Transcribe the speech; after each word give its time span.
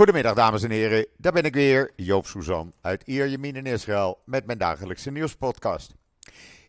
Goedemiddag 0.00 0.34
dames 0.34 0.62
en 0.62 0.70
heren, 0.70 1.06
daar 1.16 1.32
ben 1.32 1.42
ik 1.42 1.54
weer, 1.54 1.92
Joop 1.96 2.26
Suzan 2.26 2.72
uit 2.80 3.02
Ierjemien 3.06 3.56
in 3.56 3.66
Israël 3.66 4.22
met 4.24 4.46
mijn 4.46 4.58
dagelijkse 4.58 5.10
nieuwspodcast. 5.10 5.94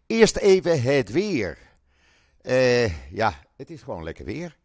Eerst 0.07 0.38
even 0.38 0.81
het 0.81 1.11
weer. 1.11 1.57
Uh, 2.41 3.12
ja, 3.12 3.33
het 3.55 3.70
is 3.70 3.81
gewoon 3.81 4.04
lekker 4.04 4.25
weer. 4.25 4.57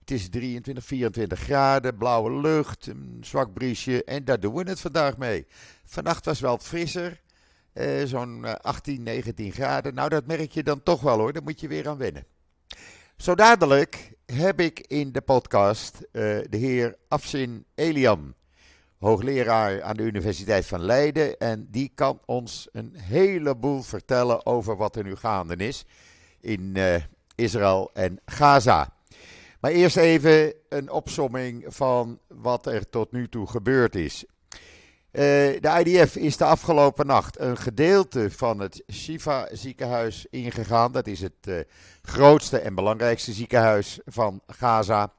Het 0.00 0.10
is 0.10 0.28
23, 0.28 0.84
24 0.84 1.38
graden, 1.38 1.96
blauwe 1.96 2.40
lucht, 2.40 2.86
een 2.86 3.18
zwak 3.20 3.52
briesje 3.52 4.04
en 4.04 4.24
daar 4.24 4.40
doen 4.40 4.54
we 4.54 4.70
het 4.70 4.80
vandaag 4.80 5.16
mee. 5.16 5.46
Vannacht 5.84 6.24
was 6.24 6.40
wel 6.40 6.58
frisser, 6.58 7.20
uh, 7.74 8.04
zo'n 8.04 8.62
18, 8.62 9.02
19 9.02 9.52
graden. 9.52 9.94
Nou, 9.94 10.08
dat 10.08 10.26
merk 10.26 10.50
je 10.50 10.62
dan 10.62 10.82
toch 10.82 11.00
wel 11.00 11.18
hoor, 11.18 11.32
daar 11.32 11.42
moet 11.42 11.60
je 11.60 11.68
weer 11.68 11.88
aan 11.88 11.98
wennen. 11.98 12.26
Zo 13.16 13.34
dadelijk 13.34 14.12
heb 14.26 14.60
ik 14.60 14.80
in 14.80 15.12
de 15.12 15.20
podcast 15.20 15.96
uh, 15.96 16.02
de 16.48 16.56
heer 16.56 16.96
Afsin 17.08 17.64
Elian, 17.74 18.34
hoogleraar 18.98 19.82
aan 19.82 19.96
de 19.96 20.02
Universiteit 20.02 20.66
van 20.66 20.80
Leiden. 20.80 21.38
En 21.38 21.68
die 21.70 21.92
kan 21.94 22.20
ons 22.24 22.68
een 22.72 22.94
heleboel 22.96 23.82
vertellen 23.82 24.46
over 24.46 24.76
wat 24.76 24.96
er 24.96 25.04
nu 25.04 25.16
gaande 25.16 25.56
is 25.56 25.84
in 26.40 26.74
uh, 26.76 26.94
Israël 27.34 27.90
en 27.92 28.20
Gaza. 28.24 28.92
Maar 29.60 29.70
eerst 29.70 29.96
even 29.96 30.54
een 30.68 30.90
opsomming 30.90 31.64
van 31.66 32.18
wat 32.28 32.66
er 32.66 32.88
tot 32.88 33.12
nu 33.12 33.28
toe 33.28 33.46
gebeurd 33.46 33.94
is. 33.94 34.24
Uh, 35.14 35.20
de 35.60 35.82
IDF 35.84 36.16
is 36.16 36.36
de 36.36 36.44
afgelopen 36.44 37.06
nacht 37.06 37.40
een 37.40 37.56
gedeelte 37.56 38.30
van 38.30 38.58
het 38.58 38.82
Shifa 38.92 39.48
ziekenhuis 39.52 40.26
ingegaan. 40.30 40.92
Dat 40.92 41.06
is 41.06 41.20
het 41.20 41.46
uh, 41.48 41.58
grootste 42.02 42.58
en 42.58 42.74
belangrijkste 42.74 43.32
ziekenhuis 43.32 44.00
van 44.04 44.40
Gaza. 44.46 45.12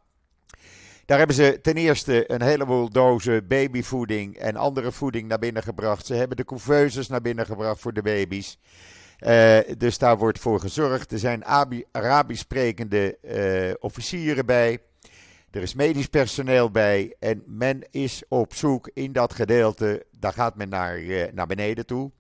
Daar 1.06 1.18
hebben 1.18 1.36
ze 1.36 1.60
ten 1.62 1.76
eerste 1.76 2.32
een 2.32 2.42
heleboel 2.42 2.90
dozen 2.90 3.48
babyvoeding 3.48 4.38
en 4.38 4.56
andere 4.56 4.92
voeding 4.92 5.28
naar 5.28 5.40
binnen 5.40 5.64
gebracht. 5.64 6.06
Ze 6.06 6.14
hebben 6.14 6.38
de 6.38 6.46
couveuses 6.46 7.08
naar 7.08 7.22
binnen 7.22 7.46
gebracht 7.46 7.82
voor 7.82 7.94
de 7.94 8.02
baby's. 8.02 8.60
Uh, 9.20 9.58
dus 9.78 9.98
daar 9.98 10.18
wordt 10.18 10.40
voor 10.40 10.60
gezorgd. 10.60 11.12
Er 11.12 11.20
zijn 11.20 11.46
Arabisch 11.92 12.42
sprekende 12.42 13.18
officieren 13.80 14.46
bij. 14.46 14.80
Er 15.56 15.62
is 15.62 15.74
medisch 15.74 16.08
personeel 16.08 16.72
bij 16.72 17.16
en 17.20 17.44
men 17.46 17.82
is 17.92 18.24
op 18.28 18.54
zoek 18.54 18.90
in 18.94 19.12
dat 19.12 19.34
gedeelte. 19.34 20.06
Daar 20.20 20.34
gaat 20.34 20.56
men 20.56 20.70
naar, 20.70 20.96
eh, 20.96 21.34
naar 21.34 21.48
beneden 21.48 21.86
toe. 21.86 22.12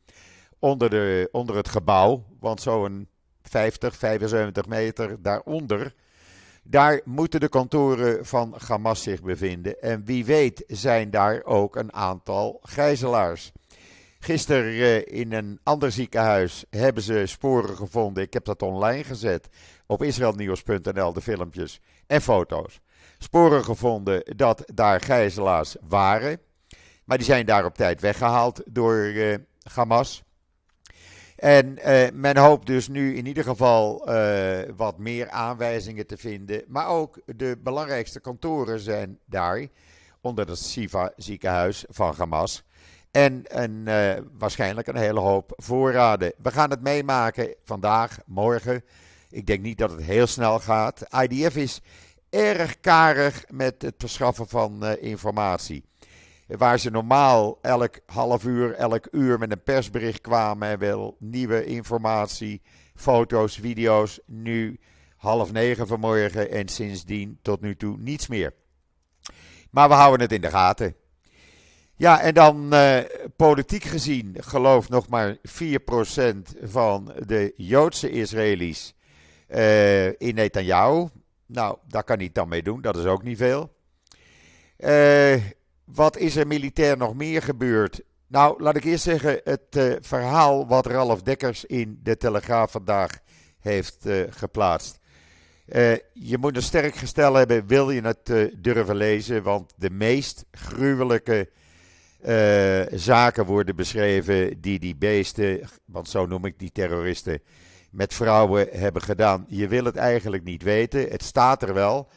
Onder, 0.59 0.89
de, 0.89 1.29
onder 1.31 1.55
het 1.55 1.69
gebouw, 1.69 2.25
want 2.39 2.61
zo'n 2.61 3.07
50, 3.41 3.95
75 3.95 4.65
meter 4.65 5.21
daaronder. 5.21 5.93
Daar 6.63 7.01
moeten 7.03 7.39
de 7.39 7.49
kantoren 7.49 8.25
van 8.25 8.55
Hamas 8.67 9.03
zich 9.03 9.21
bevinden. 9.21 9.81
En 9.81 10.05
wie 10.05 10.25
weet 10.25 10.63
zijn 10.67 11.09
daar 11.09 11.43
ook 11.43 11.75
een 11.75 11.93
aantal 11.93 12.59
gijzelaars. 12.63 13.51
Gisteren 14.19 14.73
eh, 14.73 15.19
in 15.19 15.33
een 15.33 15.59
ander 15.63 15.91
ziekenhuis 15.91 16.65
hebben 16.69 17.03
ze 17.03 17.25
sporen 17.25 17.75
gevonden. 17.75 18.23
Ik 18.23 18.33
heb 18.33 18.45
dat 18.45 18.61
online 18.61 19.03
gezet 19.03 19.47
op 19.85 20.03
israelnieuws.nl, 20.03 21.13
de 21.13 21.21
filmpjes 21.21 21.81
en 22.07 22.21
foto's 22.21 22.79
sporen 23.17 23.63
gevonden 23.63 24.23
dat 24.35 24.63
daar 24.73 25.01
gijzelaars 25.01 25.75
waren. 25.87 26.39
Maar 27.03 27.17
die 27.17 27.25
zijn 27.25 27.45
daar 27.45 27.65
op 27.65 27.75
tijd 27.75 28.01
weggehaald 28.01 28.61
door 28.65 28.95
uh, 28.95 29.35
Hamas. 29.73 30.23
En 31.35 31.77
uh, 31.77 32.07
men 32.13 32.37
hoopt 32.37 32.67
dus 32.67 32.87
nu 32.87 33.15
in 33.15 33.25
ieder 33.25 33.43
geval 33.43 34.09
uh, 34.09 34.59
wat 34.75 34.97
meer 34.97 35.29
aanwijzingen 35.29 36.07
te 36.07 36.17
vinden. 36.17 36.63
Maar 36.67 36.87
ook 36.87 37.21
de 37.25 37.57
belangrijkste 37.63 38.19
kantoren 38.19 38.79
zijn 38.79 39.19
daar, 39.25 39.67
onder 40.21 40.47
het 40.47 40.59
Siva 40.59 41.11
ziekenhuis 41.15 41.85
van 41.87 42.13
Hamas. 42.17 42.63
En 43.11 43.41
een, 43.47 43.83
waarschijnlijk 44.37 44.87
een 44.87 44.95
hele 44.95 45.19
hoop 45.19 45.53
voorraden. 45.55 46.33
We 46.41 46.51
gaan 46.51 46.69
het 46.69 46.81
meemaken 46.81 47.55
vandaag, 47.63 48.17
morgen. 48.25 48.83
Ik 49.29 49.45
denk 49.45 49.61
niet 49.61 49.77
dat 49.77 49.91
het 49.91 50.01
heel 50.01 50.27
snel 50.27 50.59
gaat. 50.59 51.03
IDF 51.21 51.55
is 51.55 51.81
erg 52.35 52.79
karig 52.79 53.43
met 53.49 53.81
het 53.81 53.95
verschaffen 53.97 54.47
van 54.47 54.83
uh, 54.83 55.03
informatie. 55.03 55.83
Waar 56.47 56.79
ze 56.79 56.89
normaal 56.89 57.57
elk 57.61 57.99
half 58.05 58.43
uur, 58.43 58.73
elk 58.73 59.07
uur 59.11 59.39
met 59.39 59.51
een 59.51 59.63
persbericht 59.63 60.21
kwamen 60.21 60.69
en 60.69 60.79
wel 60.79 61.15
nieuwe 61.19 61.65
informatie, 61.65 62.61
foto's, 62.95 63.57
video's. 63.57 64.19
Nu 64.25 64.79
half 65.17 65.51
negen 65.51 65.87
vanmorgen 65.87 66.51
en 66.51 66.67
sindsdien 66.67 67.39
tot 67.41 67.61
nu 67.61 67.75
toe 67.75 67.97
niets 67.97 68.27
meer. 68.27 68.53
Maar 69.71 69.87
we 69.87 69.93
houden 69.93 70.21
het 70.21 70.31
in 70.31 70.41
de 70.41 70.49
gaten. 70.49 70.95
Ja, 71.95 72.21
en 72.21 72.33
dan 72.33 72.73
uh, 72.73 72.99
politiek 73.35 73.83
gezien 73.83 74.35
gelooft 74.39 74.89
nog 74.89 75.07
maar 75.07 75.37
4% 75.37 75.39
van 76.63 77.13
de 77.25 77.53
Joodse 77.57 78.09
Israëli's 78.09 78.93
uh, 79.49 80.07
in 80.07 80.35
Netanyahu. 80.35 81.07
Nou, 81.45 81.77
daar 81.87 82.03
kan 82.03 82.17
hij 82.17 82.29
dan 82.33 82.47
mee 82.47 82.63
doen, 82.63 82.81
dat 82.81 82.97
is 82.97 83.05
ook 83.05 83.23
niet 83.23 83.37
veel. 83.37 83.73
Uh, 84.77 85.35
wat 85.85 86.17
is 86.17 86.35
er 86.35 86.47
militair 86.47 86.97
nog 86.97 87.15
meer 87.15 87.41
gebeurd? 87.41 88.01
Nou, 88.27 88.63
laat 88.63 88.75
ik 88.75 88.83
eerst 88.83 89.03
zeggen, 89.03 89.41
het 89.43 89.75
uh, 89.77 89.95
verhaal 90.01 90.67
wat 90.67 90.85
Ralf 90.85 91.21
Dekkers 91.21 91.65
in 91.65 91.99
de 92.03 92.17
Telegraaf 92.17 92.71
vandaag 92.71 93.19
heeft 93.59 94.05
uh, 94.05 94.23
geplaatst. 94.29 94.99
je 96.13 96.37
moet 96.39 96.55
een 96.55 96.61
sterk 96.61 96.95
gestel 96.95 97.33
hebben, 97.33 97.67
wil 97.67 97.91
je 97.91 98.01
het 98.01 98.51
durven 98.57 98.95
lezen, 98.95 99.43
want 99.43 99.73
de 99.75 99.89
meest 99.89 100.45
gruwelijke 100.51 101.49
zaken 102.91 103.45
worden 103.45 103.75
beschreven 103.75 104.61
die 104.61 104.79
die 104.79 104.95
beesten, 104.95 105.69
want 105.85 106.09
zo 106.09 106.25
noem 106.25 106.45
ik 106.45 106.59
die 106.59 106.71
terroristen, 106.71 107.41
met 107.95 108.13
vrouwen 108.13 108.67
hebben 108.71 109.01
gedaan. 109.01 109.45
Je 109.47 109.67
wil 109.67 109.85
het 109.85 109.95
eigenlijk 109.95 110.43
niet 110.43 110.63
weten. 110.63 111.09
Het 111.09 111.23
staat 111.23 111.61
er 111.61 111.73
wel. 111.73 112.09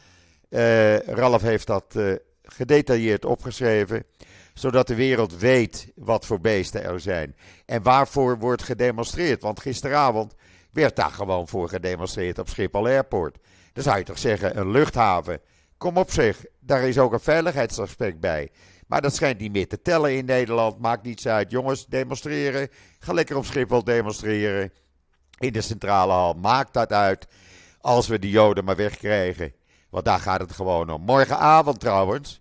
Uh, 0.49 0.97
Ralf 0.97 1.41
heeft 1.41 1.67
dat 1.67 1.93
uh, 1.97 2.13
gedetailleerd 2.43 3.25
opgeschreven, 3.25 4.03
zodat 4.53 4.87
de 4.87 4.95
wereld 4.95 5.37
weet 5.37 5.91
wat 5.95 6.25
voor 6.25 6.39
beesten 6.39 6.83
er 6.83 6.99
zijn 6.99 7.35
en 7.65 7.83
waarvoor 7.83 8.37
wordt 8.37 8.63
gedemonstreerd. 8.63 9.41
Want 9.41 9.59
gisteravond 9.59 10.33
werd 10.71 10.95
daar 10.95 11.11
gewoon 11.11 11.47
voor 11.47 11.69
gedemonstreerd 11.69 12.39
op 12.39 12.49
Schiphol 12.49 12.85
Airport. 12.85 13.37
Dan 13.73 13.83
zou 13.83 13.97
je 13.97 14.03
toch 14.03 14.19
zeggen, 14.19 14.57
een 14.57 14.71
luchthaven. 14.71 15.41
Kom 15.77 15.97
op 15.97 16.11
zich, 16.11 16.45
daar 16.59 16.81
is 16.87 16.97
ook 16.97 17.13
een 17.13 17.19
veiligheidsaspect 17.19 18.19
bij. 18.19 18.49
Maar 18.87 19.01
dat 19.01 19.15
schijnt 19.15 19.39
niet 19.39 19.51
meer 19.51 19.67
te 19.67 19.81
tellen 19.81 20.15
in 20.15 20.25
Nederland. 20.25 20.79
Maakt 20.79 21.03
niets 21.03 21.27
uit. 21.27 21.51
Jongens, 21.51 21.85
demonstreren. 21.85 22.69
Ga 22.99 23.13
lekker 23.13 23.37
op 23.37 23.45
Schiphol 23.45 23.83
demonstreren 23.83 24.71
in 25.39 25.53
de 25.53 25.61
centrale 25.61 26.11
hal. 26.11 26.33
Maakt 26.33 26.73
dat 26.73 26.91
uit 26.91 27.27
als 27.81 28.07
we 28.07 28.19
de 28.19 28.29
Joden 28.29 28.63
maar 28.63 28.75
wegkrijgen. 28.75 29.53
Want 29.89 30.05
daar 30.05 30.19
gaat 30.19 30.39
het 30.39 30.51
gewoon 30.51 30.89
om. 30.89 31.01
Morgenavond 31.01 31.79
trouwens. 31.79 32.39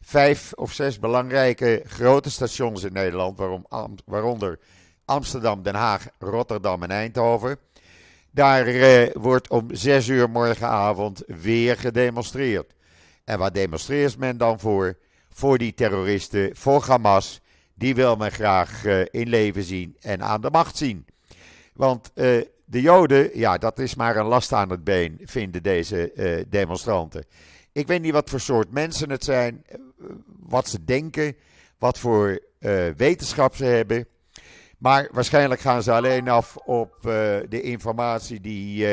Vijf 0.00 0.52
of 0.52 0.72
zes 0.72 0.98
belangrijke 0.98 1.82
grote 1.86 2.30
stations 2.30 2.84
in 2.84 2.92
Nederland. 2.92 3.38
Waarom, 3.38 3.66
waaronder 4.04 4.58
Amsterdam, 5.04 5.62
Den 5.62 5.74
Haag, 5.74 6.06
Rotterdam 6.18 6.82
en 6.82 6.90
Eindhoven. 6.90 7.58
Daar 8.30 8.66
eh, 8.66 9.10
wordt 9.12 9.48
om 9.48 9.66
zes 9.72 10.08
uur 10.08 10.30
morgenavond 10.30 11.22
weer 11.26 11.76
gedemonstreerd. 11.76 12.74
En 13.24 13.38
wat 13.38 13.54
demonstreert 13.54 14.18
men 14.18 14.36
dan 14.36 14.60
voor? 14.60 14.98
Voor 15.30 15.58
die 15.58 15.74
terroristen, 15.74 16.56
voor 16.56 16.84
Hamas. 16.86 17.40
Die 17.74 17.94
wil 17.94 18.16
men 18.16 18.30
graag 18.30 18.84
uh, 18.84 19.04
in 19.10 19.28
leven 19.28 19.62
zien 19.62 19.96
en 20.00 20.22
aan 20.22 20.40
de 20.40 20.50
macht 20.50 20.76
zien. 20.76 21.06
Want 21.80 22.10
uh, 22.14 22.42
de 22.64 22.80
Joden, 22.80 23.38
ja, 23.38 23.58
dat 23.58 23.78
is 23.78 23.94
maar 23.94 24.16
een 24.16 24.26
last 24.26 24.52
aan 24.52 24.70
het 24.70 24.84
been, 24.84 25.20
vinden 25.24 25.62
deze 25.62 26.12
uh, 26.14 26.44
demonstranten. 26.48 27.24
Ik 27.72 27.86
weet 27.86 28.02
niet 28.02 28.12
wat 28.12 28.30
voor 28.30 28.40
soort 28.40 28.72
mensen 28.72 29.10
het 29.10 29.24
zijn, 29.24 29.64
eh, 29.66 29.78
wat 30.38 30.68
ze 30.68 30.84
denken, 30.84 31.36
wat 31.78 31.98
voor 31.98 32.40
wetenschap 32.96 33.56
ze 33.56 33.64
hebben. 33.64 34.06
Maar 34.78 35.08
waarschijnlijk 35.12 35.60
gaan 35.60 35.82
ze 35.82 35.92
alleen 35.92 36.28
af 36.28 36.56
op 36.56 36.96
de 37.48 37.60
informatie 37.62 38.40
die 38.40 38.86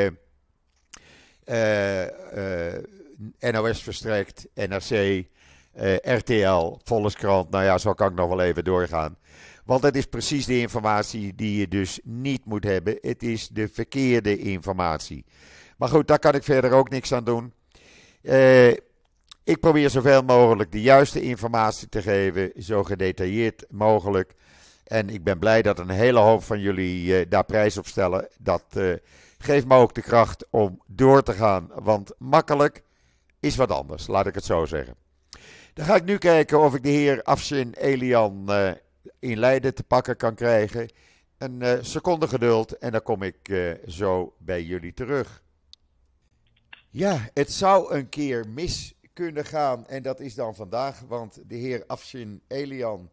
NOS 3.39 3.83
verstrekt, 3.83 4.47
NRC, 4.53 5.25
RTL, 6.01 6.77
Volkskrant. 6.83 7.49
Nou 7.49 7.63
ja, 7.63 7.77
zo 7.77 7.93
kan 7.93 8.09
ik 8.09 8.15
nog 8.15 8.29
wel 8.29 8.41
even 8.41 8.63
doorgaan. 8.63 9.17
Want 9.67 9.81
dat 9.81 9.95
is 9.95 10.05
precies 10.05 10.45
de 10.45 10.59
informatie 10.59 11.35
die 11.35 11.59
je 11.59 11.67
dus 11.67 11.99
niet 12.03 12.45
moet 12.45 12.63
hebben. 12.63 12.97
Het 13.01 13.23
is 13.23 13.47
de 13.47 13.67
verkeerde 13.67 14.37
informatie. 14.37 15.25
Maar 15.77 15.89
goed, 15.89 16.07
daar 16.07 16.19
kan 16.19 16.33
ik 16.33 16.43
verder 16.43 16.71
ook 16.71 16.89
niks 16.89 17.13
aan 17.13 17.23
doen. 17.23 17.53
Uh, 18.21 18.67
ik 19.43 19.59
probeer 19.59 19.89
zoveel 19.89 20.21
mogelijk 20.21 20.71
de 20.71 20.81
juiste 20.81 21.21
informatie 21.21 21.89
te 21.89 22.01
geven, 22.01 22.51
zo 22.57 22.83
gedetailleerd 22.83 23.65
mogelijk. 23.69 24.33
En 24.83 25.09
ik 25.09 25.23
ben 25.23 25.39
blij 25.39 25.61
dat 25.61 25.79
een 25.79 25.89
hele 25.89 26.19
hoop 26.19 26.43
van 26.43 26.59
jullie 26.59 27.19
uh, 27.19 27.25
daar 27.29 27.45
prijs 27.45 27.77
op 27.77 27.87
stellen. 27.87 28.27
Dat 28.39 28.63
uh, 28.77 28.93
geeft 29.37 29.67
me 29.67 29.75
ook 29.75 29.93
de 29.93 30.01
kracht 30.01 30.45
om 30.49 30.81
door 30.85 31.23
te 31.23 31.33
gaan. 31.33 31.71
Want 31.75 32.13
makkelijk 32.17 32.83
is 33.39 33.55
wat 33.55 33.71
anders, 33.71 34.07
laat 34.07 34.27
ik 34.27 34.35
het 34.35 34.45
zo 34.45 34.65
zeggen. 34.65 34.95
Dan 35.73 35.85
ga 35.85 35.95
ik 35.95 36.05
nu 36.05 36.17
kijken 36.17 36.59
of 36.59 36.75
ik 36.75 36.83
de 36.83 36.89
heer 36.89 37.23
Afshin 37.23 37.73
Elian 37.73 38.49
in 39.19 39.37
Leiden 39.37 39.73
te 39.73 39.83
pakken 39.83 40.17
kan 40.17 40.35
krijgen. 40.35 40.89
Een 41.37 41.61
uh, 41.61 41.77
seconde 41.81 42.27
geduld 42.27 42.77
en 42.77 42.91
dan 42.91 43.03
kom 43.03 43.23
ik 43.23 43.49
uh, 43.49 43.73
zo 43.87 44.35
bij 44.37 44.63
jullie 44.63 44.93
terug. 44.93 45.43
Ja, 46.89 47.29
het 47.33 47.51
zou 47.51 47.93
een 47.93 48.09
keer 48.09 48.47
mis 48.47 48.93
kunnen 49.13 49.45
gaan 49.45 49.87
en 49.87 50.03
dat 50.03 50.19
is 50.19 50.35
dan 50.35 50.55
vandaag, 50.55 50.99
want 50.99 51.39
de 51.47 51.55
heer 51.55 51.83
Afshin 51.87 52.41
Elian 52.47 53.09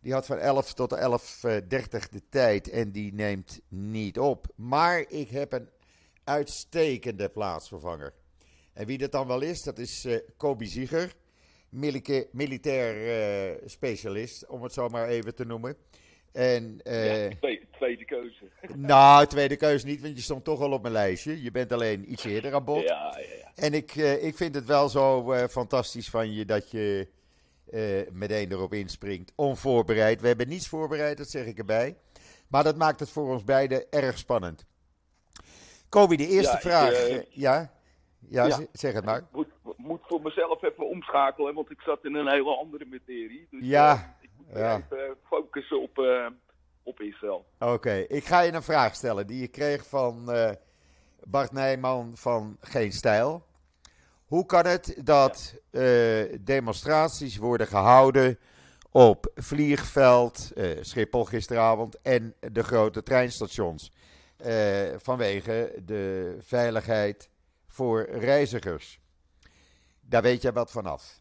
die 0.00 0.12
had 0.12 0.26
van 0.26 0.38
11 0.38 0.74
tot 0.74 0.94
11.30 0.94 1.00
de 2.10 2.22
tijd 2.28 2.68
en 2.68 2.90
die 2.90 3.14
neemt 3.14 3.60
niet 3.68 4.18
op. 4.18 4.46
Maar 4.54 5.04
ik 5.08 5.30
heb 5.30 5.52
een 5.52 5.68
uitstekende 6.24 7.28
plaatsvervanger. 7.28 8.12
En 8.72 8.86
wie 8.86 8.98
dat 8.98 9.12
dan 9.12 9.26
wel 9.26 9.40
is, 9.40 9.62
dat 9.62 9.78
is 9.78 10.04
uh, 10.04 10.18
Kobi 10.36 10.66
Zieger, 10.66 11.14
militair 12.30 12.96
uh, 12.96 13.68
specialist, 13.68 14.46
om 14.46 14.62
het 14.62 14.72
zo 14.72 14.88
maar 14.88 15.08
even 15.08 15.34
te 15.34 15.44
noemen. 15.44 15.76
En, 16.32 16.80
uh, 16.84 17.28
ja, 17.30 17.36
tweede, 17.70 18.04
keuze. 18.04 18.44
Nou, 18.74 19.26
tweede 19.26 19.56
keuze 19.56 19.86
niet, 19.86 20.00
want 20.00 20.16
je 20.16 20.22
stond 20.22 20.44
toch 20.44 20.60
al 20.60 20.72
op 20.72 20.82
mijn 20.82 20.94
lijstje. 20.94 21.42
Je 21.42 21.50
bent 21.50 21.72
alleen 21.72 22.12
iets 22.12 22.24
eerder 22.24 22.54
aan 22.54 22.64
bod. 22.64 22.82
Ja, 22.82 23.16
ja, 23.18 23.34
ja. 23.36 23.52
En 23.54 23.74
ik, 23.74 23.94
ik 23.94 24.36
vind 24.36 24.54
het 24.54 24.64
wel 24.64 24.88
zo 24.88 25.34
fantastisch 25.48 26.10
van 26.10 26.32
je 26.32 26.44
dat 26.44 26.70
je 26.70 27.08
meteen 28.12 28.52
erop 28.52 28.72
inspringt, 28.72 29.32
onvoorbereid. 29.34 30.20
We 30.20 30.26
hebben 30.26 30.48
niets 30.48 30.68
voorbereid, 30.68 31.18
dat 31.18 31.30
zeg 31.30 31.46
ik 31.46 31.58
erbij. 31.58 31.96
Maar 32.48 32.64
dat 32.64 32.76
maakt 32.76 33.00
het 33.00 33.10
voor 33.10 33.32
ons 33.32 33.44
beiden 33.44 33.90
erg 33.90 34.18
spannend. 34.18 34.64
Kobi, 35.88 36.16
de 36.16 36.28
eerste 36.28 36.58
vraag. 36.60 37.22
ja? 37.30 37.72
Ja, 38.28 38.58
zeg 38.72 38.92
het 38.92 39.04
maar. 39.04 39.18
Ik 39.18 39.24
moet, 39.32 39.48
moet, 39.76 40.00
voor 40.06 40.22
mezelf 40.22 40.62
even 40.62 40.88
omschakelen, 40.88 41.54
want 41.54 41.70
ik 41.70 41.80
zat 41.80 42.04
in 42.04 42.14
een 42.14 42.28
hele 42.28 42.56
andere 42.56 42.86
materie. 42.86 43.46
Dus 43.50 43.60
ja. 43.62 43.94
Uh, 43.94 44.00
ik 44.20 44.30
moet 44.36 44.46
ja. 44.58 44.76
even 44.76 45.16
focussen 45.26 45.82
op, 45.82 45.98
uh, 45.98 46.26
op 46.82 47.00
Israël. 47.00 47.44
Oké, 47.58 47.92
ik 47.92 48.24
ga 48.24 48.40
je 48.40 48.52
een 48.52 48.62
vraag 48.62 48.94
stellen 48.94 49.26
die 49.26 49.40
je 49.40 49.48
kreeg 49.48 49.86
van 49.86 50.24
uh, 50.28 50.50
Bart 51.24 51.52
Nijman 51.52 52.16
van 52.16 52.56
Geen 52.60 52.92
Stijl. 52.92 53.42
Hoe 54.26 54.46
kan 54.46 54.66
het 54.66 55.00
dat 55.04 55.60
ja. 55.70 56.26
demonstraties 56.40 57.36
worden 57.36 57.66
gehouden 57.66 58.38
op 58.90 59.30
vliegveld, 59.34 60.52
Schiphol 60.80 61.24
gisteravond 61.24 62.00
en 62.02 62.34
de 62.52 62.62
grote 62.62 63.02
treinstations? 63.02 63.92
vanwege 64.96 65.72
de 65.84 66.36
veiligheid 66.40 67.30
voor 67.70 68.02
reizigers. 68.02 69.00
Daar 70.00 70.22
weet 70.22 70.42
je 70.42 70.52
wat 70.52 70.70
vanaf. 70.70 71.20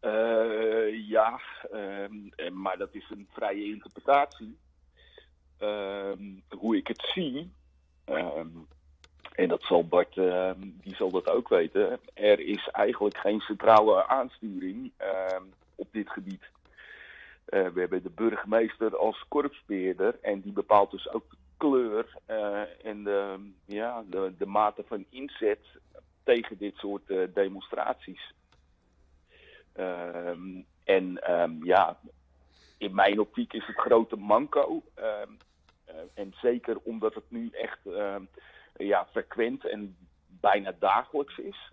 Uh, 0.00 1.08
ja, 1.08 1.40
uh, 1.72 2.50
maar 2.50 2.78
dat 2.78 2.94
is 2.94 3.10
een 3.10 3.28
vrije 3.32 3.64
interpretatie. 3.64 4.58
Uh, 5.60 6.12
hoe 6.48 6.76
ik 6.76 6.86
het 6.86 7.10
zie, 7.14 7.52
ehm, 8.04 8.48
en 9.32 9.48
dat 9.48 9.62
zal 9.62 9.86
Bart, 9.86 10.14
die 10.58 10.94
zal 10.94 11.10
dat 11.10 11.28
ook 11.28 11.48
weten, 11.48 12.00
er 12.14 12.40
is 12.40 12.68
eigenlijk 12.68 13.16
geen 13.16 13.40
centrale 13.40 14.06
aansturing 14.06 14.92
op 15.74 15.88
dit 15.92 16.10
gebied. 16.10 16.50
Eh, 17.50 17.66
we 17.68 17.80
hebben 17.80 18.02
de 18.02 18.10
burgemeester 18.10 18.96
als 18.96 19.24
korpsbeheerder 19.28 20.18
en 20.22 20.40
die 20.40 20.52
bepaalt 20.52 20.90
dus 20.90 21.12
ook 21.12 21.24
kleur 21.60 22.06
uh, 22.30 22.86
en 22.86 23.04
de, 23.04 23.50
ja, 23.64 24.04
de, 24.06 24.34
de 24.38 24.46
mate 24.46 24.84
van 24.86 25.04
inzet 25.10 25.66
tegen 26.22 26.58
dit 26.58 26.76
soort 26.76 27.10
uh, 27.10 27.28
demonstraties. 27.34 28.34
Um, 29.78 30.66
en 30.84 31.32
um, 31.32 31.64
ja, 31.64 31.98
in 32.78 32.94
mijn 32.94 33.20
optiek 33.20 33.52
is 33.52 33.66
het 33.66 33.76
grote 33.76 34.16
manco. 34.16 34.82
Um, 34.98 35.36
uh, 35.88 35.94
en 36.14 36.34
zeker 36.42 36.78
omdat 36.82 37.14
het 37.14 37.30
nu 37.30 37.48
echt 37.52 37.78
ja, 38.76 39.06
frequent 39.10 39.66
en 39.66 39.96
bijna 40.26 40.72
dagelijks 40.78 41.38
is. 41.38 41.70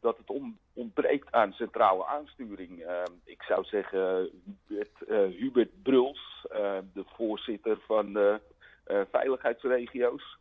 Dat 0.00 0.16
het 0.16 0.30
on, 0.30 0.58
ontbreekt 0.72 1.32
aan 1.32 1.52
centrale 1.52 2.06
aansturing. 2.06 2.84
ik 3.24 3.42
zou 3.42 3.64
zeggen, 3.64 4.30
Hubert, 4.68 4.98
Hubert 5.38 5.82
Bruls, 5.82 6.34
eh, 6.50 6.78
de 6.92 7.04
voorzitter 7.06 7.78
van 7.86 8.12
de 8.12 8.40
eh, 8.84 9.00
veiligheidsregio's. 9.10 10.38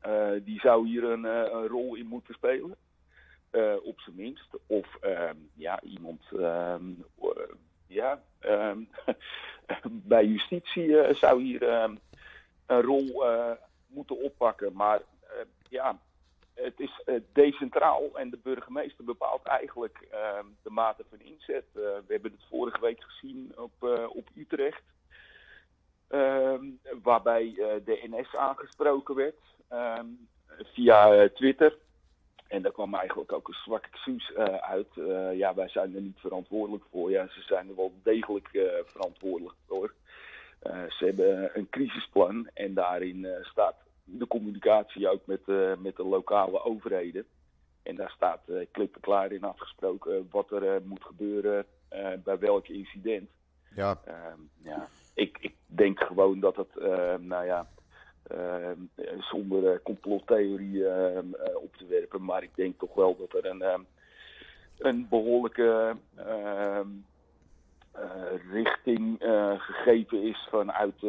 Eh, 0.00 0.30
die 0.42 0.60
zou 0.60 0.86
hier 0.86 1.04
een, 1.04 1.24
een, 1.24 1.66
rol 1.66 1.94
in 1.94 2.06
moeten 2.06 2.34
spelen. 2.34 2.76
op 3.82 4.00
zijn 4.00 4.16
minst. 4.16 4.48
Of 4.66 4.96
ehm, 5.00 5.36
ja, 5.54 5.80
iemand 5.82 6.22
ehm, 6.38 6.92
ja, 7.86 8.22
ehm, 8.38 8.78
bij 10.12 10.24
justitie 10.24 11.14
zou 11.14 11.42
hier 11.42 11.62
een 12.66 12.82
rol 12.82 13.24
moeten 13.86 14.22
oppakken. 14.22 14.72
Maar 14.72 15.00
ja, 15.68 15.98
het 16.54 16.80
is 16.80 17.02
uh, 17.06 17.20
decentraal 17.32 18.18
en 18.18 18.30
de 18.30 18.38
burgemeester 18.42 19.04
bepaalt 19.04 19.42
eigenlijk 19.42 20.08
uh, 20.12 20.38
de 20.62 20.70
mate 20.70 21.04
van 21.10 21.20
inzet. 21.20 21.64
Uh, 21.74 21.82
we 21.82 22.12
hebben 22.12 22.30
het 22.30 22.48
vorige 22.48 22.80
week 22.80 23.02
gezien 23.02 23.52
op, 23.56 23.72
op 24.08 24.28
Utrecht. 24.36 24.82
Ehm, 26.08 26.64
waarbij 27.02 27.52
de 27.84 28.08
NS 28.10 28.36
aangesproken 28.36 29.14
werd 29.14 29.40
um, 29.72 30.28
via 30.58 31.28
Twitter. 31.28 31.76
En 32.48 32.62
daar 32.62 32.72
kwam 32.72 32.94
eigenlijk 32.94 33.32
ook 33.32 33.48
een 33.48 33.54
zwak 33.54 33.84
excuus 33.84 34.34
uit. 34.60 34.88
ja, 35.36 35.54
wij 35.54 35.68
zijn 35.68 35.94
er 35.94 36.00
niet 36.00 36.18
verantwoordelijk 36.18 36.84
voor. 36.90 37.10
Ja, 37.10 37.28
ze 37.28 37.42
zijn 37.42 37.68
er 37.68 37.76
wel 37.76 37.92
degelijk 38.02 38.48
verantwoordelijk 38.84 39.56
voor. 39.66 39.94
ze 40.88 41.04
hebben 41.04 41.50
een 41.58 41.68
crisisplan 41.70 42.48
en 42.54 42.74
daarin 42.74 43.26
staat 43.42 43.76
de 44.04 44.26
communicatie 44.26 45.08
ook 45.08 45.26
met, 45.26 45.46
met 45.78 45.96
de 45.96 46.04
lokale 46.04 46.64
overheden. 46.64 47.24
En 47.82 47.94
daar 47.94 48.10
staat 48.10 48.40
uh, 48.46 48.66
klip 48.70 48.96
klaar 49.00 49.32
in 49.32 49.44
afgesproken 49.44 50.28
wat 50.30 50.50
er 50.50 50.82
moet 50.84 51.04
gebeuren 51.04 51.66
bij 52.24 52.38
welk 52.38 52.68
incident. 52.68 53.30
Ja. 53.74 54.00
Ehm, 54.04 54.40
ja 54.62 54.88
ik, 55.14 55.38
ik 55.40 55.54
denk 55.66 56.00
gewoon 56.00 56.40
dat 56.40 56.56
het, 56.56 56.76
uh, 56.78 57.14
nou 57.18 57.44
ja, 57.44 57.66
uh, 58.32 58.70
zonder 59.18 59.82
complottheorie 59.82 60.88
ehm, 60.88 61.34
eh, 61.34 61.56
op 61.56 61.76
te 61.76 61.86
werpen, 61.86 62.24
maar 62.24 62.42
ik 62.42 62.54
denk 62.54 62.78
toch 62.78 62.94
wel 62.94 63.16
dat 63.16 63.44
er 63.44 63.50
een, 63.50 63.62
ehm, 63.62 63.80
een 64.78 65.06
behoorlijke 65.08 65.96
richting 68.50 69.16
gegeven 69.58 70.22
is 70.22 70.48
vanuit 70.50 71.00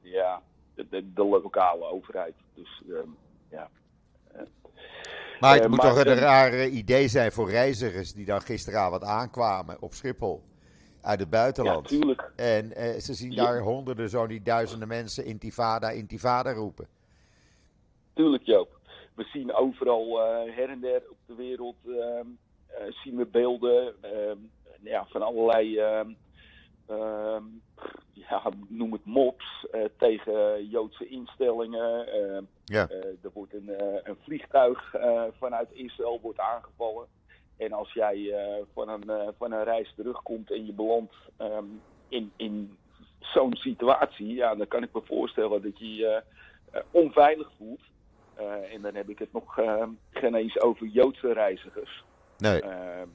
ja, 0.00 0.42
de, 0.88 1.02
de, 1.02 1.12
de, 1.12 1.24
lokale 1.24 1.84
overheid. 1.84 2.34
Dus 2.54 2.82
ja. 3.50 3.70
Maar 5.40 5.54
het 5.54 5.68
moet 5.68 5.80
toch 5.80 6.04
een 6.04 6.14
raar 6.14 6.66
idee 6.66 7.08
zijn 7.08 7.32
voor 7.32 7.50
reizigers 7.50 8.12
die 8.12 8.24
dan 8.24 8.40
gisteravond 8.40 9.04
aankwamen 9.04 9.76
op 9.80 9.92
Schiphol 9.92 10.42
uit 11.02 11.20
het 11.20 11.30
buitenland. 11.30 11.90
Ja, 11.90 11.96
tuurlijk. 11.96 12.32
En 12.36 12.64
uh, 12.64 12.98
ze 12.98 13.14
zien 13.14 13.34
daar 13.34 13.54
ja. 13.54 13.60
honderden, 13.60 14.08
zo 14.08 14.26
niet 14.26 14.44
duizenden 14.44 14.88
mensen 14.88 15.24
intifada, 15.24 15.90
intifada 15.90 16.52
roepen. 16.52 16.88
Tuurlijk, 18.14 18.42
Joop. 18.42 18.78
We 19.14 19.24
zien 19.24 19.54
overal 19.54 20.06
uh, 20.06 20.56
her 20.56 20.68
en 20.68 20.80
der 20.80 21.02
op 21.10 21.16
de 21.26 21.34
wereld 21.34 21.76
uh, 21.86 21.96
zien 22.88 23.16
we 23.16 23.26
beelden 23.26 23.94
ehm, 24.00 24.38
ja, 24.82 25.06
van 25.08 25.22
allerlei, 25.22 25.78
ehm, 25.78 25.88
ehm, 25.96 26.10
ja, 28.12 28.42
noem 28.68 28.92
het 28.92 29.04
mobs, 29.04 29.66
tegen 29.96 30.68
Joodse 30.68 31.08
instellingen. 31.08 32.06
ja. 32.64 32.88
er 33.22 33.30
wordt 33.32 33.54
een, 33.54 33.70
een 34.02 34.16
vliegtuig 34.22 34.94
vanuit 35.38 35.68
Israël 35.72 36.20
wordt 36.20 36.40
aangevallen. 36.40 37.06
En 37.60 37.72
als 37.72 37.92
jij 37.92 38.16
uh, 38.16 38.36
van, 38.74 38.88
een, 38.88 39.04
uh, 39.06 39.28
van 39.38 39.52
een 39.52 39.64
reis 39.64 39.92
terugkomt 39.96 40.52
en 40.52 40.66
je 40.66 40.72
belandt 40.72 41.14
um, 41.38 41.80
in, 42.08 42.32
in 42.36 42.76
zo'n 43.18 43.56
situatie, 43.56 44.34
ja, 44.34 44.54
dan 44.54 44.68
kan 44.68 44.82
ik 44.82 44.92
me 44.92 45.00
voorstellen 45.04 45.62
dat 45.62 45.78
je 45.78 45.94
je 45.94 46.22
uh, 46.74 46.80
onveilig 46.90 47.50
voelt. 47.56 47.80
en 48.72 48.82
dan 48.82 48.94
heb 48.94 49.08
ik 49.08 49.18
het 49.18 49.32
nog 49.32 49.58
geen 50.10 50.34
eens 50.34 50.60
over 50.60 50.86
Joodse 50.86 51.32
reizigers. 51.32 52.04
Nee. 52.38 52.60
Ehm, 52.60 53.08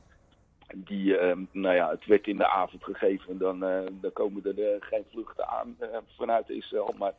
die, 0.75 1.17
ehm, 1.17 1.43
nou 1.51 1.75
ja, 1.75 1.89
het 1.89 2.05
werd 2.05 2.27
in 2.27 2.37
de 2.37 2.47
avond 2.47 2.83
gegeven, 2.83 3.37
dan, 3.37 3.59
dan 4.01 4.13
komen 4.13 4.45
er 4.45 4.77
geen 4.79 5.05
vluchten 5.11 5.47
aan 5.47 5.77
vanuit 6.17 6.49
Israël. 6.49 6.95
Maar 6.97 7.13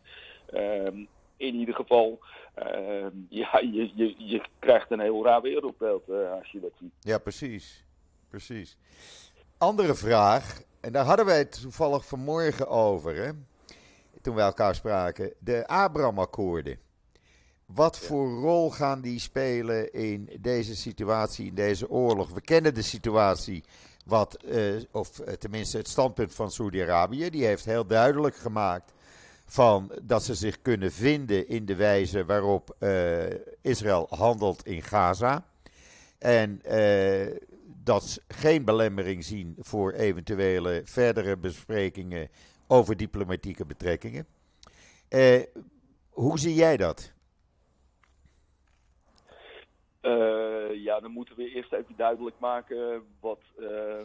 in 1.37 1.55
ieder 1.55 1.75
geval, 1.75 2.19
uh, 2.59 3.07
ja, 3.29 3.59
je, 3.59 3.91
je, 3.95 4.15
je 4.19 4.43
krijgt 4.59 4.91
een 4.91 5.01
heel 5.01 5.25
raar 5.25 5.43
wereldbeeld 5.43 6.11
als 6.11 6.51
je 6.51 6.61
dat 6.61 6.73
ziet. 6.81 6.93
Ja, 7.01 7.19
precies. 7.19 7.87
Precies. 8.29 8.77
Andere 9.59 9.95
vraag, 9.95 10.63
en 10.81 10.93
daar 10.93 11.05
hadden 11.05 11.27
wij 11.27 11.39
het 11.39 11.61
toevallig 11.61 12.07
vanmorgen 12.07 12.69
over, 12.69 13.15
hè, 13.15 13.31
toen 14.23 14.35
we 14.35 14.41
elkaar 14.41 14.75
spraken. 14.75 15.33
De 15.39 15.67
Abraham-akkoorden. 15.67 16.79
Wat 17.67 17.99
voor 17.99 18.29
rol 18.29 18.71
gaan 18.71 19.01
die 19.01 19.19
spelen 19.19 19.93
in 19.93 20.31
deze 20.41 20.77
situatie, 20.77 21.47
in 21.47 21.55
deze 21.55 21.91
oorlog? 21.91 22.31
We 22.31 22.41
kennen 22.41 22.75
de 22.75 22.83
situatie, 22.83 23.65
wat, 24.05 24.35
eh, 24.35 24.75
of 24.91 25.19
eh, 25.19 25.33
tenminste 25.35 25.77
het 25.77 25.89
standpunt 25.89 26.35
van 26.35 26.51
Saudi-Arabië. 26.51 27.31
Die 27.31 27.45
heeft 27.45 27.65
heel 27.65 27.87
duidelijk 27.87 28.37
gemaakt 28.37 28.93
van 29.47 29.93
dat 30.03 30.25
ze 30.25 30.35
zich 30.35 30.63
kunnen 30.63 30.93
vinden 30.93 31.49
in 31.49 31.67
de 31.67 31.75
wijze 31.75 32.25
waarop 32.25 32.77
eh, 32.79 33.25
Israël 33.61 34.07
handelt 34.11 34.67
in 34.67 34.83
Gaza. 34.83 35.45
En 36.19 36.61
dat 37.85 38.05
ze 38.05 38.23
geen 38.29 38.65
belemmering 38.65 39.25
zien 39.25 39.57
voor 39.59 39.93
eventuele 39.93 40.83
verdere 40.85 41.37
besprekingen 41.37 42.29
over 42.67 42.97
diplomatieke 42.97 43.65
betrekkingen. 43.65 44.27
Hoe 46.11 46.39
zie 46.39 46.55
jij 46.55 46.77
dat? 46.77 47.15
Eh, 50.07 50.75
ja, 50.85 51.01
dan 51.01 51.11
moeten 51.11 51.37
we 51.37 51.51
eerst 51.51 51.73
even 51.73 51.97
duidelijk 51.97 52.39
maken 52.39 53.03
wat, 53.21 53.41
eh, 53.59 54.03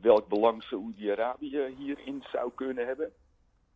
welk 0.00 0.28
belang 0.28 0.62
Saoedi-Arabië 0.62 1.74
hierin 1.78 2.24
zou 2.32 2.50
kunnen 2.54 2.86
hebben. 2.86 3.12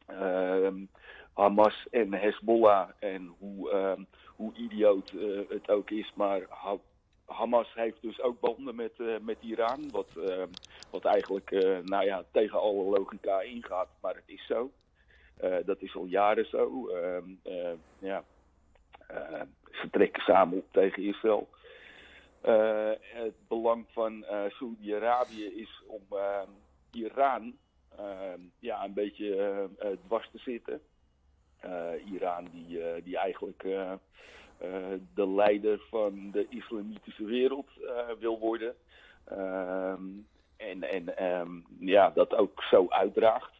Ehm, 0.06 0.84
Hamas 1.32 1.86
en 1.90 2.12
Hezbollah 2.12 2.88
en 2.98 3.34
hoe, 3.38 3.70
ehm, 3.70 4.02
hoe 4.36 4.54
idioot 4.54 5.10
eh, 5.10 5.40
het 5.48 5.70
ook 5.70 5.90
is, 5.90 6.12
maar 6.14 6.40
ha 6.48 6.76
Hamas 7.26 7.74
heeft 7.74 8.02
dus 8.02 8.20
ook 8.20 8.40
banden 8.40 8.74
met, 8.74 9.22
met 9.22 9.36
Iran, 9.40 9.90
wat, 9.90 10.08
ehm, 10.16 10.48
wat 10.90 11.04
eigenlijk 11.04 11.50
nou 11.84 12.04
ja, 12.04 12.24
tegen 12.30 12.60
alle 12.60 12.82
logica 12.82 13.40
ingaat, 13.40 13.88
maar 14.00 14.14
het 14.14 14.24
is 14.26 14.46
zo. 14.46 14.70
Dat 15.64 15.82
is 15.82 15.96
al 15.96 16.04
jaren 16.04 16.46
zo. 16.46 16.90
Ja. 17.98 18.24
Eh, 19.74 19.80
ze 19.80 19.90
trekken 19.90 20.22
samen 20.22 20.58
op 20.58 20.66
tegen 20.70 21.02
Israël. 21.02 21.48
Eh, 22.40 22.90
het 23.00 23.34
belang 23.48 23.86
van 23.92 24.24
eh 24.24 24.44
Saudi-Arabië 24.48 25.44
is 25.44 25.82
om 25.86 26.02
ehm, 26.18 26.48
Iran 26.92 27.56
ja, 28.58 28.84
een 28.84 28.92
beetje 28.92 29.36
eh, 29.36 29.90
eh, 29.90 29.98
dwars 30.06 30.28
te 30.30 30.38
zitten. 30.38 30.80
Eh, 31.60 31.90
Iran 32.12 32.48
die, 32.52 32.82
eh, 32.82 33.04
die 33.04 33.16
eigenlijk 33.16 33.62
eh, 33.62 33.92
eh, 34.58 34.98
de 35.14 35.28
leider 35.28 35.80
van 35.90 36.30
de 36.30 36.46
islamitische 36.48 37.24
wereld 37.24 37.68
eh, 37.86 38.08
wil 38.18 38.38
worden. 38.38 38.74
Ehm, 39.24 40.02
en 40.56 40.82
en 40.82 41.16
ehm, 41.16 41.50
ja, 41.78 42.10
dat 42.10 42.34
ook 42.34 42.62
zo 42.62 42.86
uitdraagt. 42.88 43.52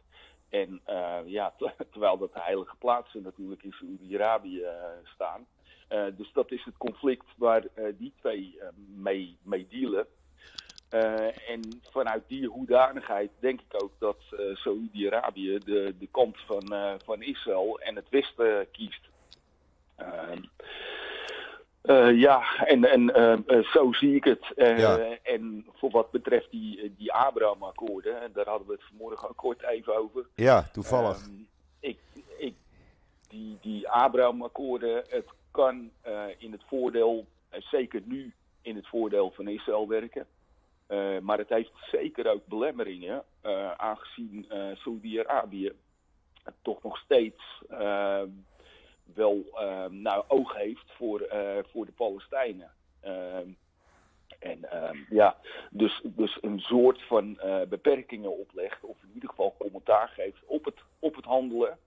En 0.49 0.81
eh, 0.85 1.17
ja, 1.25 1.53
ter- 1.57 1.75
terwijl 1.91 2.17
dat 2.17 2.33
de 2.33 2.41
heilige 2.41 2.75
plaatsen 2.75 3.21
natuurlijk 3.23 3.63
in 3.63 3.71
Saoedi-Arabië 3.71 4.61
eh, 4.61 4.73
staan. 5.03 5.45
Eh, 5.87 6.05
dus 6.17 6.31
dat 6.33 6.51
is 6.51 6.63
het 6.63 6.77
conflict 6.77 7.25
waar 7.37 7.63
eh, 7.73 7.85
die 7.97 8.13
twee 8.19 8.57
eh, 8.59 8.67
mee, 8.95 9.37
mee 9.41 9.67
dealen. 9.69 10.07
En 11.47 11.81
vanuit 11.91 12.23
die 12.27 12.47
hoedanigheid 12.47 13.31
denk 13.39 13.61
ik 13.61 13.83
ook 13.83 13.91
dat 13.99 14.17
Saoedi-Arabië 14.53 15.57
de, 15.65 15.95
de 15.99 16.07
kant 16.11 16.37
van, 16.45 16.73
van 17.05 17.21
Israël 17.21 17.79
en 17.79 17.95
het 17.95 18.09
Westen 18.09 18.71
kiest. 18.71 19.01
Ehm, 19.95 20.41
eh, 21.81 22.19
ja, 22.19 22.65
en, 22.65 22.83
en 22.85 23.11
zo 23.63 23.93
zie 23.93 24.15
ik 24.15 24.23
het. 24.23 24.45
Ja. 24.55 25.17
En 25.23 25.65
voor 25.73 25.91
wat 25.91 26.11
betreft 26.11 26.51
die, 26.51 26.93
die 26.97 27.13
Abraham-akkoorden, 27.13 28.21
en 28.21 28.31
daar 28.33 28.47
hadden 28.47 28.67
we 28.67 28.73
het 28.73 28.87
vanmorgen 28.87 29.29
ook 29.29 29.37
kort 29.37 29.63
even 29.63 29.97
over. 29.97 30.25
Ja, 30.35 30.69
toevallig. 30.71 31.17
Ehm, 31.17 31.31
ik, 31.79 31.97
ik, 32.37 32.55
die, 33.27 33.57
die 33.61 33.89
Abraham-akkoorden, 33.89 35.03
het 35.07 35.25
kan 35.55 35.91
eh, 36.01 36.23
in 36.37 36.51
het 36.51 36.63
voordeel, 36.67 37.25
eh, 37.49 37.61
zeker 37.61 38.01
nu 38.05 38.33
in 38.61 38.75
het 38.75 38.87
voordeel 38.87 39.31
van 39.31 39.47
Israël 39.47 39.87
werken. 39.87 40.27
Eh, 40.87 41.19
maar 41.19 41.37
het 41.37 41.49
heeft 41.49 41.71
zeker 41.91 42.27
ook 42.27 42.45
belemmeringen, 42.45 43.23
aangezien 43.77 44.45
Saudi-Arabië 44.73 45.71
toch 46.61 46.83
nog 46.83 46.97
steeds 46.97 47.61
eh, 47.69 48.21
wel 49.13 49.43
eh, 49.53 49.85
nou, 49.89 50.23
oog 50.27 50.55
heeft 50.55 50.91
voor, 50.91 51.27
voor 51.71 51.85
de 51.85 51.91
Palestijnen. 51.91 52.71
Ehm, 53.01 53.49
en 54.39 54.71
ehm, 54.71 54.97
ja, 55.09 55.37
dus, 55.69 56.01
dus 56.03 56.37
een 56.41 56.59
soort 56.59 57.01
van 57.01 57.39
beperkingen 57.69 58.37
oplegt, 58.37 58.83
of 58.83 58.97
in 59.03 59.11
ieder 59.13 59.29
geval 59.29 59.55
commentaar 59.57 60.07
geeft 60.07 60.45
op 60.45 60.65
het, 60.65 60.83
op 60.99 61.15
het 61.15 61.25
handelen, 61.25 61.77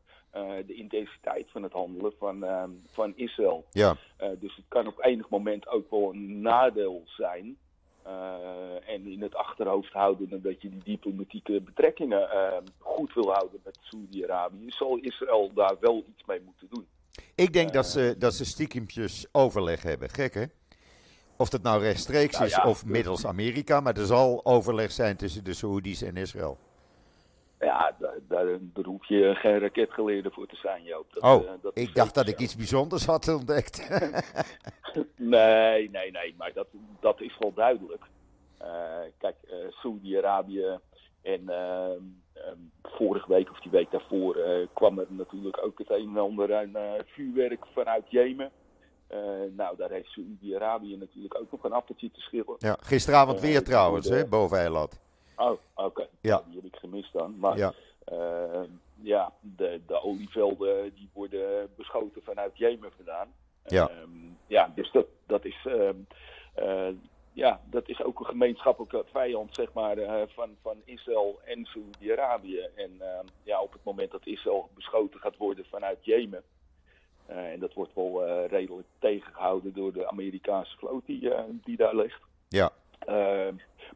de 0.67 0.75
intensiteit 0.75 1.51
van 1.51 1.63
het 1.63 1.73
handelen 1.73 2.13
van, 2.19 2.45
ehm, 2.45 2.71
van 2.93 3.13
Israël. 3.17 3.65
Ja, 3.71 3.97
Eh, 4.17 4.29
dus 4.41 4.57
het 4.57 4.65
kan 4.69 4.87
op 4.87 5.05
enig 5.05 5.29
moment 5.29 5.69
ook 5.69 5.91
wel 5.91 6.13
een 6.13 6.41
nadeel 6.41 7.03
zijn. 7.07 7.57
Eh, 8.03 8.89
en 8.89 9.07
in 9.07 9.23
het 9.23 9.35
achterhoofd 9.35 9.93
houden 9.93 10.43
dat 10.43 10.63
je 10.63 10.69
die 10.69 10.83
diplomatieke 10.85 11.61
betrekkingen 11.61 12.31
ehm, 12.31 12.63
goed 12.79 13.15
wil 13.15 13.33
houden 13.33 13.61
met 13.65 13.79
Saudi-Arabië, 13.81 14.65
zal 14.67 14.97
Israël 14.97 15.51
daar 15.55 15.77
wel 15.81 16.05
iets 16.09 16.25
mee 16.27 16.41
moeten 16.45 16.67
doen. 16.71 16.87
ik 17.35 17.53
denk 17.53 17.73
dat 17.73 17.87
ze, 17.87 18.15
dat 18.19 18.35
ze 18.35 18.45
stiekempjes 18.45 19.27
overleg 19.33 19.83
hebben. 19.83 20.11
Gek 20.11 20.35
hè? 20.35 20.45
Of 21.37 21.49
dat 21.49 21.63
nou 21.63 21.83
rechtstreeks 21.83 22.33
Nou 22.33 22.45
is 22.45 22.55
ja, 22.57 22.65
of 22.65 22.85
middels 22.85 23.27
Amerika, 23.27 23.81
maar 23.81 23.97
er 23.97 24.07
zal 24.07 24.41
overleg 24.45 24.93
zijn 24.93 25.17
tussen 25.17 25.45
de 25.45 25.55
Saoedi's 25.55 26.03
en 26.03 26.17
Israël. 26.17 26.59
Ja, 27.59 27.95
daar, 27.99 28.19
daar, 28.29 28.47
daar 28.61 28.85
hoef 28.85 29.07
je 29.07 29.35
geen 29.35 29.59
raketgeleerde 29.59 30.31
voor 30.31 30.47
te 30.47 30.57
zijn, 30.57 30.83
Joop. 30.83 31.07
Dat, 31.13 31.23
Oh, 31.23 31.47
eh, 31.47 31.53
dat 31.63 31.79
ik 31.79 31.95
dacht 31.95 32.15
dat 32.15 32.29
ik 32.29 32.39
iets 32.39 32.57
bijzonders 32.57 33.05
had 33.07 33.29
ontdekt. 33.29 33.89
Nee, 35.17 35.91
nee, 35.91 36.11
nee, 36.11 36.35
maar 36.39 36.53
dat, 36.53 36.67
dat 37.01 37.21
is 37.21 37.37
wel 37.39 37.53
duidelijk. 37.55 38.05
Eh, 38.59 38.69
kijk, 39.19 39.37
eh 39.43 39.57
Saudi-Arabië 39.71 40.79
en 41.23 41.49
ehm, 41.49 42.03
ehm, 42.33 42.57
vorige 42.83 43.29
week 43.33 43.51
of 43.51 43.61
die 43.61 43.71
week 43.71 43.91
daarvoor 43.91 44.37
eh, 44.37 44.67
kwam 44.75 44.99
er 44.99 45.07
natuurlijk 45.09 45.65
ook 45.65 45.79
het 45.79 45.91
een 45.91 46.09
en 46.09 46.19
ander 46.19 46.57
aan 46.57 46.77
eh, 46.77 46.93
vuurwerk 47.07 47.65
vanuit 47.75 48.05
Jemen. 48.11 48.51
Eh, 49.07 49.19
nou, 49.57 49.77
daar 49.77 49.91
heeft 49.91 50.09
Saudi-Arabië 50.11 50.97
natuurlijk 50.97 51.41
ook 51.41 51.51
nog 51.51 51.65
een 51.65 51.73
appeltje 51.73 52.11
te 52.11 52.21
schillen. 52.21 52.55
ja, 52.59 52.77
gisteravond 52.81 53.37
Eh, 53.39 53.43
weer 53.45 53.65
trouwens, 53.65 54.09
hè, 54.09 54.27
boven 54.27 54.59
Eilat. 54.59 55.01
Oh, 55.39 55.59
oké. 55.75 56.07
Ja. 56.21 56.43
Die 56.47 56.55
heb 56.57 56.65
ik 56.65 56.77
gemist 56.77 57.13
dan. 57.13 57.39
Maar 57.39 57.57
Ja, 57.57 57.73
Eh, 58.05 58.63
ja, 59.03 59.33
de, 59.41 59.81
de 59.87 60.03
olievelden 60.03 60.95
die 60.95 61.11
worden 61.13 61.71
beschoten 61.77 62.23
vanuit 62.23 62.59
Jemen 62.59 62.91
vandaan. 62.97 63.33
Ja. 63.67 63.89
Ehm, 63.89 64.11
ja, 64.47 64.73
dus 64.75 64.91
dat, 64.93 65.07
dat 65.27 65.45
is. 65.45 65.67
ehm, 65.67 65.97
eh, 66.55 66.89
ja, 67.33 67.61
dat 67.65 67.89
is 67.89 68.03
ook 68.03 68.19
een 68.21 68.27
gemeenschappelijke 68.27 69.05
vijand, 69.13 69.55
zeg 69.55 69.73
maar, 69.73 69.99
eh, 69.99 70.23
van, 70.29 70.57
van 70.63 70.77
Israël 70.85 71.41
en 71.45 71.65
Saudi-Arabië. 71.65 72.69
En 72.75 72.97
ehm, 73.01 73.27
ja, 73.43 73.61
op 73.63 73.73
het 73.73 73.85
moment 73.85 74.11
dat 74.11 74.27
Israël 74.27 74.69
beschoten 74.75 75.21
gaat 75.21 75.37
worden 75.37 75.65
vanuit 75.65 76.05
Jemen, 76.05 76.43
en 77.27 77.61
dat 77.61 77.75
wordt 77.75 77.95
wel 77.95 78.47
redelijk 78.47 78.87
tegengehouden 78.99 79.73
door 79.73 79.93
de 79.93 80.09
Amerikaanse 80.09 80.77
vloot 80.77 81.07
die, 81.07 81.31
die 81.65 81.77
daar 81.77 81.95
ligt. 81.97 82.21
ja, 82.49 82.71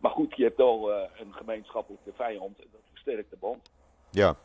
maar 0.01 0.11
goed, 0.11 0.37
je 0.37 0.43
hebt 0.43 0.57
wel 0.57 0.93
eh, 0.93 1.11
een 1.21 1.33
gemeenschappelijke 1.33 2.13
vijand 2.13 2.61
en 2.61 2.67
dat 2.73 2.81
versterkt 2.91 3.31
de 3.31 3.37
band. 3.41 3.71
ja. 4.11 4.37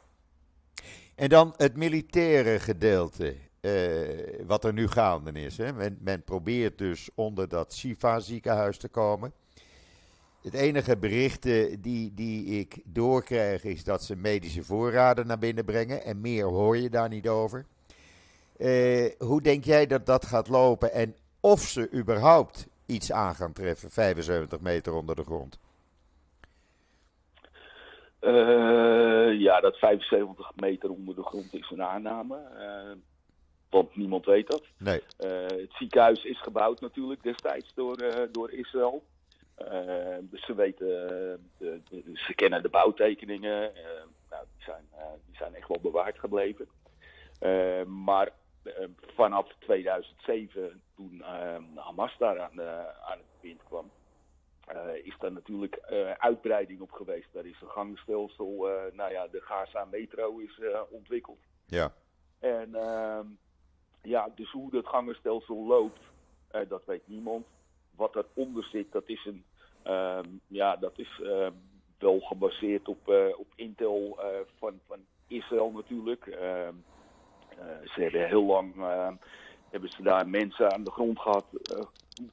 En 1.15 1.29
dan 1.29 1.53
het 1.55 1.75
militaire 1.75 2.59
gedeelte, 2.59 3.35
eh, 3.59 4.45
wat 4.45 4.63
er 4.63 4.73
nu 4.73 4.87
gaande 4.87 5.31
is. 5.31 5.57
Hè. 5.57 5.73
Men, 5.99 6.23
probeert 6.23 6.77
dus 6.77 7.09
onder 7.15 7.47
dat 7.47 7.75
Shifa 7.75 8.19
ziekenhuis 8.19 8.77
te 8.77 8.87
komen. 8.87 9.33
Het 10.41 10.53
enige 10.53 10.97
berichten 10.97 11.81
die, 11.81 12.13
die 12.13 12.45
ik 12.45 12.81
doorkrijg 12.85 13.63
is 13.63 13.83
dat 13.83 14.03
ze 14.03 14.15
medische 14.15 14.63
voorraden 14.63 15.27
naar 15.27 15.39
binnen 15.39 15.65
brengen. 15.65 16.03
En 16.03 16.21
meer 16.21 16.45
hoor 16.45 16.77
je 16.77 16.89
daar 16.89 17.09
niet 17.09 17.27
over. 17.27 17.65
Eh, 18.57 19.11
hoe 19.17 19.41
denk 19.41 19.63
jij 19.63 19.87
dat 19.87 20.05
dat 20.05 20.25
gaat 20.25 20.47
lopen 20.47 20.93
en 20.93 21.15
of 21.39 21.61
ze 21.61 21.91
überhaupt 21.93 22.67
iets 22.87 23.11
aan 23.11 23.35
gaan 23.35 23.53
treffen, 23.53 23.89
75 23.91 24.59
meter 24.59 24.93
onder 24.93 25.15
de 25.15 25.23
grond? 25.23 25.59
Eh, 28.19 29.39
ja, 29.39 29.59
dat 29.59 29.77
75 29.77 30.51
meter 30.55 30.89
onder 30.89 31.15
de 31.15 31.23
grond 31.23 31.53
is 31.53 31.69
een 31.71 31.83
aanname. 31.83 32.37
eh, 32.37 32.91
want 33.69 33.95
niemand 33.95 34.25
weet 34.25 34.47
dat. 34.47 34.63
Nee. 34.77 35.01
Eh, 35.17 35.41
het 35.47 35.73
ziekenhuis 35.73 36.23
is 36.23 36.41
gebouwd 36.41 36.81
natuurlijk 36.81 37.23
destijds 37.23 37.73
door, 37.73 38.27
door 38.31 38.51
Israël. 38.51 39.03
Dus 40.21 40.45
ze 40.45 40.55
weten, 40.55 40.87
de, 41.57 41.81
de- 41.89 42.11
ze 42.13 42.33
kennen 42.35 42.61
de 42.61 42.69
bouwtekeningen. 42.69 43.71
nou, 44.29 44.45
die, 44.55 44.63
zijn, 44.65 44.85
die 45.25 45.35
zijn 45.37 45.55
echt 45.55 45.67
wel 45.67 45.79
bewaard 45.81 46.19
gebleven. 46.19 46.67
Maar 48.03 48.29
vanaf 49.15 49.53
2007, 49.59 50.81
toen 50.95 51.21
eh, 51.23 51.55
Hamas 51.75 52.15
daar 52.17 52.39
aan, 52.39 52.55
de, 52.55 52.93
aan 53.01 53.17
het 53.17 53.41
bewind 53.41 53.63
kwam, 53.63 53.91
eh, 54.67 55.05
is 55.05 55.15
daar 55.19 55.31
natuurlijk 55.31 55.75
eh, 55.75 56.11
uitbreiding 56.11 56.81
op 56.81 56.91
geweest. 56.91 57.27
Daar 57.33 57.45
is 57.45 57.61
een 57.61 57.69
gangstelsel, 57.69 58.69
eh, 58.69 58.93
nou 58.93 59.11
ja, 59.11 59.27
de 59.27 59.41
Gaza 59.41 59.85
Metro 59.85 60.37
is 60.37 60.59
eh, 60.59 60.81
ontwikkeld. 60.89 61.39
Ja. 61.65 61.93
En 62.39 62.75
ehm, 62.75 63.25
ja, 64.01 64.29
dus 64.35 64.51
hoe 64.51 64.71
dat 64.71 64.87
gangenstelsel 64.87 65.65
loopt, 65.65 65.99
eh, 66.47 66.61
dat 66.69 66.85
weet 66.85 67.07
niemand. 67.07 67.45
Wat 67.95 68.15
eronder 68.15 68.63
zit, 68.63 68.91
dat 68.91 69.03
is 69.09 69.25
een, 69.25 69.43
ehm, 69.83 70.27
ja, 70.47 70.75
dat 70.75 70.99
is 70.99 71.21
ehm, 71.23 71.53
wel 71.97 72.19
gebaseerd 72.19 72.87
op, 72.87 73.09
eh, 73.09 73.39
op 73.39 73.47
intel 73.55 74.17
eh, 74.19 74.39
van, 74.57 74.79
van 74.87 74.99
Israël 75.27 75.71
natuurlijk. 75.71 76.25
Ehm, 77.59 77.67
eh, 77.67 77.89
ze 77.89 78.01
hebben 78.01 78.27
heel 78.27 78.45
lang 78.45 78.75
ehm, 78.75 79.13
hebben 79.69 79.89
ze 79.89 80.03
daar 80.03 80.29
mensen 80.29 80.73
aan 80.73 80.83
de 80.83 80.91
grond 80.91 81.19
gehad, 81.19 81.45
eh, 81.63 81.83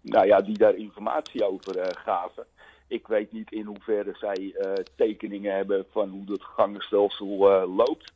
nou 0.01 0.27
ja, 0.27 0.41
die 0.41 0.59
daar 0.59 0.75
informatie 0.75 1.45
over 1.45 1.79
eh, 1.79 2.03
gaven. 2.05 2.47
Ik 2.87 3.07
weet 3.07 3.33
niet 3.33 3.53
in 3.53 3.65
hoeverre 3.65 4.15
zij 4.15 4.55
eh, 4.55 4.73
tekeningen 4.97 5.55
hebben 5.55 5.87
van 5.91 6.09
hoe 6.09 6.25
dat 6.25 6.43
gangenstelsel 6.43 7.51
eh, 7.51 7.77
loopt. 7.77 8.13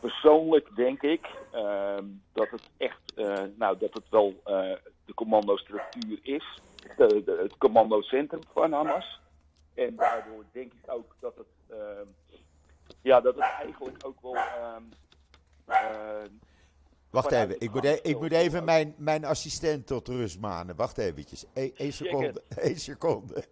Persoonlijk 0.00 0.76
denk 0.76 1.02
ik 1.02 1.28
ehm, 1.52 2.04
dat 2.32 2.50
het 2.50 2.70
echt, 2.76 3.14
eh, 3.14 3.42
nou 3.56 3.78
dat 3.78 3.94
het 3.94 4.08
wel 4.10 4.40
eh, 4.44 4.72
de 5.04 5.14
commandostructuur 5.14 6.18
is, 6.22 6.60
het 7.24 7.56
commandocentrum 7.58 8.40
van 8.52 8.72
Hamas. 8.72 9.20
En 9.74 9.96
daardoor 9.96 10.44
denk 10.52 10.72
ik 10.72 10.92
ook 10.92 11.16
dat 11.20 11.36
het, 11.36 11.78
ehm, 11.78 12.06
ja, 13.02 13.20
dat 13.20 13.34
het 13.34 13.44
eigenlijk 13.44 14.06
ook 14.06 14.20
wel. 14.20 14.36
Eh, 15.66 16.24
Wacht 17.10 17.32
even, 17.32 17.60
ik 17.60 17.72
moet, 17.72 17.84
e- 17.84 18.00
ik 18.02 18.20
moet 18.20 18.32
even 18.32 18.64
mijn, 18.64 18.94
mijn 18.98 19.24
assistent 19.24 19.86
tot 19.86 20.08
rust 20.08 20.40
manen. 20.40 20.76
Wacht 20.76 20.98
eventjes, 20.98 21.44
Eén 21.54 21.72
één 21.76 21.92
seconde. 21.92 22.42
Eén 22.48 22.78
seconde. 22.90 23.44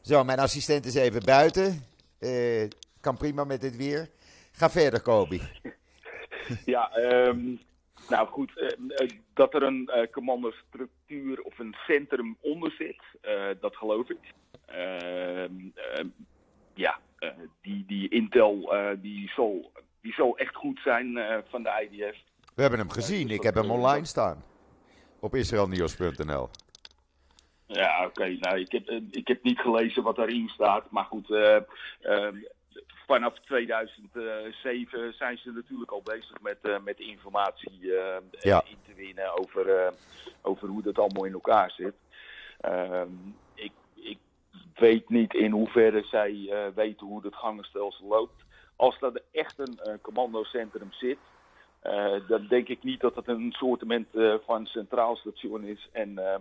Zo, 0.00 0.24
mijn 0.24 0.38
assistent 0.38 0.84
is 0.84 0.94
even 0.94 1.24
buiten. 1.24 1.82
Eh, 2.18 2.68
kan 3.00 3.16
prima 3.16 3.44
met 3.44 3.60
dit 3.60 3.76
weer. 3.76 4.10
Ga 4.52 4.70
verder, 4.70 5.02
Kobi. 5.02 5.40
Ja, 6.64 6.90
ehm, 6.92 7.54
nou 8.08 8.28
goed, 8.28 8.58
eh, 8.58 9.08
dat 9.34 9.54
er 9.54 9.62
een 9.62 10.08
commandostructuur 10.12 11.40
of 11.42 11.58
een 11.58 11.74
centrum 11.86 12.36
onder 12.40 12.70
zit, 12.70 13.02
dat 13.60 13.76
geloof 13.76 14.10
ik. 14.10 14.18
Ehm, 14.66 15.52
ehm, 15.74 16.08
ja, 16.74 16.98
die, 17.60 17.84
die 17.86 18.08
intel 18.08 18.74
die, 19.00 19.28
zal, 19.28 19.72
die 20.08 20.16
zal 20.16 20.36
echt 20.38 20.54
goed 20.54 20.80
zijn 20.84 21.16
eh, 21.16 21.36
van 21.48 21.62
de 21.62 21.88
IDF. 21.90 22.16
We 22.54 22.60
hebben 22.62 22.78
hem 22.78 22.90
gezien, 22.90 23.26
dus 23.26 23.36
ik 23.36 23.42
heb 23.42 23.54
hem 23.54 23.64
eh, 23.64 23.70
online 23.70 24.04
staan. 24.04 24.44
Op 25.20 25.34
israelnieuws.nl. 25.34 26.48
Ja, 27.66 28.04
oké. 28.06 28.28
Nou, 28.40 28.58
ik, 28.60 28.72
heb, 28.72 28.88
eh, 28.88 29.00
ik 29.10 29.28
heb 29.28 29.42
niet 29.42 29.58
gelezen 29.58 30.02
wat 30.02 30.16
daarin 30.16 30.48
staat. 30.48 30.90
Maar 30.90 31.04
goed, 31.04 31.30
eh, 31.30 31.56
ehm, 32.00 32.36
vanaf 33.06 33.34
2007 33.38 35.14
zijn 35.14 35.38
ze 35.38 35.50
natuurlijk 35.52 35.90
al 35.90 36.02
bezig 36.02 36.40
met, 36.40 36.80
met 36.84 36.98
informatie 37.00 37.78
Ja. 38.40 38.62
in 38.64 38.78
te 38.86 38.94
winnen 38.96 39.38
over, 39.38 39.92
over 40.42 40.68
hoe 40.68 40.82
dat 40.82 40.98
allemaal 40.98 41.24
in 41.24 41.32
elkaar 41.32 41.70
zit. 41.70 41.94
Ehm, 42.60 43.08
ik, 43.54 43.72
ik 43.94 44.18
weet 44.74 45.08
niet 45.08 45.34
in 45.34 45.50
hoeverre 45.50 46.04
zij 46.04 46.52
weten 46.74 47.06
hoe 47.06 47.22
dat 47.22 47.34
gangenstelsel 47.34 48.06
loopt. 48.06 48.46
Als 48.78 48.98
dat 48.98 49.20
echt 49.30 49.58
een 49.58 49.78
eh, 49.78 49.94
commandocentrum 50.00 50.92
zit, 50.92 51.18
eh, 51.80 52.28
dan 52.28 52.46
denk 52.46 52.68
ik 52.68 52.82
niet 52.82 53.00
dat 53.00 53.14
het 53.14 53.28
een 53.28 53.52
soortement 53.52 54.14
eh, 54.14 54.34
van 54.44 54.66
centraal 54.66 55.16
station 55.16 55.64
is 55.64 55.88
en 55.92 56.18
ehm, 56.18 56.40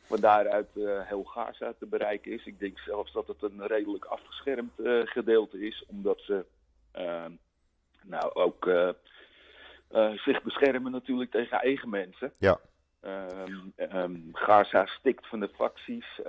van 0.00 0.20
daaruit 0.20 0.68
heel 1.04 1.22
Gaza 1.22 1.74
te 1.78 1.86
bereiken 1.86 2.32
is. 2.32 2.44
Ik 2.44 2.58
denk 2.58 2.78
zelfs 2.78 3.12
dat 3.12 3.26
het 3.26 3.42
een 3.42 3.66
redelijk 3.66 4.04
afgeschermd 4.04 4.72
gedeelte 5.04 5.66
is, 5.66 5.84
omdat 5.86 6.20
ze 6.20 6.44
ehm, 6.92 7.32
nou 8.02 8.34
ook 8.34 8.70
zich 10.14 10.42
beschermen 10.42 10.92
natuurlijk 10.92 11.30
tegen 11.30 11.60
eigen 11.60 11.88
mensen. 11.88 12.32
Ja. 12.36 12.60
Ehm, 13.00 14.18
Gaza 14.32 14.86
stikt 14.86 15.26
van 15.26 15.40
de 15.40 15.48
facties. 15.48 16.20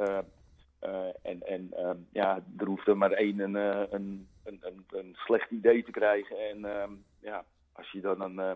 en 1.22 1.42
en 1.48 1.74
ja, 2.12 2.44
er 2.58 2.66
hoeft 2.66 2.88
er 2.88 2.98
maar 2.98 3.12
één 3.12 3.40
een, 3.40 3.56
een, 3.94 4.28
een, 4.46 4.60
een, 4.62 4.86
een 4.90 5.16
slecht 5.16 5.52
idee 5.52 5.84
te 5.84 5.92
krijgen. 5.92 6.50
En 6.50 6.66
ehm, 6.66 6.92
ja, 7.20 7.46
als 7.72 7.92
je 7.92 8.02
dan 8.02 8.22
een, 8.22 8.40
eh, 8.40 8.52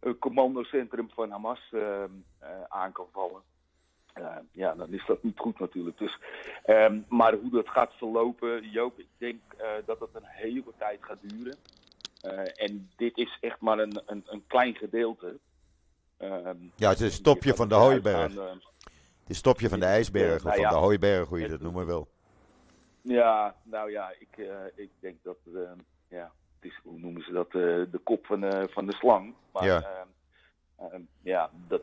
een 0.00 0.18
commandocentrum 0.18 1.10
van 1.14 1.30
Hamas 1.30 1.60
eh, 1.72 2.04
aan 2.68 2.92
kan 2.92 3.06
vallen. 3.12 3.42
eh, 4.12 4.36
ja, 4.52 4.74
dan 4.74 4.92
is 4.92 5.06
dat 5.06 5.22
niet 5.22 5.38
goed 5.38 5.58
natuurlijk. 5.58 5.98
Dus, 5.98 6.18
ehm, 6.64 7.00
maar 7.08 7.34
hoe 7.34 7.50
dat 7.50 7.68
gaat 7.68 7.92
verlopen, 7.96 8.70
Joop, 8.70 8.98
ik 8.98 9.08
denk 9.18 9.40
dat 9.86 10.00
het 10.00 10.10
een 10.14 10.24
hele 10.26 10.62
tijd 10.78 10.98
gaat 11.04 11.18
duren. 11.22 11.56
En 12.56 12.90
dit 12.96 13.16
is 13.16 13.38
echt 13.40 13.60
maar 13.60 13.78
een, 13.78 14.02
een, 14.06 14.22
een 14.26 14.44
klein 14.46 14.74
gedeelte. 14.74 15.38
Ja, 16.76 16.88
het 16.88 17.00
is 17.00 17.06
het 17.06 17.16
je 17.16 17.22
topje 17.22 17.48
kan 17.48 17.56
van 17.56 17.68
de 17.68 17.74
hooiberg. 17.74 18.34
Het 18.34 19.30
is 19.30 19.36
het 19.36 19.42
topje 19.44 19.68
van 19.68 19.80
de 19.80 19.86
ijsberg, 19.86 20.34
of 20.36 20.42
nou 20.42 20.54
van 20.54 20.64
ja. 20.64 20.70
de 20.70 20.76
hooiberg, 20.76 21.28
hoe 21.28 21.36
je 21.38 21.42
Het- 21.42 21.52
dat 21.52 21.60
noemen 21.60 21.86
wil. 21.86 22.08
Ja, 23.02 23.54
nou 23.62 23.90
ja, 23.90 24.12
ik, 24.18 24.36
eh, 24.36 24.64
ik 24.74 24.90
denk 25.00 25.16
dat, 25.22 25.36
eh, 25.54 25.70
ja, 26.08 26.32
het 26.60 26.70
is, 26.70 26.80
hoe 26.82 26.98
noemen 26.98 27.22
ze 27.22 27.32
dat, 27.32 27.46
eh, 27.46 27.92
de 27.92 28.00
kop 28.04 28.26
van, 28.26 28.44
eh, 28.44 28.68
van 28.68 28.86
de 28.86 28.94
slang. 28.94 29.34
Maar 29.52 29.64
Ja. 29.64 30.06
ja, 30.78 30.90
ja 31.22 31.50
dat, 31.68 31.82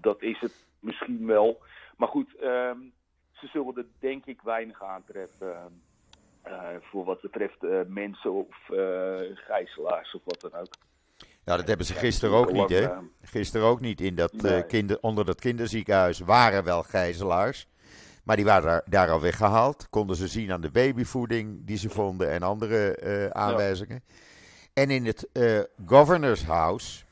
dat 0.00 0.22
is 0.22 0.40
het 0.40 0.54
misschien 0.80 1.26
wel. 1.26 1.62
Maar 1.96 2.08
goed, 2.08 2.36
ehm, 2.36 2.78
ze 3.32 3.46
zullen 3.46 3.76
er 3.76 3.86
denk 3.98 4.26
ik 4.26 4.40
weinig 4.42 4.82
aantreffen 4.82 5.80
ehm, 6.42 6.80
voor 6.80 7.04
wat 7.04 7.20
betreft 7.20 7.62
mensen 7.86 8.32
of 8.32 8.56
gijzelaars 9.34 10.14
of 10.14 10.20
wat 10.24 10.40
dan 10.40 10.60
ook. 10.60 10.74
Ja, 11.44 11.56
dat 11.56 11.68
hebben 11.68 11.86
ze 11.86 11.94
gisteren 11.94 12.36
ook 12.36 12.52
niet, 12.52 12.68
hè? 12.68 12.88
Gisteren 13.22 13.66
ook 13.66 13.80
niet. 13.80 14.00
In 14.00 14.14
dat, 14.14 14.64
kinder, 14.66 14.98
onder 15.00 15.24
dat 15.24 15.40
kinderziekenhuis 15.40 16.18
waren 16.18 16.64
wel 16.64 16.82
gijzelaars. 16.82 17.68
Maar 18.22 18.36
die 18.36 18.44
waren 18.44 18.66
daar, 18.68 18.82
daar 18.84 19.10
al 19.10 19.20
weggehaald. 19.20 19.86
Konden 19.90 20.16
ze 20.16 20.28
zien 20.28 20.52
aan 20.52 20.60
de 20.60 20.70
babyvoeding 20.70 21.66
die 21.66 21.76
ze 21.76 21.88
vonden 21.90 22.30
en 22.30 22.42
andere 22.42 22.94
eh, 22.96 23.26
aanwijzingen. 23.26 24.02
En 24.72 24.90
in 24.90 25.06
het 25.06 25.28
eh, 25.32 25.60
Governor's 25.86 26.44
House, 26.44 27.04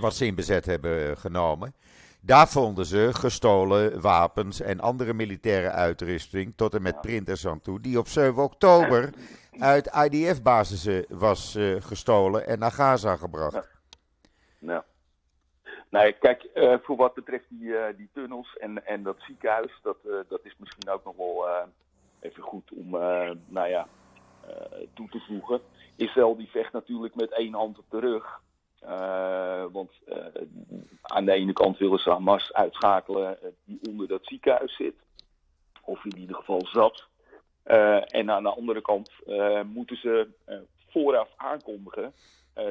wat 0.00 0.14
ze 0.14 0.26
in 0.26 0.34
bezet 0.34 0.66
hebben 0.66 1.10
eh, 1.10 1.16
genomen. 1.16 1.74
Daar 2.20 2.48
vonden 2.48 2.86
ze 2.86 3.08
gestolen 3.12 4.00
wapens 4.00 4.60
en 4.60 4.80
andere 4.80 5.12
militaire 5.14 5.70
uitrusting. 5.70 6.52
Tot 6.56 6.74
en 6.74 6.82
met 6.82 6.94
Ja. 6.94 7.00
printers 7.00 7.46
aan 7.46 7.60
toe. 7.60 7.80
Die 7.80 7.98
op 7.98 8.08
7 8.08 8.42
oktober 8.42 9.10
uit 9.58 9.90
IDF-basissen 10.10 11.04
was 11.08 11.58
gestolen 11.78 12.46
en 12.46 12.58
naar 12.58 12.72
Gaza 12.72 13.16
gebracht. 13.16 13.54
Ja. 13.54 13.64
Nou. 14.58 14.82
Nee, 15.90 16.12
kijk, 16.12 16.42
eh, 16.42 16.74
voor 16.82 16.96
wat 16.96 17.14
betreft 17.14 17.44
die, 17.48 17.76
eh, 17.76 17.96
die 17.96 18.08
tunnels 18.12 18.56
en, 18.56 18.86
en 18.86 19.02
dat 19.02 19.16
ziekenhuis, 19.18 19.72
dat, 19.82 19.96
eh, 20.04 20.18
dat 20.28 20.40
is 20.44 20.56
misschien 20.58 20.88
ook 20.88 21.04
nog 21.04 21.16
wel 21.16 21.46
even 22.20 22.42
goed 22.42 22.70
om, 22.70 22.90
nou 23.46 23.68
ja, 23.68 23.88
toe 24.94 25.08
te 25.08 25.20
voegen. 25.20 25.60
Israël 25.96 26.36
die 26.36 26.50
vecht 26.50 26.72
natuurlijk 26.72 27.14
met 27.14 27.32
één 27.32 27.54
hand 27.54 27.78
op 27.78 27.84
de 27.88 27.98
rug. 27.98 28.40
Want 29.72 29.90
aan 31.02 31.24
de 31.24 31.32
ene 31.32 31.52
kant 31.52 31.78
willen 31.78 31.98
ze 31.98 32.10
Hamas 32.10 32.52
uitschakelen 32.52 33.38
die 33.64 33.80
onder 33.88 34.08
dat 34.08 34.26
ziekenhuis 34.26 34.76
zit. 34.76 34.94
Of 35.82 36.04
in 36.04 36.18
ieder 36.18 36.36
geval 36.36 36.66
zat. 36.66 37.06
En 38.06 38.30
aan 38.30 38.42
de 38.42 38.54
andere 38.54 38.80
kant 38.80 39.10
moeten 39.64 39.96
ze 39.96 40.28
vooraf 40.88 41.28
aankondigen 41.36 42.14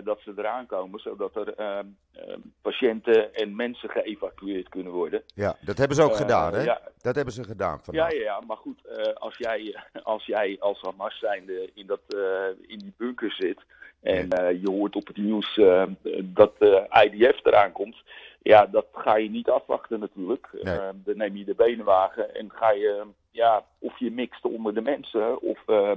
dat 0.03 0.19
ze 0.21 0.33
eraan 0.37 0.65
komen, 0.65 0.99
zodat 0.99 1.35
er 1.35 1.53
ehm, 1.53 1.85
ehm, 2.13 2.39
patiënten 2.61 3.33
en 3.33 3.55
mensen 3.55 3.89
geëvacueerd 3.89 4.69
kunnen 4.69 4.91
worden. 4.91 5.23
Ja, 5.35 5.55
dat 5.61 5.77
hebben 5.77 5.95
ze 5.97 6.03
ook 6.03 6.11
Eh, 6.11 6.17
gedaan, 6.17 6.53
hè? 6.53 6.61
Ja, 6.63 6.81
Dat 7.01 7.15
hebben 7.15 7.33
ze 7.33 7.43
gedaan 7.43 7.77
ja, 7.77 7.83
vandaag. 7.83 8.11
ja, 8.13 8.19
ja, 8.19 8.39
maar 8.47 8.57
goed, 8.57 8.85
eh, 8.85 9.13
als, 9.13 9.37
jij, 9.37 9.75
als 10.03 10.25
jij 10.25 10.57
als 10.59 10.81
Hamas 10.81 11.19
zijnde 11.19 11.69
in, 11.73 11.85
dat, 11.85 12.01
eh, 12.07 12.45
in 12.67 12.77
die 12.79 12.93
bunker 12.97 13.31
zit 13.31 13.59
en 14.01 14.29
eh, 14.31 14.61
je 14.61 14.69
hoort 14.71 14.95
op 14.95 15.07
het 15.07 15.17
nieuws 15.17 15.57
eh, 15.57 15.83
dat 16.23 16.51
de 16.59 16.87
IDF 17.11 17.45
eraan 17.45 17.71
komt, 17.71 17.95
ja, 18.41 18.65
dat 18.65 18.85
ga 18.93 19.15
je 19.17 19.29
niet 19.29 19.49
afwachten 19.49 19.99
natuurlijk. 19.99 20.47
Nee. 20.61 20.77
Eh, 20.77 20.89
dan 20.93 21.17
neem 21.17 21.35
je 21.35 21.43
de 21.45 21.55
benenwagen 21.55 22.35
en 22.35 22.51
ga 22.51 22.71
je, 22.71 23.03
ja, 23.31 23.63
of 23.79 23.99
je 23.99 24.11
mixt 24.11 24.45
onder 24.45 24.73
de 24.73 24.81
mensen 24.81 25.41
of 25.41 25.59
eh, 25.67 25.91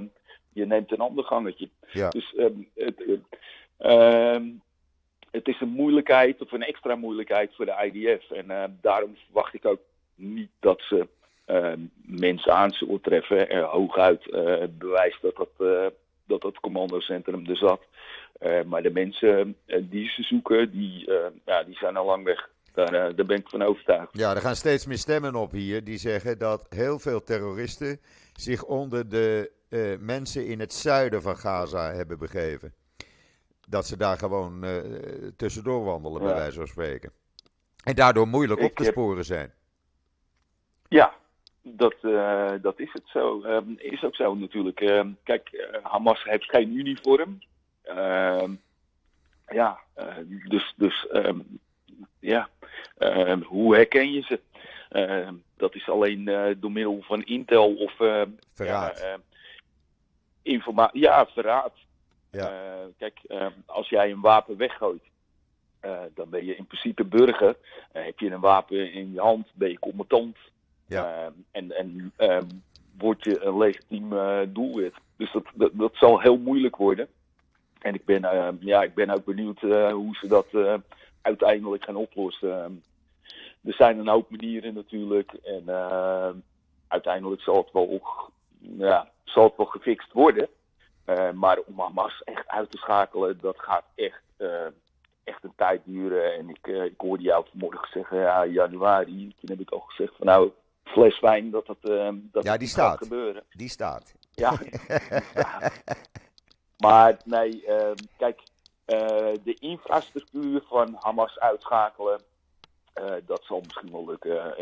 je 0.53 0.65
neemt 0.65 0.91
een 0.91 0.99
ander 0.99 1.23
gangetje. 1.23 1.69
Ja. 1.91 2.09
Dus 2.09 2.35
ehm, 2.35 2.53
het, 2.75 3.03
het, 3.79 3.91
ehm, 3.91 4.45
het 5.31 5.47
is 5.47 5.61
een 5.61 5.69
moeilijkheid 5.69 6.41
of 6.41 6.51
een 6.51 6.63
extra 6.63 6.95
moeilijkheid 6.95 7.55
voor 7.55 7.65
de 7.65 7.91
IDF. 7.91 8.31
En 8.31 8.51
eh, 8.51 8.63
daarom 8.81 9.15
verwacht 9.25 9.53
ik 9.53 9.65
ook 9.65 9.79
niet 10.15 10.49
dat 10.59 10.81
ze 10.81 11.07
eh, 11.45 11.73
mensen 12.01 12.53
aan 12.53 12.71
zullen 12.71 13.01
treffen. 13.01 13.49
Er 13.49 13.63
hooguit 13.63 14.29
eh, 14.29 14.63
bewijst 14.69 15.21
dat 15.21 15.35
dat, 15.35 15.67
eh, 15.67 15.85
dat 16.25 16.41
dat 16.41 16.59
commandocentrum 16.59 17.45
er 17.45 17.57
zat. 17.57 17.81
Eh, 18.39 18.63
maar 18.63 18.81
de 18.81 18.91
mensen 18.91 19.55
die 19.81 20.09
ze 20.09 20.23
zoeken, 20.23 20.71
die, 20.71 21.11
ja, 21.45 21.63
die 21.63 21.75
zijn 21.75 21.97
al 21.97 22.05
lang 22.05 22.23
weg. 22.23 22.49
Daar, 22.73 23.15
daar 23.15 23.25
ben 23.25 23.37
ik 23.37 23.49
van 23.49 23.61
overtuigd. 23.61 24.17
Ja, 24.17 24.35
er 24.35 24.41
gaan 24.41 24.55
steeds 24.55 24.85
meer 24.85 24.97
stemmen 24.97 25.35
op 25.35 25.51
hier 25.51 25.83
die 25.83 25.97
zeggen 25.97 26.37
dat 26.37 26.65
heel 26.69 26.99
veel 26.99 27.23
terroristen 27.23 27.99
zich 28.33 28.63
onder 28.63 29.09
de 29.09 29.51
mensen 29.99 30.45
in 30.45 30.59
het 30.59 30.73
zuiden 30.73 31.21
van 31.21 31.37
Gaza 31.37 31.93
hebben 31.93 32.19
begeven. 32.19 32.73
Dat 33.69 33.85
ze 33.87 33.97
daar 33.97 34.17
gewoon 34.17 34.63
uh, 34.65 34.77
tussendoor 35.37 35.83
wandelen, 35.83 36.21
bij 36.21 36.33
wijze 36.33 36.57
van 36.57 36.67
spreken. 36.67 37.11
En 37.83 37.95
daardoor 37.95 38.27
moeilijk 38.27 38.61
op 38.61 38.75
te 38.75 38.83
heb- 38.83 38.91
sporen 38.91 39.25
zijn. 39.25 39.53
Ja, 40.87 41.13
dat, 41.61 41.95
eh, 42.01 42.51
dat 42.61 42.79
is 42.79 42.89
het 42.93 43.03
zo. 43.05 43.41
Ehm, 43.41 43.71
is 43.77 44.03
ook 44.03 44.15
zo 44.15 44.35
natuurlijk. 44.35 44.81
Ehm, 44.81 45.09
kijk, 45.23 45.49
eh, 45.49 45.83
Hamas 45.83 46.23
heeft 46.23 46.49
geen 46.49 46.77
uniform. 46.77 47.39
Ehm, 47.81 48.51
ja, 49.47 49.79
eh, 49.93 50.15
dus, 50.47 50.73
dus 50.77 51.07
ja, 52.19 52.49
hoe 53.45 53.75
herken 53.75 54.11
je 54.11 54.21
ze? 54.21 54.39
Dat 55.57 55.75
is 55.75 55.89
alleen 55.89 56.27
eh, 56.27 56.55
door 56.57 56.71
middel 56.71 57.01
van 57.01 57.23
intel 57.23 57.73
of 57.75 57.93
Verraad. 57.95 58.37
Ja, 58.55 58.93
ehm, 58.93 59.19
informa- 60.41 60.89
ja, 60.93 61.25
verraad. 61.25 61.73
Ja. 62.31 62.49
Eh, 62.49 62.85
kijk, 62.97 63.19
ehm, 63.27 63.51
als 63.65 63.89
jij 63.89 64.11
een 64.11 64.21
wapen 64.21 64.57
weggooit, 64.57 65.03
eh, 65.79 65.99
dan 66.13 66.29
ben 66.29 66.45
je 66.45 66.55
in 66.55 66.65
principe 66.65 67.03
burger. 67.03 67.55
Eh, 67.91 68.05
heb 68.05 68.19
je 68.19 68.31
een 68.31 68.39
wapen 68.39 68.93
in 68.93 69.13
je 69.13 69.19
hand, 69.19 69.47
ben 69.53 69.69
je 69.69 69.79
combatant. 69.79 70.37
Ja. 70.85 71.23
Ehm, 71.23 71.31
en 71.51 71.71
en 71.71 72.13
ehm, 72.15 72.47
word 72.97 73.23
je 73.23 73.41
een 73.41 73.57
legitiem 73.57 74.09
doelwit. 74.53 74.93
Dus 75.15 75.31
dat, 75.31 75.45
dat, 75.53 75.71
dat 75.73 75.95
zal 75.95 76.19
heel 76.19 76.37
moeilijk 76.37 76.75
worden. 76.75 77.07
En 77.79 77.93
ik 77.93 78.05
ben, 78.05 78.21
ja, 78.59 78.83
ik 78.83 78.93
ben 78.93 79.09
ook 79.09 79.25
benieuwd 79.25 79.59
hoe 79.91 80.15
ze 80.15 80.27
dat 80.27 80.47
uiteindelijk 81.21 81.83
gaan 81.83 81.95
oplossen. 81.95 82.83
Er 83.63 83.73
zijn 83.73 83.99
een 83.99 84.07
hoop 84.07 84.29
manieren 84.29 84.73
natuurlijk. 84.73 85.33
En 85.33 85.63
uiteindelijk 86.87 87.41
zal 87.41 87.57
het 87.57 87.71
wel, 87.71 88.01
ja, 88.59 89.11
zal 89.23 89.43
het 89.43 89.57
wel 89.57 89.65
gefixt 89.65 90.11
worden. 90.11 90.49
Eh, 91.09 91.31
maar 91.31 91.59
om 91.65 91.79
Hamas 91.79 92.21
echt 92.23 92.47
uit 92.47 92.71
te 92.71 92.77
schakelen, 92.77 93.39
dat 93.41 93.59
gaat 93.59 93.83
echt, 93.95 94.21
eh, 94.37 94.65
echt 95.23 95.43
een 95.43 95.53
tijd 95.55 95.81
duren. 95.85 96.33
En 96.33 96.49
ik, 96.49 96.67
eh, 96.67 96.83
ik 96.83 96.93
hoorde 96.97 97.23
jou 97.23 97.45
vanmorgen 97.49 97.87
zeggen, 97.91 98.17
ja, 98.17 98.45
januari. 98.45 99.35
Toen 99.39 99.49
heb 99.49 99.59
ik 99.59 99.71
al 99.71 99.79
gezegd 99.79 100.15
van 100.15 100.25
nou, 100.25 100.51
fles 100.83 101.19
wijn, 101.19 101.49
dat 101.49 101.67
eh, 101.81 102.09
dat 102.31 102.43
Ja, 102.43 102.57
die 102.57 102.67
staat. 102.67 102.97
gebeuren. 102.97 103.43
Die 103.51 103.69
staat. 103.69 104.13
Ja. 104.31 104.59
Ja. 105.33 105.71
Maar 106.77 107.17
nee, 107.25 107.63
kijk, 108.17 108.41
de 109.43 109.55
infrastructuur 109.59 110.61
van 110.67 110.97
Hamas 110.99 111.39
uitschakelen, 111.39 112.21
dat 113.25 113.43
zal 113.43 113.61
misschien 113.61 113.91
wel 113.91 114.05
lukken. 114.05 114.57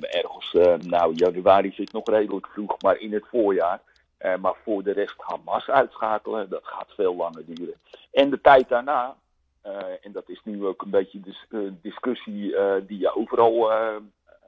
Ergens, 0.00 0.52
nou, 0.86 1.14
januari 1.14 1.74
ik 1.76 1.92
nog 1.92 2.08
redelijk 2.08 2.46
vroeg, 2.46 2.82
maar 2.82 2.96
in 2.96 3.12
het 3.12 3.24
voorjaar. 3.30 3.80
Eh, 4.20 4.36
maar 4.36 4.54
voor 4.64 4.82
de 4.82 4.92
rest 4.92 5.14
Hamas 5.16 5.68
uitschakelen, 5.68 6.48
dat 6.48 6.64
gaat 6.64 6.92
veel 6.94 7.16
langer 7.16 7.44
duren. 7.46 7.74
En 8.12 8.30
de 8.30 8.40
tijd 8.40 8.68
daarna, 8.68 9.16
eh, 9.60 10.04
en 10.04 10.12
dat 10.12 10.28
is 10.28 10.40
nu 10.44 10.66
ook 10.66 10.82
een 10.82 10.90
beetje 10.90 11.20
de 11.20 11.36
dis- 11.48 11.70
discussie 11.82 12.56
eh, 12.56 12.74
die 12.86 12.98
je 12.98 13.14
overal 13.16 13.72
eh, 13.72 13.96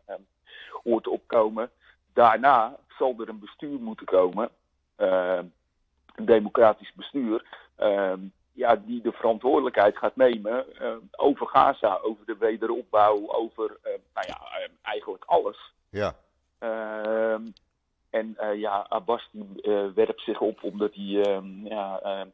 eh, 0.05 0.15
hoort 0.83 1.07
opkomen. 1.09 1.71
Daarna 2.13 2.77
zal 2.99 3.15
er 3.19 3.29
een 3.29 3.39
bestuur 3.39 3.79
moeten 3.81 4.07
komen 4.07 4.51
eh, 4.97 5.39
een 6.15 6.25
democratisch 6.25 6.93
bestuur, 6.95 7.45
eh, 7.77 8.13
ja, 8.53 8.77
die 8.77 9.03
de 9.03 9.13
verantwoordelijkheid 9.13 9.99
gaat 9.99 10.17
nemen 10.17 10.77
eh, 10.79 10.95
over 11.11 11.47
Gaza, 11.47 11.99
over 12.03 12.27
de 12.27 12.37
wederopbouw, 12.39 13.33
over 13.33 13.77
eh, 13.83 13.93
nou 14.15 14.27
ja, 14.27 14.59
eh, 14.59 14.69
eigenlijk 14.83 15.25
alles. 15.25 15.73
Ja. 15.89 16.15
En 18.12 18.35
eh, 18.37 18.59
ja, 18.59 18.87
Abbas 18.88 19.29
die 19.33 19.62
eh, 19.62 19.85
werpt 19.94 20.20
zich 20.20 20.40
op 20.40 20.62
omdat 20.62 20.94
hij, 20.94 21.22
ehm, 21.22 21.66
ja, 21.66 22.01
ehm, 22.03 22.27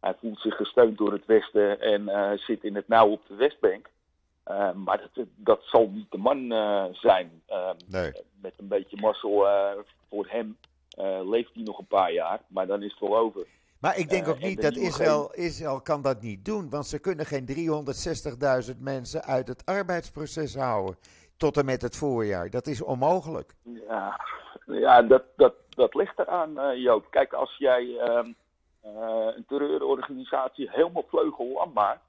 hij 0.00 0.14
voelt 0.20 0.40
zich 0.40 0.56
gesteund 0.56 0.98
door 0.98 1.12
het 1.12 1.26
Westen 1.26 1.80
en 1.80 2.08
eh, 2.08 2.38
zit 2.38 2.64
in 2.64 2.74
het 2.74 2.88
nauw 2.88 3.10
op 3.10 3.22
de 3.28 3.34
Westbank. 3.34 3.88
Maar 4.74 5.10
dat, 5.14 5.26
dat 5.34 5.60
zal 5.62 5.88
niet 5.92 6.10
de 6.10 6.18
man 6.18 6.48
zijn. 6.92 7.42
Ehm, 7.46 7.76
Nee. 7.86 8.12
met 8.40 8.52
een 8.56 8.68
beetje 8.68 8.96
mazzel 9.00 9.46
voor 10.08 10.26
hem 10.28 10.56
leeft 11.24 11.54
hij 11.54 11.62
nog 11.62 11.78
een 11.78 11.86
paar 11.86 12.12
jaar, 12.12 12.40
maar 12.46 12.66
dan 12.66 12.82
is 12.82 12.90
het 12.90 13.00
wel 13.00 13.16
over. 13.16 13.46
Maar 13.80 13.98
ik 13.98 14.08
denk 14.08 14.28
ook 14.28 14.38
niet 14.38 14.62
dat 14.62 14.76
Israël, 14.76 15.34
Israël 15.34 15.80
kan 15.80 16.02
dat 16.02 16.22
niet 16.22 16.44
doen, 16.44 16.70
want 16.70 16.86
ze 16.86 16.98
kunnen 16.98 17.26
geen 17.26 17.46
360.000 18.74 18.80
mensen 18.80 19.24
uit 19.24 19.48
het 19.48 19.64
arbeidsproces 19.64 20.54
houden 20.54 20.96
tot 21.36 21.56
en 21.56 21.64
met 21.64 21.82
het 21.82 21.96
voorjaar. 21.96 22.50
Dat 22.50 22.66
is 22.66 22.82
onmogelijk. 22.82 23.54
Ja, 23.62 24.20
ja 24.66 25.02
dat, 25.02 25.22
dat, 25.36 25.54
dat 25.68 25.94
ligt 25.94 26.18
eraan, 26.18 26.58
eh, 26.58 26.82
Joop. 26.82 27.10
Kijk, 27.10 27.32
als 27.32 27.56
jij 27.58 27.96
ehm, 27.98 28.32
eh, 28.80 29.26
een 29.36 29.44
terreurorganisatie 29.48 30.70
helemaal 30.70 31.06
vleugellam 31.08 31.72
maakt, 31.72 32.04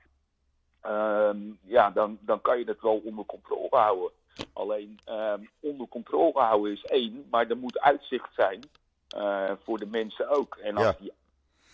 ehm, 0.81 1.37
ja, 1.63 1.89
dan, 1.91 2.17
dan 2.21 2.41
kan 2.41 2.59
je 2.59 2.65
het 2.65 2.81
wel 2.81 3.01
onder 3.05 3.25
controle 3.25 3.77
houden. 3.77 4.11
Alleen 4.53 4.99
ehm, 5.05 5.41
onder 5.59 5.87
controle 5.87 6.39
houden 6.39 6.71
is 6.71 6.83
één, 6.85 7.27
maar 7.31 7.49
er 7.49 7.57
moet 7.57 7.79
uitzicht 7.79 8.33
zijn 8.33 8.59
eh, 9.07 9.51
voor 9.63 9.77
de 9.79 9.85
mensen 9.85 10.29
ook. 10.29 10.55
En 10.55 10.75
als 10.75 10.85
Ja. 10.85 10.95
die, 10.99 11.11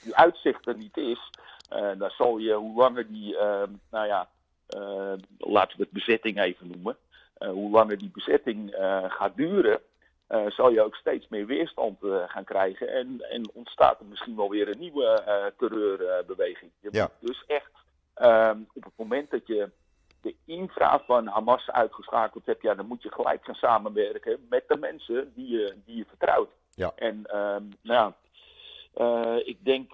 die 0.03 0.15
uitzicht 0.15 0.67
er 0.67 0.77
niet 0.77 0.97
is, 0.97 1.29
dan 1.97 2.09
zal 2.09 2.37
je, 2.37 2.53
hoe 2.53 2.75
langer 2.75 3.07
die, 3.07 3.37
nou 3.89 4.07
ja, 4.07 4.27
laten 5.37 5.77
we 5.77 5.83
het 5.83 5.91
bezetting 5.91 6.39
even 6.39 6.67
noemen, 6.67 6.97
hoe 7.49 7.69
langer 7.71 7.97
die 7.97 8.11
bezetting 8.13 8.71
eh, 8.71 9.03
gaat 9.07 9.35
duren, 9.35 9.79
eh, 10.27 10.45
zal 10.49 10.69
je 10.71 10.81
ook 10.83 10.95
steeds 10.95 11.27
meer 11.27 11.45
weerstand 11.45 12.03
eh, 12.03 12.23
gaan 12.27 12.43
krijgen. 12.43 12.87
En, 12.87 13.21
en 13.29 13.49
ontstaat 13.53 13.99
er 13.99 14.05
misschien 14.05 14.35
wel 14.35 14.49
weer 14.49 14.67
een 14.69 14.79
nieuwe 14.79 15.05
eh, 15.05 15.45
terreurbeweging. 15.57 16.71
Je 16.79 16.89
Ja. 16.91 17.01
moet 17.19 17.29
dus 17.29 17.43
echt 17.47 17.71
ehm, 18.13 18.57
op 18.73 18.83
het 18.83 18.93
moment 18.95 19.31
dat 19.31 19.47
je 19.47 19.69
de 20.21 20.35
infra 20.45 20.99
van 20.99 21.27
Hamas 21.27 21.69
uitgeschakeld 21.71 22.45
hebt, 22.45 22.61
ja, 22.61 22.75
dan 22.75 22.85
moet 22.85 23.01
je 23.03 23.11
gelijk 23.11 23.45
gaan 23.45 23.55
samenwerken 23.55 24.45
met 24.49 24.63
de 24.67 24.77
mensen 24.77 25.31
die 25.35 25.47
je, 25.49 25.73
die 25.85 25.97
je 25.97 26.05
vertrouwt. 26.05 26.49
Ja. 26.75 26.91
En 26.95 27.25
ehm, 27.25 27.63
nou, 27.81 28.13
eh, 28.93 29.35
ik 29.43 29.57
denk, 29.65 29.91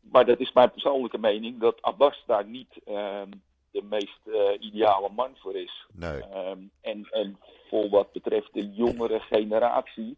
maar 0.00 0.24
dat 0.24 0.38
is 0.40 0.52
mijn 0.52 0.70
persoonlijke 0.70 1.18
mening, 1.18 1.60
dat 1.60 1.82
Abbas 1.82 2.22
daar 2.26 2.44
niet 2.44 2.78
ehm, 2.84 3.30
de 3.72 3.82
meest 3.82 4.20
eh, 4.26 4.60
ideale 4.60 5.08
man 5.14 5.30
voor 5.36 5.56
is. 5.56 5.86
Nee. 5.92 6.20
Ehm, 6.22 6.58
en, 6.80 7.06
en 7.10 7.38
voor 7.68 7.88
wat 7.88 8.12
betreft 8.12 8.52
de 8.52 8.70
jongere 8.72 9.20
generatie, 9.20 10.16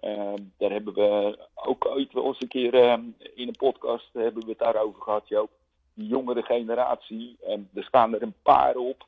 ehm, 0.00 0.42
daar 0.58 0.70
hebben 0.70 0.94
we 0.94 1.38
ook 1.54 1.86
ooit 1.86 2.12
wel 2.12 2.26
eens 2.26 2.40
een 2.40 2.48
keer 2.48 2.74
ehm, 2.74 3.02
in 3.34 3.48
een 3.48 3.56
podcast 3.58 4.08
hebben 4.12 4.42
we 4.42 4.48
het 4.48 4.58
daarover 4.58 5.02
gehad, 5.02 5.28
Joop. 5.28 5.50
Die 5.94 6.06
jongere 6.06 6.42
generatie, 6.42 7.36
en 7.46 7.68
er 7.74 7.84
staan 7.84 8.14
er 8.14 8.22
een 8.22 8.34
paar 8.42 8.76
op, 8.76 9.06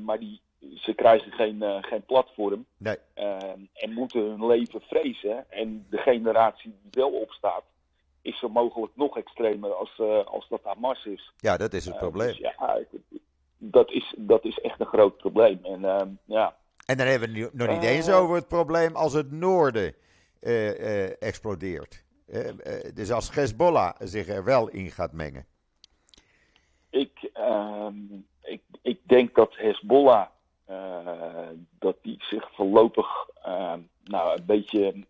maar 0.00 0.18
die, 0.18 0.40
ze 0.74 0.94
krijgen 0.94 1.32
geen, 1.32 1.62
eh, 1.62 1.78
geen 1.80 2.04
platform 2.04 2.66
Nee. 2.76 2.96
en 3.74 3.92
moeten 3.92 4.20
hun 4.20 4.46
leven 4.46 4.80
vrezen. 4.80 5.50
En 5.50 5.86
de 5.90 5.98
generatie 5.98 6.74
die 6.82 7.02
wel 7.02 7.10
opstaat, 7.10 7.64
is 8.22 8.38
zo 8.38 8.48
mogelijk 8.48 8.92
nog 8.96 9.16
extremer 9.16 9.72
als, 9.74 9.98
eh, 9.98 10.24
als 10.26 10.48
dat 10.48 10.60
Hamas 10.64 11.04
is. 11.04 11.32
Ja, 11.36 11.56
dat 11.56 11.72
is 11.72 11.84
het 11.84 11.94
Eh, 11.94 12.00
probleem. 12.00 12.28
dus 12.28 12.38
ja, 12.38 12.78
dat 13.58 13.90
is, 13.90 14.14
dat 14.18 14.44
is 14.44 14.58
echt 14.60 14.80
een 14.80 14.86
groot 14.86 15.16
probleem. 15.16 15.58
En 15.62 15.84
ehm, 15.84 16.08
ja, 16.24 16.56
En 16.86 16.96
dan 16.96 17.06
hebben 17.06 17.32
we 17.32 17.40
het 17.40 17.54
nog 17.54 17.68
niet 17.68 17.82
Eh. 17.84 17.90
eens 17.96 18.10
over 18.10 18.34
het 18.36 18.48
probleem 18.48 18.96
als 18.96 19.12
het 19.12 19.30
noorden 19.30 19.94
explodeert. 21.18 22.04
Dus 22.94 23.10
als 23.12 23.34
Hezbollah 23.34 23.94
zich 23.98 24.28
er 24.28 24.44
wel 24.44 24.68
in 24.68 24.90
gaat 24.90 25.12
mengen. 25.12 25.46
ik, 26.90 27.30
ehm, 27.32 27.94
ik, 28.42 28.62
ik 28.82 29.00
denk 29.02 29.34
dat 29.34 29.56
Hezbollah 29.56 30.26
dat 31.78 31.96
die 32.02 32.16
zich 32.24 32.48
voorlopig 32.54 33.06
ehm, 33.42 33.80
nou, 34.04 34.36
een 34.38 34.46
beetje 34.46 35.04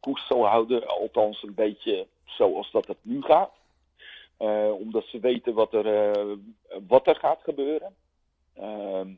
koers 0.00 0.26
zal 0.26 0.46
houden. 0.46 0.86
Althans, 0.86 1.42
een 1.42 1.54
beetje 1.54 2.06
zoals 2.24 2.70
dat 2.70 2.86
het 2.86 2.98
nu 3.02 3.22
gaat. 3.22 3.52
Eh, 4.36 4.72
omdat 4.72 5.04
ze 5.04 5.18
weten 5.20 5.54
wat 5.54 5.74
er, 5.74 5.86
eh, 5.86 6.36
wat 6.88 7.06
er 7.06 7.16
gaat 7.16 7.40
gebeuren. 7.42 7.94
Ehm, 8.54 9.08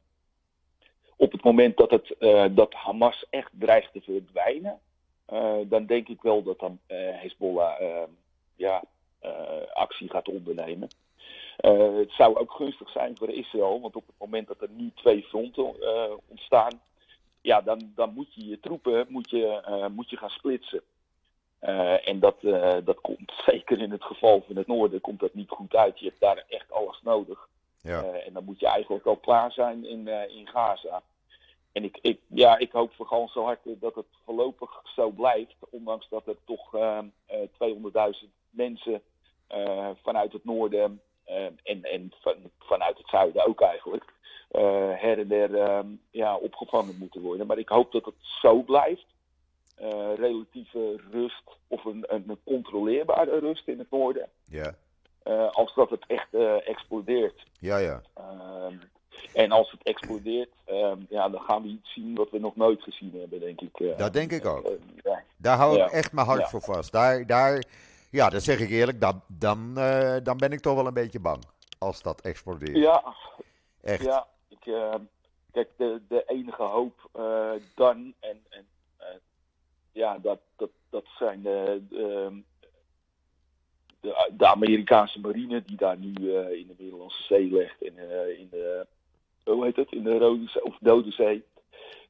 op 1.16 1.32
het 1.32 1.42
moment 1.42 1.76
dat, 1.76 1.90
het, 1.90 2.18
eh, 2.18 2.44
dat 2.50 2.74
Hamas 2.74 3.26
echt 3.30 3.50
dreigt 3.52 3.92
te 3.92 4.00
verdwijnen, 4.00 4.80
eh, 5.26 5.56
dan 5.64 5.86
denk 5.86 6.08
ik 6.08 6.22
wel 6.22 6.42
dat 6.42 6.58
dan 6.58 6.78
eh, 6.86 6.98
Hezbollah 6.98 7.80
ehm, 7.80 8.10
ja, 8.56 8.82
eh, 9.20 9.72
actie 9.72 10.10
gaat 10.10 10.28
ondernemen. 10.28 10.88
Eh, 11.56 11.96
het 11.96 12.12
zou 12.12 12.36
ook 12.36 12.52
gunstig 12.52 12.90
zijn 12.90 13.16
voor 13.16 13.30
Israël, 13.30 13.80
want 13.80 13.96
op 13.96 14.06
het 14.06 14.16
moment 14.18 14.48
dat 14.48 14.60
er 14.60 14.70
nu 14.70 14.90
twee 14.94 15.22
fronten 15.22 15.80
eh, 15.80 16.12
ontstaan, 16.28 16.80
ja, 17.46 17.60
dan, 17.60 17.92
dan 17.94 18.12
moet 18.14 18.34
je 18.34 18.46
je 18.46 18.60
troepen 18.60 19.06
moet 19.08 19.30
je, 19.30 19.60
eh, 19.60 19.86
moet 19.86 20.10
je 20.10 20.16
gaan 20.16 20.30
splitsen. 20.30 20.82
Eh, 21.58 22.08
en 22.08 22.20
dat, 22.20 22.36
eh, 22.42 22.76
dat 22.84 23.00
komt 23.00 23.32
zeker 23.46 23.80
in 23.80 23.90
het 23.90 24.04
geval 24.04 24.42
van 24.46 24.56
het 24.56 24.66
noorden 24.66 25.00
komt 25.00 25.20
dat 25.20 25.34
niet 25.34 25.50
goed 25.50 25.74
uit. 25.74 25.98
Je 25.98 26.06
hebt 26.06 26.20
daar 26.20 26.44
echt 26.48 26.72
alles 26.72 27.00
nodig. 27.02 27.48
Ja. 27.80 28.02
En 28.02 28.32
dan 28.32 28.44
moet 28.44 28.60
je 28.60 28.66
eigenlijk 28.66 29.06
al 29.06 29.16
klaar 29.16 29.52
zijn 29.52 29.84
in, 29.84 30.08
in 30.08 30.46
Gaza. 30.46 31.02
En 31.72 31.84
ik, 31.84 31.98
ik, 32.00 32.20
ja, 32.26 32.58
ik 32.58 32.72
hoop 32.72 32.92
voor 32.94 33.06
gans 33.06 33.32
zo 33.32 33.44
hard 33.44 33.60
dat 33.64 33.94
het 33.94 34.06
voorlopig 34.24 34.80
zo 34.94 35.10
blijft. 35.10 35.56
Ondanks 35.70 36.08
dat 36.08 36.26
er 36.26 36.36
toch 36.44 36.74
eh, 36.74 36.98
eh, 37.26 38.18
200.000 38.22 38.28
mensen 38.50 39.02
vanuit 40.02 40.32
het 40.32 40.44
noorden 40.44 41.00
en, 41.62 41.82
en 41.82 42.12
van, 42.20 42.34
vanuit 42.58 42.98
het 42.98 43.08
zuiden 43.08 43.46
ook 43.46 43.60
eigenlijk, 43.60 44.12
her 44.50 45.18
en 45.18 45.28
der 45.28 45.54
ehm, 45.54 45.86
ja, 46.10 46.36
opgevangen 46.36 46.96
moeten 46.98 47.20
worden. 47.20 47.46
Maar 47.46 47.58
ik 47.58 47.68
hoop 47.68 47.92
dat 47.92 48.04
het 48.04 48.14
zo 48.20 48.62
blijft. 48.62 49.04
Eh, 49.76 50.14
relatieve 50.16 51.00
rust 51.10 51.42
of 51.66 51.84
een, 51.84 52.04
een 52.08 52.38
controleerbare 52.44 53.38
rust 53.38 53.68
in 53.68 53.78
het 53.78 53.90
noorden. 53.90 54.28
Ja, 54.44 54.74
eh, 55.22 55.50
als 55.50 55.74
dat 55.74 55.90
het 55.90 56.04
echt 56.06 56.34
eh, 56.34 56.68
explodeert. 56.68 57.42
ja, 57.60 57.76
ja. 57.76 58.02
Ehm, 58.14 58.74
en 59.34 59.50
als 59.50 59.70
het 59.70 59.82
explodeert, 59.82 60.50
ehm, 60.64 60.98
ja, 61.08 61.28
dan 61.28 61.40
gaan 61.40 61.62
we 61.62 61.68
iets 61.68 61.92
zien 61.92 62.14
wat 62.14 62.30
we 62.30 62.38
nog 62.38 62.56
nooit 62.56 62.82
gezien 62.82 63.12
hebben, 63.20 63.40
denk 63.40 63.60
ik. 63.60 63.80
eh. 63.80 63.98
Dat 63.98 64.12
denk 64.12 64.32
ik 64.32 64.46
ook. 64.46 64.64
Eh, 64.64 64.72
ja. 65.04 65.22
Daar 65.36 65.56
hou 65.56 65.72
ik 65.72 65.78
Ja. 65.78 65.90
echt 65.90 66.12
mijn 66.12 66.26
hart 66.26 66.40
Ja. 66.40 66.48
voor 66.48 66.62
vast. 66.62 66.92
Daar, 66.92 67.26
daar, 67.26 67.64
ja, 68.10 68.28
dat 68.28 68.42
zeg 68.42 68.60
ik 68.60 68.70
eerlijk, 68.70 69.00
dan, 69.00 69.22
dan, 69.26 69.78
eh, 69.78 70.16
dan 70.22 70.36
ben 70.36 70.52
ik 70.52 70.60
toch 70.60 70.74
wel 70.74 70.86
een 70.86 70.94
beetje 70.94 71.20
bang 71.20 71.44
als 71.78 72.02
dat 72.02 72.20
explodeert. 72.20 72.76
ja, 72.76 73.14
Echt. 73.82 74.04
Ja, 74.04 74.26
eh, 74.66 74.94
kijk, 75.52 75.70
de, 75.76 76.00
de 76.08 76.24
enige 76.26 76.62
hoop 76.62 77.08
eh, 77.12 77.52
dan, 77.74 78.14
en, 78.20 78.40
en 78.48 78.66
eh, 78.96 79.06
ja, 79.92 80.18
dat, 80.18 80.40
dat, 80.56 80.70
dat 80.90 81.04
zijn 81.18 81.42
de, 81.42 81.82
de, 81.88 82.42
de, 84.36 84.46
Amerikaanse 84.46 85.20
marine 85.20 85.62
die 85.62 85.76
daar 85.76 85.98
nu 85.98 86.12
in 86.52 86.66
de 86.66 86.74
Middellandse 86.78 87.22
Zee 87.22 87.52
ligt, 87.52 87.82
in, 87.82 87.98
eh, 87.98 88.38
in 88.38 88.48
de, 88.50 88.86
hoe 89.52 89.64
heet 89.64 89.76
het, 89.76 89.92
in 89.92 90.02
de 90.02 90.18
Rode 90.18 90.48
Zee, 90.48 90.64
of 90.64 90.76
Dode 90.80 91.10
Zee. 91.10 91.44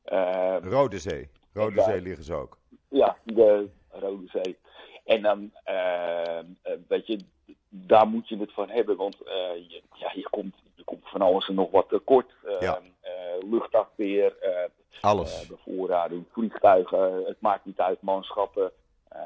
Eh, 0.05 0.57
Rode 0.63 0.99
Zee. 0.99 1.29
Rode. 1.53 1.83
Zee 1.83 2.01
liggen 2.01 2.25
ze 2.25 2.35
ook. 2.35 2.59
ja, 2.89 3.17
de 3.25 3.69
Rode 3.89 4.27
Zee. 4.27 4.57
En 5.05 5.23
dan, 5.23 5.51
eh, 5.65 6.39
eh, 6.39 6.45
weet 6.89 7.07
je, 7.07 7.19
daar 7.69 8.09
moet 8.09 8.29
je 8.29 8.37
het 8.37 8.53
van 8.53 8.69
hebben, 8.69 8.97
want 8.97 9.17
je, 9.69 9.83
ja, 9.93 10.13
je 10.15 10.29
komt 10.31 10.55
van 11.17 11.27
alles 11.27 11.49
en 11.49 11.55
nog 11.55 11.71
wat 11.71 11.89
tekort. 11.89 12.35
Eh, 12.45 12.61
Ja. 12.61 12.81
eh, 13.01 13.13
luchtafweer, 13.51 14.37
eh, 14.41 14.69
Alles. 15.01 15.43
eh, 15.43 15.49
bevoorrading, 15.49 16.25
vliegtuigen, 16.33 17.25
het 17.25 17.41
maakt 17.41 17.65
niet 17.65 17.81
uit, 17.81 18.03
manschappen. 18.03 18.71
Eh, 19.09 19.21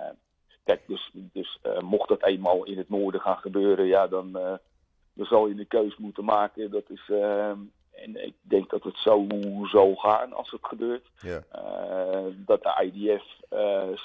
kijk, 0.64 0.80
dus, 0.86 1.10
dus 1.32 1.58
mocht 1.80 2.08
dat 2.08 2.24
eenmaal 2.24 2.64
in 2.64 2.78
het 2.78 2.88
noorden 2.88 3.20
gaan 3.20 3.38
gebeuren, 3.38 3.86
ja, 3.86 4.06
dan, 4.06 4.32
dan 5.12 5.26
zal 5.26 5.46
je 5.46 5.58
een 5.58 5.66
keus 5.68 5.96
moeten 5.96 6.24
maken. 6.24 6.70
Dat 6.70 6.90
is, 6.90 7.08
eh, 7.08 7.48
en 7.90 8.24
ik 8.26 8.34
denk 8.40 8.70
dat 8.70 8.82
het 8.82 8.96
zo 8.96 9.26
zal 9.70 9.94
gaan 9.94 10.32
als 10.32 10.50
het 10.50 10.64
gebeurt. 10.66 11.06
Ja. 11.20 11.42
Dat 12.36 12.62
de 12.62 12.82
IDF 12.84 13.24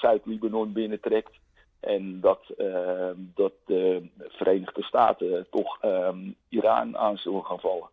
Zuid-Libanon 0.00 0.72
binnentrekt. 0.72 1.30
En 1.86 2.20
dat, 2.20 2.40
eh, 2.56 3.10
dat 3.16 3.52
de 3.66 4.08
Verenigde 4.18 4.82
Staten 4.82 5.46
toch 5.50 5.78
ehm, 5.82 6.18
Iran 6.48 6.96
aan 6.96 7.16
zullen 7.16 7.44
gaan 7.44 7.60
vallen. 7.60 7.88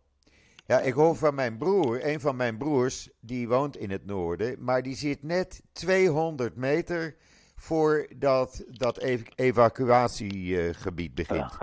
Ja, 0.66 0.78
ik 0.80 0.92
hoor 0.92 1.14
van 1.16 1.34
mijn 1.34 1.58
broer, 1.58 2.06
een 2.06 2.20
van 2.20 2.36
mijn 2.36 2.56
broers, 2.58 3.10
die 3.20 3.48
woont 3.48 3.76
in 3.76 3.90
het 3.90 4.06
noorden, 4.06 4.56
maar 4.64 4.82
die 4.82 4.94
zit 4.94 5.22
net 5.22 5.62
200 5.72 6.56
meter 6.56 7.14
voordat 7.56 8.64
dat 8.70 8.98
ev- 8.98 9.28
evacuatiegebied 9.34 11.14
begint. 11.14 11.58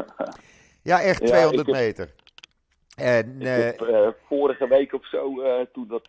Ja, 0.84 1.02
echt 1.12 1.20
Ja, 1.22 1.28
200 1.28 1.68
ik 1.68 1.74
heb- 1.74 1.84
meter. 1.84 2.14
En 2.96 3.36
Ik 3.42 3.48
eh, 3.48 3.56
heb, 3.56 3.82
eh, 3.82 4.08
vorige 4.28 4.68
week 4.68 4.94
of 4.94 5.08
zo, 5.08 5.42
eh, 5.42 5.66
toen 5.74 5.88
dat, 5.88 6.08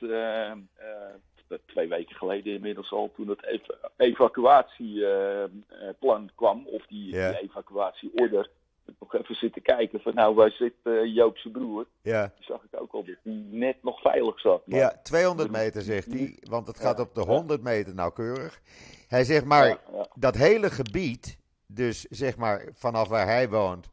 twee 1.67 1.89
weken 1.89 2.17
geleden 2.17 2.55
inmiddels 2.55 2.93
al, 2.93 3.11
toen 3.17 3.37
ev 3.41 3.61
evacuatieplan 3.97 6.31
kwam, 6.35 6.67
of 6.67 6.87
die, 6.87 7.39
evacuatieorder, 7.41 8.51
nog 8.99 9.15
even 9.15 9.35
zitten 9.35 9.63
kijken 9.63 10.01
van 10.01 10.15
nou, 10.15 10.35
waar 10.35 10.51
zit 10.51 10.75
eh 10.83 11.15
Joop 11.15 11.37
zijn 11.39 11.53
broer? 11.53 11.87
ja, 12.03 12.33
Die 12.37 12.45
zag 12.45 12.63
ik 12.71 12.81
ook 12.81 12.93
al 12.93 13.05
dat 13.05 13.17
die 13.23 13.47
net 13.51 13.77
nog 13.83 14.01
veilig 14.01 14.41
zat. 14.41 14.67
Maar- 14.67 14.79
ja, 14.79 15.01
200 15.03 15.51
meter 15.51 15.83
zegt 15.83 16.13
hij, 16.13 16.39
want 16.43 16.67
het 16.67 16.81
gaat 16.81 16.97
Ja, 16.97 17.03
op 17.03 17.15
de 17.15 17.21
ja. 17.21 17.27
100 17.27 17.63
meter 17.63 17.95
nauwkeurig. 17.95 18.61
Hij 19.09 19.25
zegt 19.25 19.45
maar, 19.45 19.67
Ja, 19.69 19.79
ja. 19.93 20.07
dat 20.15 20.35
hele 20.37 20.71
gebied, 20.71 21.39
dus 21.67 22.07
zeg 22.11 22.37
maar 22.37 22.69
vanaf 22.75 23.09
waar 23.09 23.27
hij 23.27 23.49
woont 23.49 23.91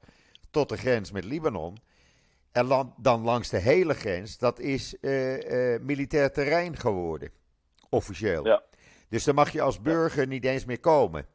tot 0.51 0.69
de 0.69 0.77
grens 0.77 1.11
met 1.11 1.25
Libanon, 1.25 1.77
en 2.51 2.93
dan 2.97 3.23
langs 3.23 3.49
de 3.49 3.57
hele 3.57 3.93
grens, 3.93 4.37
dat 4.37 4.59
is 4.59 4.99
eh, 4.99 5.73
eh, 5.73 5.81
militair 5.81 6.31
terrein 6.31 6.75
geworden, 6.77 7.31
officieel. 7.89 8.45
Ja. 8.45 8.63
Dus 9.09 9.23
dan 9.23 9.35
mag 9.35 9.49
je 9.49 9.61
als 9.61 9.81
burger 9.81 10.27
niet 10.27 10.45
eens 10.45 10.65
meer 10.65 10.79
komen. 10.79 11.25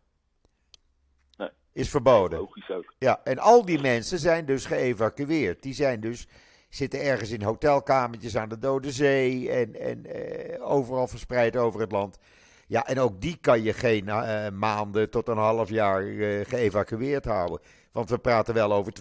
Nee. 1.36 1.48
Is 1.72 1.90
verboden. 1.90 2.38
Logisch 2.38 2.70
ook. 2.70 2.94
Ja, 2.98 3.20
en 3.24 3.38
al 3.38 3.64
die 3.64 3.80
mensen 3.80 4.18
zijn 4.18 4.44
dus 4.44 4.66
geëvacueerd. 4.66 5.62
Die 5.62 5.74
zijn 5.74 6.00
dus, 6.00 6.28
zitten 6.68 7.00
ergens 7.00 7.30
in 7.30 7.42
hotelkamertjes 7.42 8.36
aan 8.36 8.48
de 8.48 8.58
Dode 8.58 8.92
Zee 8.92 9.50
en, 9.50 9.80
en 9.80 10.06
eh, 10.06 10.70
overal 10.70 11.06
verspreid 11.06 11.56
over 11.56 11.80
het 11.80 11.92
land. 11.92 12.18
Ja, 12.66 12.86
en 12.86 12.98
ook 12.98 13.20
die 13.20 13.36
kan 13.40 13.62
je 13.62 13.72
geen 13.72 14.08
eh, 14.08 14.48
maanden 14.50 15.10
tot 15.10 15.28
een 15.28 15.36
half 15.36 15.68
jaar 15.68 16.06
eh, 16.06 16.44
geëvacueerd 16.44 17.24
houden. 17.24 17.60
Want 17.92 18.10
we 18.10 18.18
praten 18.18 18.54
wel 18.54 18.72
over 18.72 18.92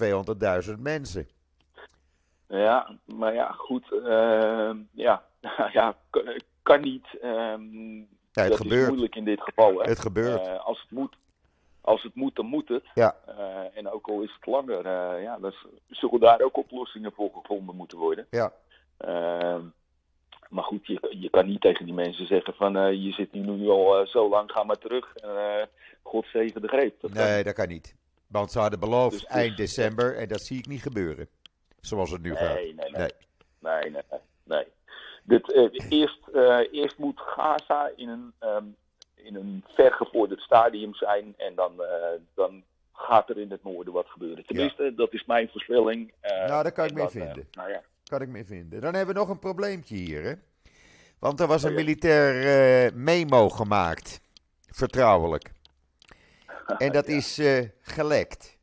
200.000 0.68 0.80
mensen. 0.80 1.28
Ja, 2.48 2.98
maar 3.06 3.34
ja, 3.34 3.52
goed. 3.52 3.92
ehm, 3.92 4.78
ja, 4.92 5.24
ja, 5.74 5.96
kan, 6.64 6.82
kan 6.82 6.82
niet. 6.82 7.08
Ja, 7.22 8.42
het 8.42 8.50
dat 8.52 8.58
gebeurt. 8.62 8.82
is 8.82 8.88
moeilijk 8.88 9.16
in 9.16 9.24
dit 9.26 9.42
geval. 9.42 9.80
Hè. 9.80 9.90
Het 9.90 10.00
gebeurt. 10.00 10.48
Eh, 10.48 10.66
als, 10.66 10.82
het 10.82 10.92
moet, 10.92 11.16
als 11.82 12.04
het 12.04 12.16
moet, 12.16 12.36
dan 12.36 12.46
moet 12.46 12.68
het. 12.68 12.84
Ja. 12.94 13.16
Eh, 13.26 13.78
en 13.78 13.90
ook 13.92 14.08
al 14.08 14.22
is 14.22 14.34
het 14.36 14.46
langer, 14.46 14.86
eh, 14.86 15.24
ja, 15.24 15.38
dan 15.40 15.52
z- 15.52 15.66
zullen 15.90 16.20
daar 16.20 16.42
ook 16.42 16.58
oplossingen 16.58 17.12
voor 17.12 17.30
gevonden 17.34 17.76
moeten 17.76 17.98
worden. 17.98 18.28
Ja, 18.30 18.52
Ehm, 18.98 19.62
maar 20.50 20.64
goed, 20.64 20.88
je, 20.88 21.16
je 21.20 21.30
kan 21.30 21.46
niet 21.48 21.62
tegen 21.62 21.86
die 21.86 21.94
mensen 21.94 22.28
zeggen 22.28 22.54
van 22.54 23.02
je 23.02 23.12
zit 23.12 23.32
nu 23.34 23.70
al 23.70 24.06
zo 24.08 24.30
lang, 24.30 24.52
ga 24.52 24.64
maar 24.64 24.78
terug. 24.78 25.16
En, 25.16 25.70
God 26.04 26.26
zegen 26.26 26.62
de 26.62 26.68
greep. 26.68 27.02
Dat 27.02 27.12
kan 27.12 27.24
nee, 27.24 27.44
dat 27.44 27.54
kan 27.54 27.68
niet. 27.68 27.96
Want 28.28 28.52
ze 28.52 28.60
hadden 28.60 28.80
beloofd 28.80 29.12
Dus- 29.12 29.20
dus- 29.22 29.30
eind 29.30 29.58
december 29.58 30.18
en 30.18 30.28
dat 30.28 30.42
zie 30.42 30.58
ik 30.58 30.68
niet 30.68 30.82
gebeuren. 30.82 31.28
Zoals 31.80 32.12
het 32.12 32.22
nu 32.22 32.36
gaat. 32.36 32.54
Nee, 32.54 32.74
nee, 32.74 32.90
nee. 32.92 33.00
Nee. 33.00 33.12
Nee, 33.60 33.92
nee, 33.92 34.02
nee. 34.10 34.20
nee. 34.44 34.66
Dit, 35.24 35.54
eh, 35.54 35.70
eerst, 35.90 36.28
eh, 36.34 36.60
eerst 36.72 36.98
moet 36.98 37.20
Gaza 37.20 37.92
in 37.96 38.10
een, 38.10 38.34
ehm, 38.40 38.66
in 39.16 39.36
een 39.36 39.64
vergevorderd 39.68 40.40
stadium 40.42 40.94
zijn 40.96 41.34
en 41.38 41.56
dan, 41.56 41.84
eh, 41.84 42.20
dan 42.36 42.64
gaat 42.94 43.30
er 43.30 43.38
in 43.38 43.52
het 43.52 43.64
noorden 43.64 43.94
wat 43.94 44.08
gebeuren. 44.08 44.46
Tenminste, 44.46 44.94
dat 44.96 45.14
is 45.14 45.26
mijn 45.26 45.50
voorspelling. 45.50 46.14
Nou, 46.22 46.48
daar 46.64 46.72
kan 46.72 46.86
ik 46.86 46.94
mee 46.94 47.04
dan, 47.04 47.12
vinden. 47.12 47.48
nou 47.52 47.70
ja. 47.70 47.82
kan 48.04 48.22
ik 48.22 48.28
mee 48.28 48.46
vinden. 48.46 48.82
Dan 48.82 48.94
hebben 48.94 49.14
we 49.14 49.20
nog 49.20 49.30
een 49.30 49.40
probleempje 49.40 49.96
hier, 49.96 50.24
hè? 50.24 50.34
Want 51.20 51.40
er 51.40 51.48
was 51.48 51.64
een 51.64 51.70
Oh, 51.70 51.76
militair 51.76 52.96
memo 52.98 53.50
gemaakt, 53.50 54.22
vertrouwelijk. 54.72 55.52
En 56.78 56.92
dat 56.92 57.08
Ja. 57.08 57.14
is 57.16 57.42
gelekt 57.82 58.58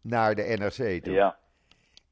naar 0.00 0.34
de 0.34 0.42
NRC 0.42 1.04
toe. 1.04 1.12
Ja, 1.12 1.38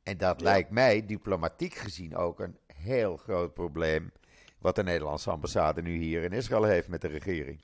En 0.03 0.17
dat 0.19 0.41
Ja. 0.41 0.45
lijkt 0.47 0.71
mij 0.71 1.07
diplomatiek 1.07 1.75
gezien 1.75 2.17
ook 2.17 2.41
een 2.41 2.57
heel 2.83 3.17
groot 3.17 3.55
probleem. 3.55 4.13
Wat 4.59 4.77
de 4.77 4.83
Nederlandse 4.83 5.31
ambassade 5.31 5.83
nu 5.83 5.97
hier 5.97 6.23
in 6.23 6.33
Israël 6.33 6.65
heeft 6.65 6.89
met 6.89 7.01
de 7.01 7.09
regering. 7.09 7.61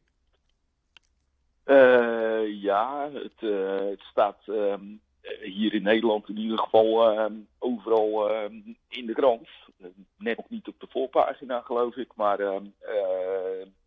Eh, 1.64 2.62
ja 2.62 3.11
het, 3.12 3.33
eh, 3.38 3.88
het 3.90 4.00
staat 4.00 4.38
ehm, 4.46 4.83
eh, 5.28 5.52
hier 5.52 5.74
in 5.74 5.83
Nederland 5.83 6.28
in 6.28 6.38
ieder 6.38 6.59
geval 6.59 7.11
ehm, 7.11 7.33
overal 7.59 8.31
ehm, 8.31 8.54
in 8.88 9.07
de 9.07 9.12
krant. 9.12 9.48
Eh, 9.81 9.87
net 10.18 10.37
nog 10.37 10.48
niet 10.48 10.68
op 10.68 10.81
de 10.81 10.87
voorpagina, 10.90 11.61
geloof 11.61 11.96
ik, 11.96 12.12
maar 12.14 12.40
eh, 12.40 12.61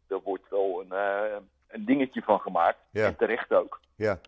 er 0.08 0.22
wordt 0.24 0.50
wel 0.50 0.84
een, 0.88 0.98
een 1.67 1.86
dingetje 1.86 2.22
van 2.22 2.39
gemaakt. 2.39 2.80
Ja. 2.91 3.06
En 3.06 3.15
terecht 3.15 3.54
ook. 3.54 3.80
Ja, 3.96 4.20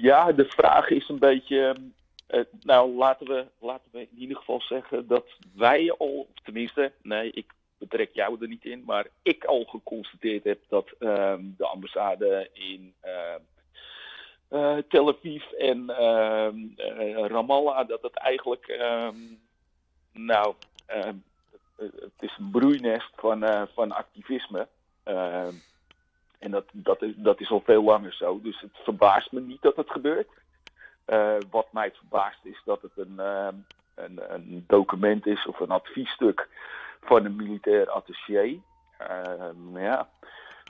ja, 0.00 0.32
de 0.32 0.44
vraag 0.48 0.88
is 0.88 1.08
een 1.08 1.18
beetje. 1.18 1.76
Eh, 2.26 2.40
nou, 2.60 2.90
laten 2.94 3.26
we, 3.26 3.46
laten 3.58 3.90
we 3.92 4.00
in 4.00 4.18
ieder 4.18 4.36
geval 4.36 4.60
zeggen 4.60 5.06
dat 5.06 5.26
wij 5.54 5.92
al, 5.92 6.28
tenminste, 6.44 6.92
nee, 7.02 7.30
ik 7.30 7.52
betrek 7.78 8.14
jou 8.14 8.36
er 8.40 8.48
niet 8.48 8.64
in, 8.64 8.82
maar 8.84 9.06
ik 9.22 9.44
al 9.44 9.64
geconstateerd 9.64 10.44
heb 10.44 10.60
dat 10.68 10.90
ehm, 10.98 11.42
de 11.56 11.66
ambassade 11.66 12.50
in 12.52 12.94
ehm, 13.00 13.40
eh, 14.48 14.76
Tel 14.88 15.08
Aviv 15.08 15.44
en 15.52 15.90
ehm, 15.90 16.56
eh, 16.76 17.26
Ramallah, 17.26 17.88
dat 17.88 18.02
het 18.02 18.16
eigenlijk, 18.16 18.78
nou, 20.12 20.54
het 21.76 22.20
is 22.20 22.36
een 22.38 22.50
broeinest 22.50 23.10
van, 23.14 23.68
van 23.74 23.92
activisme. 23.92 24.68
En 26.38 26.50
dat, 26.50 26.64
dat, 26.72 27.02
is, 27.02 27.12
dat 27.16 27.40
is 27.40 27.50
al 27.50 27.62
veel 27.64 27.82
langer 27.82 28.12
zo. 28.12 28.40
Dus 28.42 28.60
het 28.60 28.76
verbaast 28.82 29.32
me 29.32 29.40
niet 29.40 29.62
dat 29.62 29.76
het 29.76 29.90
gebeurt. 29.90 30.28
Eh, 31.06 31.36
wat 31.50 31.66
mij 31.72 31.92
verbaast 31.92 32.44
is 32.44 32.62
dat 32.64 32.82
het 32.82 32.92
een, 32.94 33.20
ehm, 33.20 33.54
een, 33.94 34.34
een 34.34 34.64
document 34.66 35.26
is 35.26 35.46
of 35.46 35.60
een 35.60 35.70
adviesstuk 35.70 36.48
van 37.00 37.24
een 37.24 37.36
militair 37.36 37.90
attaché. 37.90 38.60
Ehm, 38.98 39.78
ja. 39.78 40.08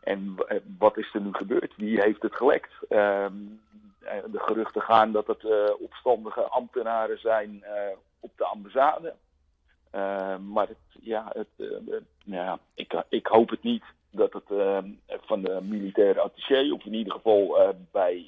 En 0.02 0.34
eh, 0.48 0.60
wat 0.78 0.96
is 0.96 1.14
er 1.14 1.20
nu 1.20 1.32
gebeurd? 1.32 1.76
Wie 1.76 2.00
heeft 2.00 2.22
het 2.22 2.34
gelekt? 2.34 2.70
Ehm, 2.88 3.34
de 4.26 4.40
geruchten 4.40 4.82
gaan 4.82 5.12
dat 5.12 5.26
het 5.26 5.44
opstandige 5.78 6.42
ambtenaren 6.42 7.18
zijn 7.18 7.64
op 8.20 8.30
de 8.36 8.44
ambassade. 8.44 9.14
maar 10.50 10.68
het, 10.68 11.00
ja, 11.00 11.32
het, 11.32 11.70
ik, 12.74 13.04
ik 13.08 13.26
hoop 13.26 13.50
het 13.50 13.62
niet 13.62 13.84
dat 14.10 14.32
het 14.32 14.44
van 15.08 15.42
de 15.42 15.58
militaire 15.62 16.20
attaché, 16.20 16.72
of 16.72 16.84
in 16.84 16.94
ieder 16.94 17.12
geval 17.12 17.74
bij 17.90 18.26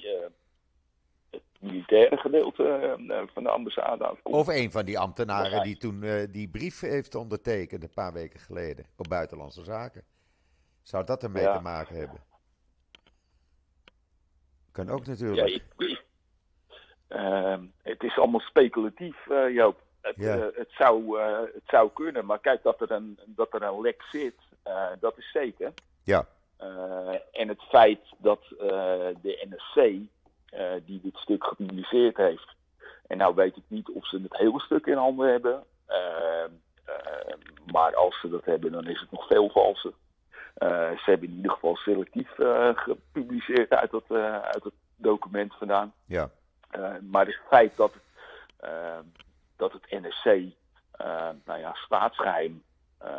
militaire 1.59 2.17
gedeelte 2.17 2.95
van 3.33 3.43
de 3.43 3.49
ambassade. 3.49 4.17
Of 4.23 4.47
een 4.47 4.71
van 4.71 4.85
die 4.85 4.99
ambtenaren 4.99 5.63
die 5.63 5.77
toen 5.77 6.27
die 6.31 6.49
brief 6.49 6.79
heeft 6.79 7.15
ondertekend 7.15 7.83
een 7.83 7.93
paar 7.93 8.13
weken 8.13 8.39
geleden 8.39 8.85
op 8.97 9.05
Buitenlandse 9.09 9.63
Zaken. 9.63 10.03
Zou 10.81 11.05
dat 11.05 11.23
ermee 11.23 11.51
te 11.51 11.59
maken 11.61 11.95
hebben? 11.95 12.23
Kan 14.71 14.89
ook 14.89 15.05
natuurlijk. 15.05 15.47
Ja, 15.47 15.61
ik, 15.77 16.03
ehm, 17.07 17.65
het 17.81 18.03
is 18.03 18.17
allemaal 18.17 18.39
speculatief, 18.39 19.25
uh, 19.27 19.53
Joop. 19.53 19.81
Het, 20.01 20.15
ja. 20.17 20.37
uh, 20.37 20.45
het, 20.53 20.71
zou, 20.71 21.19
het 21.53 21.63
zou 21.67 21.89
kunnen, 21.93 22.25
maar 22.25 22.39
kijk 22.39 22.63
dat 22.63 22.81
er 22.81 22.91
een, 22.91 23.19
dat 23.25 23.53
er 23.53 23.61
een 23.61 23.81
lek 23.81 24.03
zit, 24.11 24.35
dat 24.99 25.17
is 25.17 25.31
zeker. 25.31 25.73
Ja. 26.03 26.27
en 27.31 27.47
het 27.47 27.61
feit 27.61 27.99
dat 28.17 28.43
de 29.21 29.47
NSC, 29.49 29.75
die 30.85 31.01
dit 31.03 31.17
stuk 31.17 31.43
gepubliceerd 31.43 32.17
heeft, 32.17 32.55
en 33.07 33.17
nou 33.17 33.35
weet 33.35 33.55
ik 33.55 33.63
niet 33.67 33.89
of 33.89 34.07
ze 34.07 34.19
het 34.21 34.37
hele 34.37 34.59
stuk 34.59 34.85
in 34.85 34.97
handen 34.97 35.31
hebben, 35.31 35.63
ehm, 35.85 36.51
maar 37.71 37.95
als 37.95 38.19
ze 38.19 38.29
dat 38.29 38.45
hebben, 38.45 38.71
dan 38.71 38.87
is 38.87 38.99
het 38.99 39.11
nog 39.11 39.27
veel 39.27 39.49
valser. 39.49 39.93
Eh, 40.59 40.89
ze 40.89 41.03
hebben 41.09 41.29
in 41.29 41.35
ieder 41.35 41.51
geval 41.51 41.75
selectief 41.75 42.37
uh, 42.37 42.69
gepubliceerd 42.73 43.73
uit 43.73 43.91
dat, 43.91 44.03
uh, 44.09 44.39
uit 44.39 44.63
document 44.95 45.53
vandaan. 45.55 45.93
Ja. 46.05 46.29
maar 47.01 47.25
het 47.25 47.39
feit 47.47 47.77
dat, 47.77 47.93
dat 49.55 49.71
het 49.71 49.85
NSC 49.89 50.25
nou 51.45 51.59
ja, 51.59 51.73
staatsgeheim, 51.73 52.63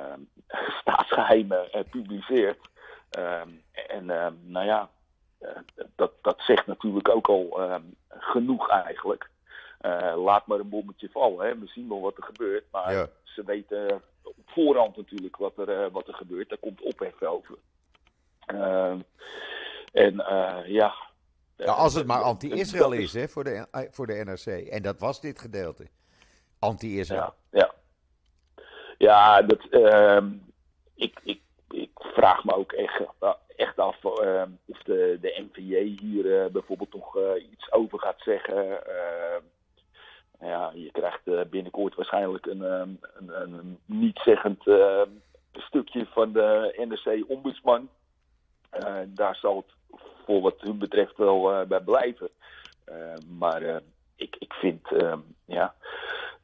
staatsgeheimen 0.81 1.69
publiceert. 1.91 2.59
en 3.89 4.07
nou 4.43 4.67
ja, 4.67 4.89
dat, 5.97 6.13
dat 6.23 6.41
zegt 6.41 6.67
natuurlijk 6.67 7.09
ook 7.09 7.29
al 7.29 7.61
genoeg 8.09 8.69
eigenlijk. 8.69 9.31
laat 10.17 10.47
maar 10.47 10.59
een 10.59 10.69
bommetje 10.69 11.09
vallen. 11.09 11.47
Hè. 11.47 11.59
We 11.59 11.67
zien 11.67 11.89
wel 11.89 12.01
wat 12.01 12.17
er 12.17 12.25
gebeurt. 12.25 12.65
Maar 12.71 13.09
ze 13.23 13.45
weten 13.45 14.03
op 14.23 14.35
voorhand 14.47 14.97
natuurlijk 14.97 15.37
wat 15.37 15.59
er, 15.59 15.85
uh, 15.85 15.93
wat 15.93 16.09
er 16.09 16.15
gebeurt. 16.15 16.49
Daar 16.49 16.59
komt 16.59 16.81
ophef 16.81 17.23
over. 17.23 17.59
Uh, 18.55 18.95
en 19.93 20.15
ja. 20.67 20.95
ja. 21.57 21.73
Als 21.73 21.95
het 21.95 22.07
maar 22.07 22.23
anti-Israël 22.23 22.93
is, 22.93 23.13
hè, 23.13 23.29
voor 23.29 23.45
de, 23.45 23.89
voor 23.91 24.07
de 24.07 24.25
NRC. 24.25 24.67
En 24.69 24.83
dat 24.83 24.99
was 24.99 25.21
dit 25.21 25.39
gedeelte. 25.39 25.89
Anti-Israël. 26.59 27.35
Ja, 27.51 27.59
ja. 27.59 27.75
ja 28.99 29.43
dat, 29.43 29.67
ehm, 29.71 30.33
ik, 30.95 31.21
ik, 31.23 31.41
ik 31.71 31.91
vraag 31.95 32.45
me 32.45 32.55
ook 32.55 32.73
echt, 32.73 33.01
echt 33.61 33.79
af 33.79 34.05
ehm, 34.05 34.51
of 34.67 34.79
de, 34.83 35.19
de 35.21 35.45
NVJ 35.49 35.77
hier 36.01 36.51
bijvoorbeeld 36.51 36.93
nog 36.93 37.19
iets 37.53 37.73
over 37.73 37.99
gaat 37.99 38.21
zeggen. 38.21 38.87
Ehm, 38.87 39.43
ja, 40.41 40.71
je 40.75 40.91
krijgt 40.91 41.21
uh, 41.25 41.41
binnenkort 41.51 41.95
waarschijnlijk 41.95 42.47
een, 42.47 42.63
um, 42.63 42.99
een, 43.15 43.53
een 43.53 43.79
niet-zeggend 43.85 44.63
stukje 45.53 46.07
van 46.07 46.33
de 46.33 46.75
NRC-ombudsman. 46.89 47.89
Daar 49.07 49.37
zal 49.37 49.57
het 49.57 49.99
voor 50.25 50.41
wat 50.41 50.61
hun 50.61 50.79
betreft 50.79 51.17
wel 51.17 51.67
bij 51.67 51.81
blijven. 51.81 52.31
maar 53.39 53.81
ik, 54.17 54.37
ik 54.39 54.53
vind, 54.53 54.89
ja, 55.45 55.75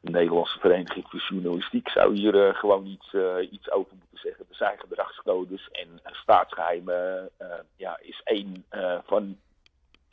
de 0.07 0.17
Nederlandse 0.17 0.59
Vereniging 0.59 1.05
voor 1.09 1.19
Journalistiek 1.29 1.89
zou 1.89 2.15
hier 2.15 2.55
gewoon 2.55 2.85
iets, 2.85 3.15
iets 3.51 3.71
over 3.71 3.91
moeten 3.99 4.17
zeggen. 4.17 4.45
Er 4.49 4.55
zijn 4.55 4.79
gedragscodes 4.79 5.69
en 5.71 5.87
staatsgeheimen 6.03 7.29
ja, 7.75 7.99
is 8.01 8.21
één 8.23 8.65
van 9.05 9.37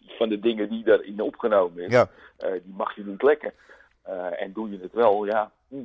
van 0.07 0.29
de 0.29 0.39
dingen 0.39 0.69
die 0.69 0.85
daarin 0.85 1.21
opgenomen 1.21 1.85
is, 1.85 1.93
ja. 1.93 2.09
die 2.37 2.75
mag 2.77 2.97
je 2.97 3.05
niet 3.05 3.23
lekken. 3.23 3.53
En 4.39 4.53
doe 4.53 4.71
je 4.71 4.79
het 4.81 4.93
wel, 4.93 5.25
ja. 5.25 5.53
Hm. 5.69 5.85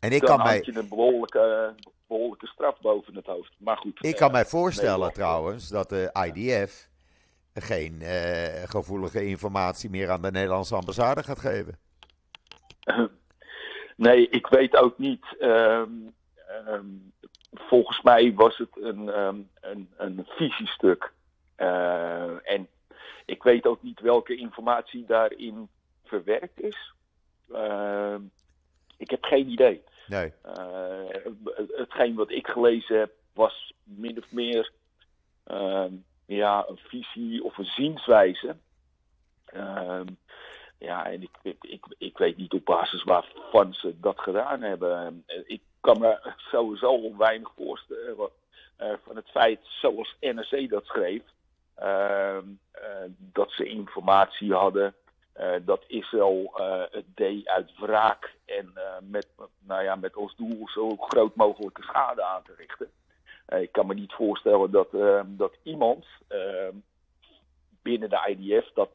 En 0.00 0.12
ik 0.12 0.20
dan 0.20 0.36
kan 0.36 0.46
mij... 0.46 0.62
je 0.64 0.78
een 0.78 0.88
behoorlijke, 0.88 1.74
behoorlijke 2.06 2.46
straf 2.46 2.80
boven 2.80 3.14
het 3.14 3.26
hoofd. 3.26 3.52
Maar 3.58 3.76
goed. 3.76 4.04
Ik 4.04 4.16
kan 4.16 4.32
mij 4.32 4.44
voorstellen 4.44 5.00
nee, 5.00 5.10
trouwens 5.10 5.68
dat 5.68 5.88
de 5.88 6.30
IDF 6.32 6.88
geen 7.62 8.02
gevoelige 8.64 9.26
informatie 9.26 9.90
meer 9.90 10.10
aan 10.10 10.22
de 10.22 10.30
Nederlandse 10.30 10.74
ambassade 10.74 11.22
gaat 11.22 11.38
geven. 11.38 11.78
Nee, 13.98 14.28
ik 14.28 14.46
weet 14.46 14.76
ook 14.76 14.98
niet. 14.98 15.24
Um, 15.40 16.14
um, 16.68 17.12
volgens 17.52 18.02
mij 18.02 18.34
was 18.34 18.58
het 18.58 18.76
een, 18.80 19.18
um, 19.18 19.48
een, 19.60 19.88
een 19.96 20.26
visiestuk. 20.26 21.12
Uh, 21.56 22.50
en 22.50 22.68
ik 23.24 23.42
weet 23.42 23.66
ook 23.66 23.82
niet 23.82 24.00
welke 24.00 24.36
informatie 24.36 25.04
daarin 25.06 25.68
verwerkt 26.04 26.60
is. 26.60 26.92
Uh, 27.50 28.16
ik 28.96 29.10
heb 29.10 29.24
geen 29.24 29.48
idee. 29.48 29.82
Nee. 30.06 30.32
Uh, 30.46 31.08
hetgeen 31.76 32.14
wat 32.14 32.30
ik 32.30 32.46
gelezen 32.46 32.98
heb 32.98 33.12
was 33.32 33.74
min 33.84 34.18
of 34.18 34.30
meer 34.30 34.72
ja, 36.28 36.64
een 36.68 36.78
visie 36.78 37.44
of 37.44 37.58
een 37.58 37.64
zienswijze. 37.64 38.56
Ehm, 39.44 40.06
ja, 40.78 41.06
en 41.06 41.22
ik, 41.22 41.58
ik, 41.60 41.84
ik, 41.98 42.18
weet 42.18 42.36
niet 42.36 42.52
op 42.52 42.64
basis 42.64 43.02
waarvan 43.02 43.74
ze 43.74 44.00
dat 44.00 44.20
gedaan 44.20 44.62
hebben. 44.62 45.24
Ik 45.46 45.62
kan 45.80 45.98
me 45.98 46.32
sowieso 46.36 47.16
weinig 47.16 47.52
voorstellen 47.56 48.30
eh, 48.76 48.92
van 49.04 49.16
het 49.16 49.28
feit, 49.30 49.60
zoals 49.62 50.16
NRC 50.20 50.70
dat 50.70 50.84
schreef, 50.84 51.22
uh, 51.82 52.36
dat 53.16 53.50
ze 53.50 53.64
informatie 53.64 54.52
hadden 54.52 54.94
dat 55.64 55.84
Israël 55.86 56.52
het 56.90 57.04
deed 57.14 57.48
uit 57.48 57.78
wraak 57.78 58.34
en 58.44 58.72
met, 59.02 59.26
nou 59.58 59.82
ja, 59.82 59.94
met 59.94 60.14
als 60.14 60.36
doel 60.36 60.68
zo 60.68 60.96
groot 60.96 61.34
mogelijke 61.34 61.82
schade 61.82 62.22
aan 62.22 62.42
te 62.42 62.54
richten. 62.56 62.90
Ik 63.48 63.72
kan 63.72 63.86
me 63.86 63.94
niet 63.94 64.12
voorstellen 64.12 64.70
dat, 64.70 64.88
ehm, 64.94 65.26
dat 65.26 65.52
iemand 65.62 66.06
ehm, 66.28 66.74
binnen 67.82 68.10
de 68.10 68.36
IDF 68.38 68.70
dat, 68.74 68.90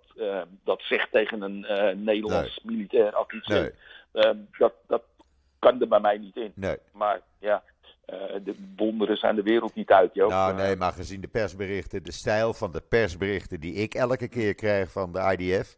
dat 0.64 0.82
zegt 0.82 1.12
tegen 1.12 1.42
een 1.42 1.60
Nederlands 2.04 2.60
nee. 2.64 2.76
militair 2.76 3.18
officier. 3.20 3.74
Nee. 4.12 4.48
dat, 4.58 4.74
dat 4.88 5.04
kan 5.60 5.82
er 5.82 5.88
bij 5.88 6.00
mij 6.00 6.18
niet 6.18 6.36
in. 6.36 6.52
Nee. 6.56 6.78
Maar 6.92 7.22
ja, 7.40 7.64
uh, 8.10 8.18
de 8.44 8.56
wonderen 8.76 9.18
zijn 9.18 9.36
de 9.36 9.44
wereld 9.44 9.76
niet 9.76 9.90
uit, 9.90 10.14
Joop. 10.14 10.30
Nou, 10.30 10.56
nee, 10.56 10.76
maar 10.76 10.94
gezien 10.94 11.22
de 11.22 11.28
persberichten, 11.28 12.04
de 12.04 12.12
stijl 12.12 12.54
van 12.54 12.72
de 12.72 12.82
persberichten 12.82 13.60
die 13.60 13.74
ik 13.74 13.94
elke 13.94 14.28
keer 14.28 14.56
krijg 14.56 14.92
van 14.92 15.12
de 15.12 15.36
IDF, 15.38 15.78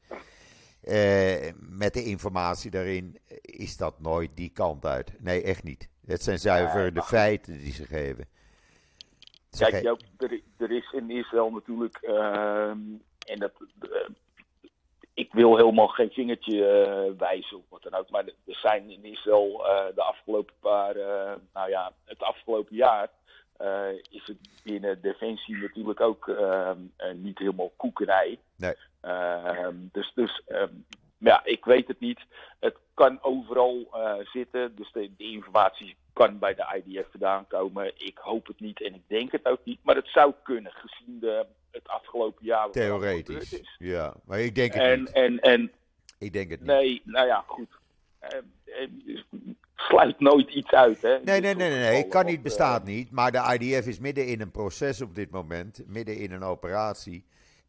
uh, 0.83 1.51
met 1.59 1.93
de 1.93 2.03
informatie 2.03 2.71
daarin, 2.71 3.17
is 3.41 3.77
dat 3.77 3.99
nooit 3.99 4.31
die 4.35 4.49
kant 4.49 4.85
uit. 4.85 5.11
Nee, 5.19 5.43
echt 5.43 5.63
niet. 5.63 5.89
Het 6.05 6.23
zijn 6.23 6.37
zuiver 6.37 6.93
de 6.93 7.03
feiten 7.03 7.57
die 7.57 7.73
ze 7.73 7.85
geven. 7.85 8.27
Kijk, 9.57 9.73
er, 10.17 10.41
er, 10.57 10.71
is 10.71 10.91
in 10.91 11.09
Israël 11.09 11.49
natuurlijk, 11.49 11.99
uh, 12.01 12.69
en 13.27 13.39
dat, 13.39 13.51
ik 15.13 15.33
wil 15.33 15.57
helemaal 15.57 15.87
geen 15.87 16.09
vingertje 16.09 16.85
uh, 17.11 17.19
wijzen 17.19 17.57
of 17.57 17.63
wat 17.69 17.83
dan 17.83 17.93
ook. 17.93 18.09
Maar 18.09 18.25
er 18.25 18.33
zijn 18.45 18.89
in 18.89 19.05
Israël 19.05 19.65
uh, 19.65 19.95
de 19.95 20.01
afgelopen 20.03 20.53
paar, 20.59 20.95
nou 21.53 21.69
ja, 21.69 21.91
het 22.05 22.21
afgelopen 22.21 22.75
jaar 22.75 23.09
is 24.09 24.23
het 24.25 24.37
binnen 24.63 25.01
Defensie 25.01 25.57
natuurlijk 25.57 25.99
ook 25.99 26.31
niet 27.13 27.37
helemaal 27.39 27.71
koekerij. 27.75 28.39
Nee. 28.55 28.73
Ehm, 29.01 29.75
dus, 29.91 30.11
dus 30.15 30.41
ja, 31.25 31.45
ik 31.45 31.65
weet 31.65 31.87
het 31.87 31.99
niet. 31.99 32.19
Het 32.59 32.75
kan 32.93 33.17
overal 33.21 33.87
zitten, 34.23 34.75
dus 34.75 34.91
de, 34.91 35.11
de, 35.17 35.31
informatie 35.31 35.95
kan 36.13 36.39
bij 36.39 36.55
de 36.55 36.81
IDF 36.85 37.07
vandaan 37.11 37.47
komen. 37.47 37.91
Ik 37.95 38.17
hoop 38.17 38.47
het 38.47 38.59
niet 38.59 38.81
en 38.81 38.93
ik 38.93 39.03
denk 39.07 39.31
het 39.31 39.45
ook 39.45 39.59
niet, 39.63 39.79
maar 39.83 39.95
het 39.95 40.07
zou 40.07 40.33
kunnen 40.43 40.71
gezien 40.71 41.19
de 41.19 41.45
het 41.75 41.87
afgelopen 41.87 42.45
jaar. 42.45 42.69
Theoretisch. 42.71 43.53
Is. 43.53 43.75
Ja, 43.77 44.13
maar 44.25 44.39
ik 44.39 44.55
denk 44.55 44.73
het 44.73 44.83
en, 44.83 44.99
niet. 44.99 45.11
En, 45.11 45.39
en, 45.39 45.71
ik 46.17 46.33
denk 46.33 46.49
het 46.49 46.59
niet. 46.59 46.69
Nee, 46.69 47.01
nou 47.05 47.27
ja, 47.27 47.43
goed. 47.47 47.69
Uh, 48.21 48.87
sluit 49.75 50.19
nooit 50.19 50.49
iets 50.49 50.71
uit, 50.71 51.01
hè? 51.01 51.19
Nee, 51.19 51.41
nee, 51.41 51.55
nee, 51.55 51.69
nee, 51.69 51.79
nee. 51.79 51.97
Het 51.97 52.07
kan 52.07 52.25
niet, 52.25 52.41
bestaat 52.41 52.83
niet. 52.83 53.11
Maar 53.11 53.31
de 53.31 53.57
IDF 53.59 53.87
is 53.87 53.99
midden 53.99 54.27
in 54.27 54.41
een 54.41 54.51
proces 54.51 55.01
op 55.01 55.15
dit 55.15 55.31
moment, 55.31 55.83
midden 55.87 56.17
in 56.17 56.31
een 56.31 56.43
operatie. 56.43 57.25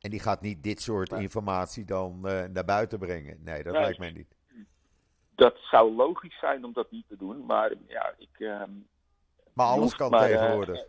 En 0.07 0.12
die 0.12 0.20
gaat 0.20 0.40
niet 0.40 0.62
dit 0.62 0.80
soort 0.80 1.12
informatie 1.12 1.84
dan 1.84 2.20
uh, 2.24 2.44
naar 2.44 2.64
buiten 2.64 2.98
brengen. 2.98 3.38
Nee, 3.44 3.62
dat 3.62 3.72
nee, 3.72 3.82
lijkt 3.82 3.98
mij 3.98 4.11
niet. 4.11 4.34
Dat 5.34 5.57
zou 5.70 5.94
logisch 5.94 6.38
zijn 6.38 6.64
om 6.64 6.72
dat 6.72 6.90
niet 6.90 7.09
te 7.09 7.16
doen, 7.16 7.46
maar 7.46 7.72
ja, 7.88 8.14
ik. 8.18 8.38
Uh, 8.38 8.62
maar 9.52 9.66
alles 9.66 9.94
kan 9.94 10.11
maar, 10.11 10.28
tegenwoordig. 10.28 10.84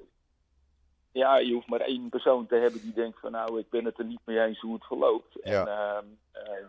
ja, 1.12 1.38
je 1.38 1.54
hoeft 1.54 1.68
maar 1.68 1.80
één 1.80 2.10
persoon 2.10 2.48
te 2.48 2.56
hebben 2.56 2.82
die 2.82 2.94
denkt 2.94 3.20
van 3.20 3.32
nou, 3.32 3.60
ik 3.60 3.70
ben 3.70 3.86
het 3.86 4.00
er 4.00 4.06
niet 4.06 4.20
mee 4.24 4.40
eens 4.40 4.60
hoe 4.60 4.74
het 4.74 4.86
verloopt. 4.86 5.38
Ja. 5.44 5.62
En 5.62 5.68
ehm, 5.68 6.06
eh, 6.32 6.66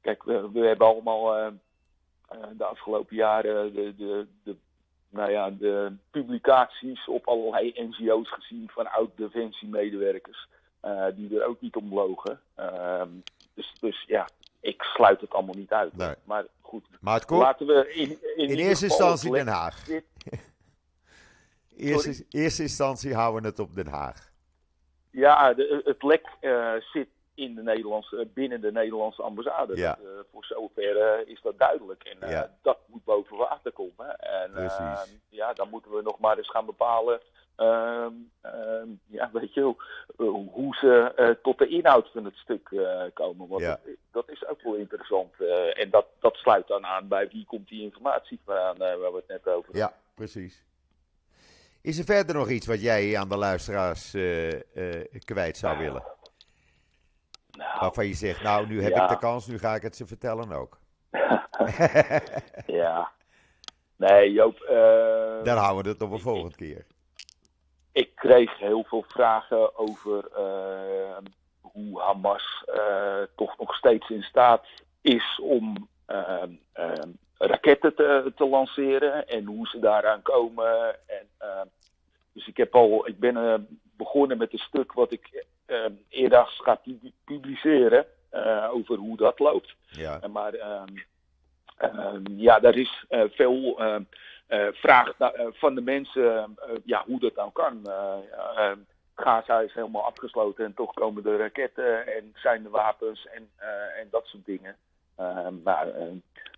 kijk, 0.00 0.22
we, 0.22 0.50
we 0.52 0.60
hebben 0.60 0.86
allemaal 0.86 1.36
eh, 1.36 1.46
eh, 2.28 2.38
de 2.56 2.64
afgelopen 2.64 3.16
jaren 3.16 3.74
de, 3.74 3.94
de, 3.96 4.26
de, 4.42 4.56
nou 5.08 5.30
ja, 5.30 5.50
de 5.50 5.92
publicaties 6.10 7.08
op 7.08 7.26
allerlei 7.26 7.72
NGO's 7.76 8.32
gezien 8.32 8.68
van 8.68 8.90
oud-defensiemedewerkers. 8.90 10.48
Eh, 10.84 11.06
die 11.14 11.38
er 11.40 11.46
ook 11.46 11.60
niet 11.60 11.76
om 11.76 11.94
logen. 11.94 12.40
Ehm, 12.54 13.08
dus, 13.54 13.74
dus 13.80 14.04
ja, 14.06 14.28
ik 14.60 14.82
sluit 14.82 15.20
het 15.20 15.30
allemaal 15.30 15.54
niet 15.54 15.72
uit. 15.72 15.96
Nee. 15.96 16.14
Maar 16.24 16.44
goed, 16.60 16.86
Maar 17.00 17.14
het 17.14 17.24
komt 17.24 17.40
laten 17.42 17.66
we 17.66 17.92
in, 17.92 18.18
in, 18.36 18.56
eerste 18.56 18.84
instantie 18.84 19.30
Den 19.32 19.46
Haag. 19.46 19.84
Dit- 19.84 20.04
Eerste, 21.76 22.24
eerste 22.30 22.62
instantie 22.62 23.14
houden 23.14 23.42
we 23.42 23.48
het 23.48 23.58
op 23.58 23.74
Den 23.74 23.86
Haag. 23.86 24.30
Ja, 25.10 25.54
de, 25.54 25.80
het 25.84 26.02
lek 26.02 26.26
eh, 26.40 26.72
zit 26.92 27.08
in 27.34 27.54
de 27.54 27.62
Nederlandse, 27.62 28.28
binnen 28.34 28.60
de 28.60 28.72
Nederlandse 28.72 29.22
ambassade. 29.22 29.76
Ja. 29.76 29.88
Dat, 30.02 30.04
eh, 30.06 30.10
voor 30.32 30.44
zover 30.44 30.96
eh, 30.96 31.26
is 31.32 31.40
dat 31.42 31.58
duidelijk. 31.58 32.02
En 32.04 32.20
eh, 32.22 32.30
Ja. 32.30 32.50
dat 32.62 32.78
moet 32.86 33.04
boven 33.04 33.36
water 33.36 33.72
komen. 33.72 34.16
En 34.18 34.50
Precies. 34.50 34.78
eh, 34.78 35.00
ja, 35.28 35.52
dan 35.52 35.68
moeten 35.70 35.90
we 35.90 36.02
nog 36.02 36.18
maar 36.18 36.36
eens 36.38 36.50
gaan 36.50 36.66
bepalen. 36.66 37.20
Ehm, 37.56 38.12
ehm, 38.40 38.88
ja, 39.06 39.30
weet 39.32 39.54
je 39.54 39.60
wel, 39.60 39.76
eh, 40.18 40.52
hoe 40.52 40.74
ze 40.74 41.12
eh, 41.16 41.30
tot 41.42 41.58
de 41.58 41.68
inhoud 41.68 42.10
van 42.12 42.24
het 42.24 42.36
stuk 42.36 42.68
eh, 42.70 43.02
komen. 43.14 43.48
Want 43.48 43.62
Ja. 43.62 43.68
dat, 43.84 43.94
dat 44.10 44.28
is 44.30 44.46
ook 44.46 44.62
wel 44.62 44.74
interessant. 44.74 45.32
en 45.74 45.90
dat, 45.90 46.06
dat 46.20 46.34
sluit 46.36 46.66
dan 46.66 46.86
aan 46.86 47.08
bij 47.08 47.28
wie 47.28 47.44
komt 47.46 47.68
die 47.68 47.82
informatie 47.82 48.40
vandaan 48.44 48.78
waar 48.78 49.10
we 49.12 49.16
het 49.16 49.28
net 49.28 49.46
over 49.48 49.64
hadden. 49.64 49.76
Ja, 49.82 49.94
precies. 50.14 50.64
Is 51.82 51.98
er 51.98 52.04
verder 52.04 52.34
nog 52.34 52.48
iets 52.50 52.66
wat 52.66 52.82
jij 52.82 53.18
aan 53.18 53.28
de 53.28 53.36
luisteraars 53.36 54.10
kwijt 55.24 55.56
zou 55.56 55.78
willen? 55.78 56.02
Nou, 57.50 57.80
Waarvan 57.80 58.06
je 58.06 58.14
zegt, 58.14 58.42
nou, 58.42 58.66
nu 58.66 58.82
heb 58.82 58.94
Ja. 58.94 59.02
ik 59.02 59.08
de 59.08 59.18
kans, 59.18 59.46
nu 59.46 59.58
ga 59.58 59.74
ik 59.74 59.82
het 59.82 59.96
ze 59.96 60.06
vertellen 60.06 60.52
ook. 60.52 60.78
ja. 62.66 63.10
Nee, 63.96 64.32
Joop. 64.32 64.58
Dan 65.44 65.56
houden 65.56 65.84
we 65.84 65.90
het 65.90 66.02
op 66.02 66.10
een 66.10 66.20
volgende 66.20 66.56
keer. 66.56 66.86
Ik 67.94 68.10
kreeg 68.14 68.58
heel 68.58 68.84
veel 68.84 69.04
vragen 69.08 69.76
over 69.78 70.28
eh, 70.36 71.16
hoe 71.60 72.00
Hamas 72.00 72.64
eh, 72.66 73.22
toch 73.36 73.58
nog 73.58 73.74
steeds 73.74 74.10
in 74.10 74.22
staat 74.22 74.66
is 75.00 75.38
om 75.42 75.88
eh, 76.06 76.42
eh, 76.72 76.92
raketten 77.38 77.94
te, 77.94 78.32
te 78.36 78.46
lanceren 78.46 79.28
en 79.28 79.44
hoe 79.44 79.66
ze 79.66 79.78
daaraan 79.78 80.22
komen. 80.22 80.96
En, 81.08 81.28
dus 82.32 82.46
ik, 82.46 82.56
heb 82.56 82.74
al, 82.74 83.08
ik 83.08 83.18
ben 83.18 83.36
eh, 83.36 83.54
begonnen 83.96 84.38
met 84.38 84.52
een 84.52 84.58
stuk 84.58 84.92
wat 84.92 85.12
ik 85.12 85.44
eh 85.66 85.84
eerder 86.08 86.46
ga 86.46 86.74
pu- 86.74 87.12
publiceren 87.24 88.06
eh, 88.30 88.68
over 88.72 88.96
hoe 88.96 89.16
dat 89.16 89.38
loopt. 89.38 89.74
Ja, 89.90 90.20
Maar 90.32 90.54
ehm, 90.54 90.96
ehm, 91.76 92.22
ja, 92.36 92.60
daar 92.60 92.76
is 92.76 93.04
veel 93.08 93.78
ehm, 93.78 94.02
vraag 94.72 95.18
na- 95.18 95.32
eh, 95.32 95.46
van 95.52 95.74
de 95.74 95.80
mensen 95.80 96.34
eh, 96.56 96.74
ja, 96.84 97.02
hoe 97.06 97.20
dat 97.20 97.34
nou 97.34 97.50
kan. 97.52 97.80
Eh, 97.86 98.16
ehm, 98.56 98.78
Gaza 99.16 99.60
is 99.60 99.72
helemaal 99.74 100.04
afgesloten 100.04 100.64
en 100.64 100.74
toch 100.74 100.92
komen 100.94 101.22
de 101.22 101.36
raketten 101.36 102.06
en 102.16 102.32
zijn 102.34 102.62
de 102.62 102.68
wapens 102.68 103.26
en, 103.26 103.48
eh, 103.56 104.00
en 104.00 104.08
dat 104.10 104.26
soort 104.26 104.44
dingen. 104.46 104.76
Maar 105.64 105.86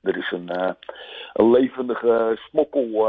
er 0.02 0.16
is 0.16 0.30
een, 0.30 0.48
eh, 0.48 0.70
een 1.32 1.50
levendige 1.50 2.38
smokkel 2.48 3.08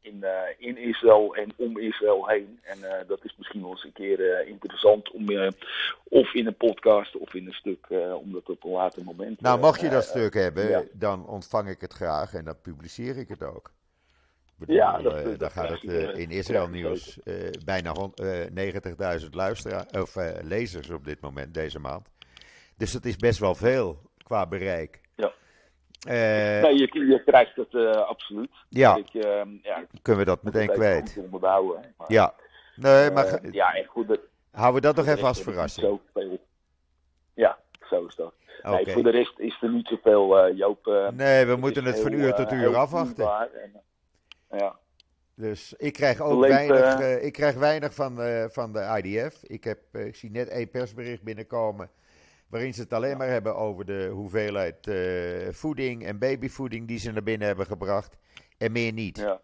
in, 0.00 0.22
eh, 0.24 0.40
in 0.58 0.76
Israël 0.76 1.34
en 1.36 1.52
om 1.56 1.78
Israël 1.78 2.28
heen. 2.28 2.60
En 2.62 2.82
eh, 2.82 3.08
dat 3.08 3.24
is 3.24 3.34
misschien 3.36 3.60
wel 3.60 3.70
eens 3.70 3.84
een 3.84 3.92
keer 3.92 4.32
eh, 4.32 4.48
interessant 4.48 5.10
om 5.10 5.28
eh, 5.28 5.48
of 6.08 6.34
in 6.34 6.46
een 6.46 6.56
podcast 6.56 7.16
of 7.16 7.34
in 7.34 7.46
een 7.46 7.52
stuk, 7.52 7.86
eh, 7.88 8.14
om 8.14 8.32
dat 8.32 8.48
op 8.48 8.64
een 8.64 8.70
later 8.70 9.04
moment. 9.04 9.40
nou 9.40 9.56
eh, 9.58 9.62
mocht 9.64 9.80
je 9.80 9.88
dat 9.88 10.02
eh, 10.02 10.08
stuk 10.08 10.34
hebben, 10.34 10.68
ja. 10.68 10.82
dan 10.92 11.26
ontvang 11.26 11.68
ik 11.68 11.80
het 11.80 11.92
graag 11.92 12.34
en 12.34 12.44
dan 12.44 12.60
publiceer 12.62 13.16
ik 13.18 13.28
het 13.28 13.42
ook. 13.42 13.70
Bedoel, 14.58 14.76
Ja, 14.76 14.98
dat- 14.98 15.14
eh, 15.14 15.24
dat 15.24 15.38
dan 15.38 15.50
gaat 15.50 15.68
het 15.68 15.84
eh, 15.84 16.08
eh, 16.08 16.16
in 16.18 16.30
Israël 16.30 16.68
Nieuws 16.68 17.18
bijna 17.64 17.92
hon- 17.92 18.14
eh, 18.14 18.50
90.000 18.50 19.34
luisteraars 19.34 19.90
of 19.92 20.16
lezers 20.42 20.90
op 20.90 21.04
dit 21.04 21.20
moment, 21.20 21.54
deze 21.54 21.78
maand. 21.78 22.08
Dus 22.76 22.92
dat 22.92 23.04
is 23.04 23.16
best 23.16 23.38
wel 23.38 23.54
veel 23.54 24.00
qua 24.22 24.46
bereik. 24.46 25.00
Ja. 25.16 25.32
Nee, 26.06 26.74
je, 26.78 27.06
je 27.06 27.22
krijgt 27.24 27.56
het 27.56 27.74
absoluut. 27.96 28.50
ja, 28.68 28.96
Ik, 28.96 29.14
eh, 29.14 29.42
ja, 29.62 29.84
kunnen 30.02 30.24
we 30.24 30.30
dat 30.30 30.42
meteen 30.42 30.68
kwijt. 30.68 31.12
goed 31.12 31.24
onderbouwen. 31.24 31.94
Maar, 31.96 32.12
Ja, 32.12 32.34
nee, 32.76 33.10
maar 33.10 33.38
ja, 33.52 33.84
goed, 33.86 34.08
dat, 34.08 34.20
houden 34.50 34.80
we 34.80 34.86
dat 34.86 34.96
nog 34.96 35.14
even 35.14 35.28
als 35.28 35.42
verrassing. 35.42 35.90
niet 35.90 36.00
zoveel- 36.14 36.38
Ja, 37.34 37.58
zo 37.88 38.06
is 38.06 38.14
dat. 38.14 38.34
Nee, 38.62 38.86
voor 38.92 39.02
de 39.02 39.10
rest 39.10 39.38
is 39.38 39.58
er 39.62 39.70
niet 39.70 39.86
zoveel, 39.88 40.54
Joop. 40.54 41.10
Nee, 41.14 41.44
we 41.46 41.56
moeten 41.56 41.84
het 41.84 42.00
van 42.00 42.12
uur 42.12 42.34
tot 42.34 42.52
uur 42.52 42.76
afwachten. 42.76 43.24
en, 43.62 43.82
ja. 44.50 44.78
Dus 45.38 45.72
ik 45.72 45.92
krijg 45.92 46.20
ook 46.20 46.40
weinig, 46.40 46.78
eh, 46.78 47.14
eh, 47.14 47.24
ik 47.24 47.32
krijg 47.32 47.54
weinig 47.54 47.94
van, 47.94 48.20
eh, 48.20 48.44
van 48.48 48.72
de 48.72 49.02
IDF. 49.02 49.42
Ik, 49.42 49.64
heb, 49.64 49.78
ik 49.96 50.16
zie 50.16 50.30
net 50.30 50.48
één 50.48 50.70
persbericht 50.70 51.22
binnenkomen. 51.22 51.90
waarin 52.48 52.74
ze 52.74 52.80
het 52.80 52.92
alleen 52.92 53.16
maar 53.16 53.28
hebben 53.28 53.56
over 53.56 53.84
de 53.84 54.08
hoeveelheid 54.12 54.90
voeding 55.56 56.04
en 56.04 56.18
babyvoeding. 56.18 56.88
die 56.88 56.98
ze 56.98 57.12
naar 57.12 57.22
binnen 57.22 57.46
hebben 57.46 57.66
gebracht. 57.66 58.16
En 58.58 58.72
meer 58.72 58.92
niet. 58.92 59.18
ja. 59.18 59.40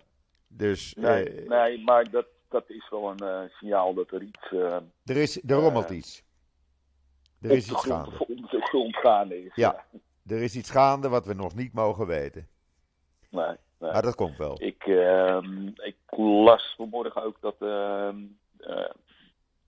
Dus 0.48 0.94
Nee, 0.94 1.44
nee, 1.48 1.84
maar 1.84 2.10
dat, 2.10 2.26
dat 2.48 2.64
is 2.70 2.88
wel 2.90 3.10
een 3.10 3.50
signaal 3.50 3.94
dat 3.94 4.10
er 4.10 4.22
iets 4.22 4.50
er, 5.04 5.16
is, 5.16 5.42
er 5.42 5.56
rommelt 5.56 5.90
iets. 5.90 6.24
Er 7.40 7.50
is 7.50 7.66
de 7.66 7.72
iets 7.72 7.84
gaande. 7.84 8.18
op 8.18 8.50
de 8.50 8.60
grond 8.60 8.96
gaande 8.96 9.44
is. 9.44 9.54
Ja. 9.54 9.84
Er 10.26 10.42
is 10.42 10.56
iets 10.56 10.70
gaande 10.70 11.08
wat 11.08 11.26
we 11.26 11.34
nog 11.34 11.54
niet 11.54 11.72
mogen 11.72 12.06
weten. 12.06 12.48
Nee, 13.30 13.56
nee. 13.78 13.92
Maar 13.92 14.02
dat 14.02 14.14
komt 14.14 14.36
wel. 14.36 14.62
Ik, 14.62 14.86
ehm, 14.86 15.66
ik 15.66 15.96
las 16.16 16.74
vanmorgen 16.76 17.22
ook 17.22 17.36
dat 17.40 17.56
ehm, 17.58 18.16
eh, 18.58 18.90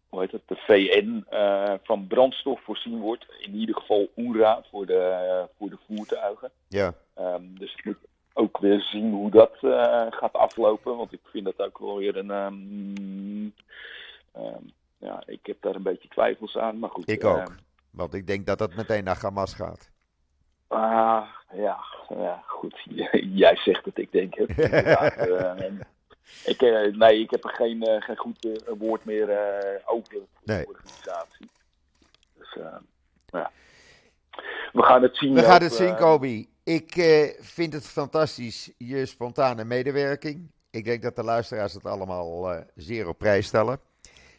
hoe 0.09 0.21
heet 0.21 0.33
het, 0.33 0.43
de 0.47 0.57
VN 0.57 1.25
eh, 1.29 1.75
van 1.83 2.07
brandstof 2.07 2.61
voorzien 2.61 3.01
wordt. 3.01 3.27
In 3.39 3.55
ieder 3.55 3.75
geval 3.75 4.09
UNRWA 4.17 4.63
voor 4.71 4.87
de, 4.87 5.49
voor 5.59 5.71
de 5.71 5.79
voertuigen. 5.87 6.51
Ja, 6.69 6.95
Ehm, 7.15 7.55
dus 7.55 7.75
ik 7.75 7.85
moet 7.85 7.99
ook 8.33 8.59
weer 8.59 8.81
zien 8.81 9.13
hoe 9.13 9.31
dat 9.31 9.53
eh, 9.61 10.07
gaat 10.11 10.33
aflopen. 10.33 10.97
Want 10.97 11.13
ik 11.13 11.21
vind 11.25 11.45
dat 11.45 11.59
ook 11.59 11.79
wel 11.79 11.97
weer 11.97 12.17
een. 12.17 13.55
ja, 14.99 15.23
ik 15.27 15.47
heb 15.47 15.57
daar 15.61 15.75
een 15.75 15.83
beetje 15.83 16.09
twijfels 16.09 16.57
aan. 16.57 16.79
Maar 16.79 16.91
goed. 16.91 17.11
ik 17.11 17.25
ook. 17.25 17.55
Want 17.91 18.15
ik 18.15 18.27
denk 18.27 18.47
dat 18.47 18.59
dat 18.59 18.75
meteen 18.75 19.05
naar 19.05 19.19
Hamas 19.21 19.55
gaat. 19.55 19.91
Ah, 20.69 21.27
ja, 21.53 21.79
ja, 22.09 22.43
goed. 22.47 22.83
Jij 23.43 23.57
zegt 23.57 23.85
het, 23.85 23.99
ik 23.99 24.13
denk 24.13 24.35
het. 24.35 24.51
Eh, 26.37 26.45
ik, 26.45 26.63
eh, 26.63 26.93
nee, 26.95 27.21
ik 27.21 27.31
heb 27.31 27.45
er 27.45 27.51
geen, 27.51 27.83
eh, 27.83 28.03
geen 28.03 28.17
goed 28.17 28.63
woord 28.79 29.05
meer 29.05 29.29
over 29.85 30.13
voor 30.13 30.27
Nee. 30.45 30.61
de 30.61 30.69
organisatie. 30.69 31.51
Dus 32.39 32.59
ja. 33.31 33.51
We 34.73 34.83
gaan 34.83 35.03
het 35.03 35.17
zien. 35.17 35.35
We 35.35 35.43
gaan 35.43 35.63
het 35.63 35.75
zien, 35.75 35.97
Kobi. 35.97 36.49
Ik 36.67 36.97
eh, 36.97 37.29
vind 37.41 37.73
het 37.73 37.87
fantastisch, 37.87 38.73
je 38.79 39.07
spontane 39.07 39.65
medewerking. 39.65 40.51
Ik 40.71 40.85
denk 40.85 41.03
dat 41.03 41.17
de 41.17 41.23
luisteraars 41.23 41.73
het 41.73 41.85
allemaal 41.85 42.53
eh, 42.53 42.61
zeer 42.75 43.09
op 43.09 43.19
prijs 43.19 43.47
stellen. 43.47 43.81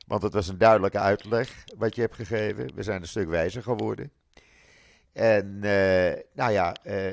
Want 0.07 0.21
het 0.21 0.33
was 0.33 0.47
een 0.47 0.57
duidelijke 0.57 0.99
uitleg 0.99 1.63
wat 1.77 1.95
je 1.95 2.01
hebt 2.01 2.15
gegeven. 2.15 2.75
We 2.75 2.83
zijn 2.83 3.01
een 3.01 3.07
stuk 3.07 3.27
wijzer 3.29 3.63
geworden. 3.63 4.11
En 5.17 5.59
eh, 5.61 6.21
nou 6.33 6.51
ja, 6.51 6.75
eh, 6.83 7.11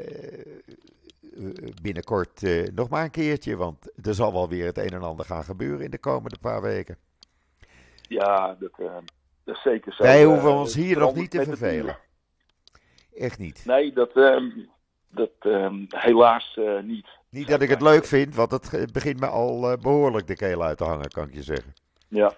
binnenkort 1.83 2.43
eh, 2.43 2.69
nog 2.75 2.89
maar 2.89 3.05
een 3.05 3.11
keertje. 3.11 3.57
Want 3.57 4.07
er 4.07 4.15
zal 4.15 4.33
wel 4.33 4.49
weer 4.49 4.67
het 4.67 4.79
een 4.79 4.89
en 4.91 5.03
ander 5.03 5.25
gaan 5.25 5.45
gebeuren 5.45 5.85
in 5.85 5.91
de 5.91 5.99
komende 5.99 6.39
paar 6.41 6.63
weken. 6.63 6.97
Ja, 8.09 8.57
dat, 8.61 8.71
dat 9.45 9.57
is 9.57 9.63
zeker 9.63 9.93
zo. 9.93 10.03
Wij 10.03 10.25
hoeven 10.25 10.53
ons 10.53 10.75
hier 10.75 10.99
nog 10.99 11.15
niet 11.15 11.31
te 11.31 11.43
vervelen. 11.45 11.99
Echt 13.17 13.39
niet. 13.39 13.63
Nee, 13.65 13.93
dat, 13.93 14.17
ehm, 14.17 14.51
dat 15.09 15.31
ehm, 15.41 15.85
helaas 15.89 16.59
niet. 16.83 17.07
Niet 17.31 17.49
dat 17.49 17.63
ik 17.63 17.69
het 17.69 17.83
leuk 17.83 18.05
vind, 18.05 18.35
want 18.35 18.51
het 18.51 18.93
begint 18.93 19.21
me 19.21 19.27
al 19.27 19.71
eh, 19.71 19.79
behoorlijk 19.79 20.27
de 20.27 20.37
keel 20.37 20.63
uit 20.63 20.79
te 20.79 20.85
hangen, 20.85 21.11
kan 21.11 21.29
ik 21.29 21.35
je 21.35 21.43
zeggen. 21.43 21.75
Ja, 22.09 22.33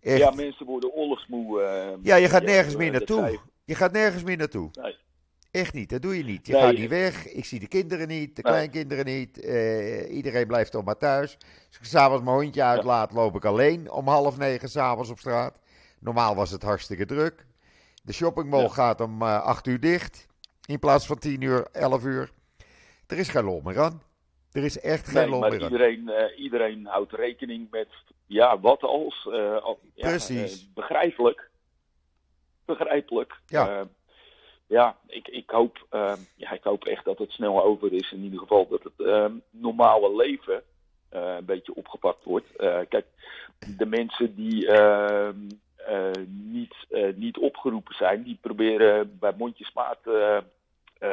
Echt. 0.00 0.18
ja 0.18 0.30
mensen 0.30 0.66
worden 0.66 0.90
oorlogsmoe. 0.92 1.60
eh, 1.62 1.88
Ja, 2.02 2.16
je 2.16 2.28
gaat 2.28 2.42
nergens 2.42 2.76
meer 2.76 2.90
naartoe. 2.90 3.38
Je 3.64 3.74
gaat 3.74 3.92
nergens 3.92 4.22
meer 4.22 4.36
naartoe. 4.36 4.68
Nee. 4.72 4.96
Echt 5.50 5.72
niet, 5.74 5.90
dat 5.90 6.02
doe 6.02 6.16
je 6.16 6.24
niet. 6.24 6.46
Je 6.46 6.52
Nee. 6.52 6.62
gaat 6.62 6.76
niet 6.76 6.88
weg. 6.88 7.28
Ik 7.28 7.44
zie 7.44 7.60
de 7.60 7.66
kinderen 7.68 8.08
niet, 8.08 8.36
de 8.36 8.42
Nee. 8.42 8.52
kleinkinderen 8.52 9.04
niet. 9.04 9.40
eh, 9.40 10.14
iedereen 10.16 10.46
blijft 10.46 10.70
toch 10.72 10.84
maar 10.84 10.96
thuis. 10.96 11.36
Als 11.68 11.78
ik 11.78 11.84
s'avonds 11.84 12.24
mijn 12.24 12.36
hondje 12.36 12.62
uitlaat, 12.62 13.12
loop 13.12 13.34
ik 13.34 13.44
alleen 13.44 13.90
om 13.90 14.08
half 14.08 14.36
negen 14.38 14.68
s'avonds 14.68 15.10
op 15.10 15.18
straat. 15.18 15.58
Normaal 16.00 16.34
was 16.34 16.50
het 16.50 16.62
hartstikke 16.62 17.06
druk. 17.06 17.46
De 18.02 18.12
shoppingmall 18.12 18.62
Ja. 18.62 18.68
gaat 18.68 19.00
om 19.00 19.22
eh, 19.22 19.42
acht 19.42 19.66
uur 19.66 19.80
dicht. 19.80 20.26
In 20.66 20.78
plaats 20.78 21.06
van 21.06 21.18
tien 21.18 21.40
uur, 21.40 21.66
elf 21.72 22.04
uur. 22.04 22.30
Er 23.06 23.18
is 23.18 23.28
geen 23.28 23.44
lol 23.44 23.60
meer 23.64 23.80
aan. 23.80 24.02
Er 24.52 24.64
is 24.64 24.80
echt 24.80 25.04
geen 25.08 25.14
Nee, 25.14 25.28
lol 25.28 25.40
meer 25.40 25.52
aan. 25.64 25.72
iedereen, 25.72 26.08
eh, 26.08 26.38
iedereen 26.38 26.86
houdt 26.86 27.12
rekening 27.12 27.70
met, 27.70 27.88
ja, 28.26 28.60
wat 28.60 28.82
als. 28.82 29.26
al- 29.62 29.78
ja, 29.94 30.08
Precies. 30.08 30.60
eh, 30.62 30.74
begrijpelijk. 30.74 31.50
Begrijpelijk. 32.64 33.40
Ja. 33.46 33.68
Eh, 33.68 33.86
ja, 34.66 34.96
ik, 35.06 35.28
ik, 35.28 35.50
hoop, 35.50 35.86
eh, 35.90 36.14
ja, 36.36 36.52
ik 36.52 36.62
hoop 36.62 36.84
echt 36.84 37.04
dat 37.04 37.18
het 37.18 37.30
snel 37.30 37.62
over 37.62 37.92
is. 37.92 38.12
In 38.12 38.22
ieder 38.22 38.38
geval 38.38 38.68
dat 38.68 38.82
het 38.82 39.06
eh, 39.06 39.26
normale 39.50 40.16
leven 40.16 40.62
een 41.10 41.44
beetje 41.44 41.74
opgepakt 41.74 42.24
wordt. 42.24 42.46
Kijk, 42.88 43.06
de 43.76 43.86
mensen 43.86 44.34
die 44.34 44.66
eh, 44.66 45.28
eh, 45.76 46.10
niet, 46.28 46.74
niet 47.14 47.38
opgeroepen 47.38 47.94
zijn, 47.94 48.22
die 48.22 48.38
proberen 48.40 49.18
bij 49.18 49.32
mondjesmaat 49.36 49.98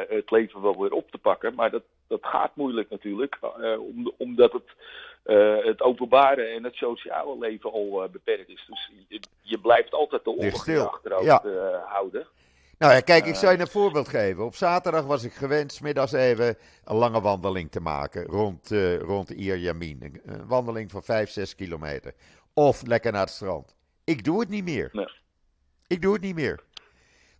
het 0.08 0.30
leven 0.30 0.62
wel 0.62 0.80
weer 0.80 0.92
op 0.92 1.10
te 1.10 1.18
pakken. 1.18 1.54
Maar 1.54 1.70
dat, 1.70 1.82
dat 2.06 2.20
gaat 2.22 2.56
moeilijk 2.56 2.90
natuurlijk, 2.90 3.38
eh, 3.60 3.80
om- 3.80 4.12
omdat 4.18 4.52
het, 4.52 4.70
eh, 5.22 5.64
het 5.64 5.80
openbare 5.82 6.42
en 6.44 6.64
het 6.64 6.74
sociale 6.74 7.38
leven 7.38 7.72
al 7.72 8.02
eh, 8.02 8.08
beperkt 8.10 8.48
is. 8.48 8.64
Dus 8.68 8.90
je, 9.08 9.20
je 9.42 9.58
blijft 9.58 9.92
altijd 9.92 10.24
de 10.24 10.34
je 10.38 10.82
achterhoofd 10.86 11.24
Ja. 11.26 11.42
eh, 11.44 11.84
houden. 11.92 12.26
Nou 12.78 12.94
ja, 12.94 13.00
kijk, 13.00 13.26
ik 13.26 13.32
Eh. 13.32 13.38
zou 13.38 13.52
je 13.52 13.60
een 13.60 13.66
voorbeeld 13.68 14.08
geven. 14.08 14.44
Op 14.44 14.54
zaterdag 14.54 15.04
was 15.04 15.24
ik 15.24 15.32
gewend 15.32 15.80
middags 15.80 16.12
even 16.12 16.56
een 16.84 16.96
lange 16.96 17.20
wandeling 17.20 17.70
te 17.70 17.80
maken 17.80 18.24
rond, 18.24 18.70
eh 18.70 18.98
rond 18.98 19.30
Ierjamin. 19.30 19.98
Een, 20.02 20.20
een 20.24 20.46
wandeling 20.48 20.90
van 20.90 21.02
5, 21.02 21.30
6 21.30 21.54
kilometer. 21.54 22.12
Of 22.54 22.86
lekker 22.86 23.12
naar 23.12 23.20
het 23.20 23.30
strand. 23.30 23.74
Ik 24.04 24.24
doe 24.24 24.40
het 24.40 24.48
niet 24.48 24.64
meer. 24.64 24.88
Nee. 24.92 25.08
Ik 25.86 26.02
doe 26.02 26.12
het 26.12 26.22
niet 26.22 26.34
meer. 26.34 26.60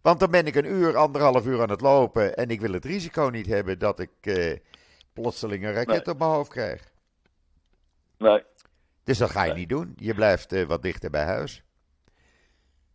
Want 0.02 0.20
dan 0.20 0.30
ben 0.30 0.46
ik 0.46 0.54
een 0.54 0.64
uur, 0.64 0.96
anderhalf 0.96 1.46
uur 1.46 1.62
aan 1.62 1.70
het 1.70 1.80
lopen 1.80 2.36
en 2.36 2.50
ik 2.50 2.60
wil 2.60 2.72
het 2.72 2.84
risico 2.84 3.28
niet 3.28 3.46
hebben 3.46 3.78
dat 3.78 3.98
ik 4.00 4.10
eh, 4.20 4.58
plotseling 5.12 5.64
een 5.64 5.72
raket 5.72 5.86
Nee. 6.06 6.14
op 6.14 6.18
mijn 6.18 6.30
hoofd 6.30 6.50
krijg. 6.50 6.92
Nee. 8.18 8.44
Dus 9.04 9.18
dat 9.18 9.30
ga 9.30 9.42
je 9.42 9.50
Nee. 9.50 9.58
niet 9.58 9.68
doen. 9.68 9.92
Je 9.96 10.14
blijft 10.14 10.52
eh, 10.52 10.64
wat 10.66 10.82
dichter 10.82 11.10
bij 11.10 11.24
huis. 11.24 11.62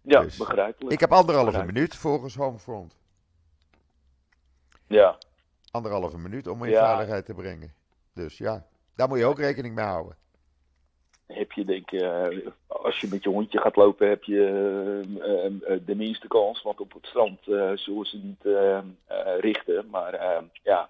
Ja, 0.01 0.21
Dus, 0.21 0.37
begrijpelijk. 0.37 0.93
Ik 0.93 0.99
heb 0.99 1.11
anderhalve 1.11 1.63
minuut 1.63 1.95
volgens 1.95 2.35
Homefront. 2.35 2.95
Ja, 4.87 5.17
Anderhalve 5.71 6.17
minuut 6.17 6.47
om 6.47 6.63
in 6.63 6.69
Ja. 6.69 6.85
veiligheid 6.85 7.25
te 7.25 7.33
brengen. 7.33 7.73
Dus 8.13 8.37
ja, 8.37 8.65
daar 8.95 9.07
moet 9.07 9.17
je 9.17 9.25
ook 9.25 9.39
rekening 9.39 9.75
mee 9.75 9.85
houden. 9.85 10.17
Heb 11.27 11.51
je 11.51 11.65
denk 11.65 11.91
ik, 11.91 12.01
eh, 12.01 12.27
als 12.67 12.99
je 12.99 13.07
met 13.11 13.23
je 13.23 13.29
hondje 13.29 13.59
gaat 13.59 13.75
lopen, 13.75 14.09
heb 14.09 14.23
je 14.23 14.43
eh, 15.21 15.73
eh, 15.73 15.81
de 15.85 15.95
minste 15.95 16.27
kans. 16.27 16.61
Want 16.61 16.79
op 16.79 16.93
het 16.93 17.05
strand 17.05 17.39
zullen 17.79 18.05
ze 18.05 18.17
niet 18.17 18.43
richten. 19.39 19.87
Maar 19.89 20.43
ja, 20.63 20.89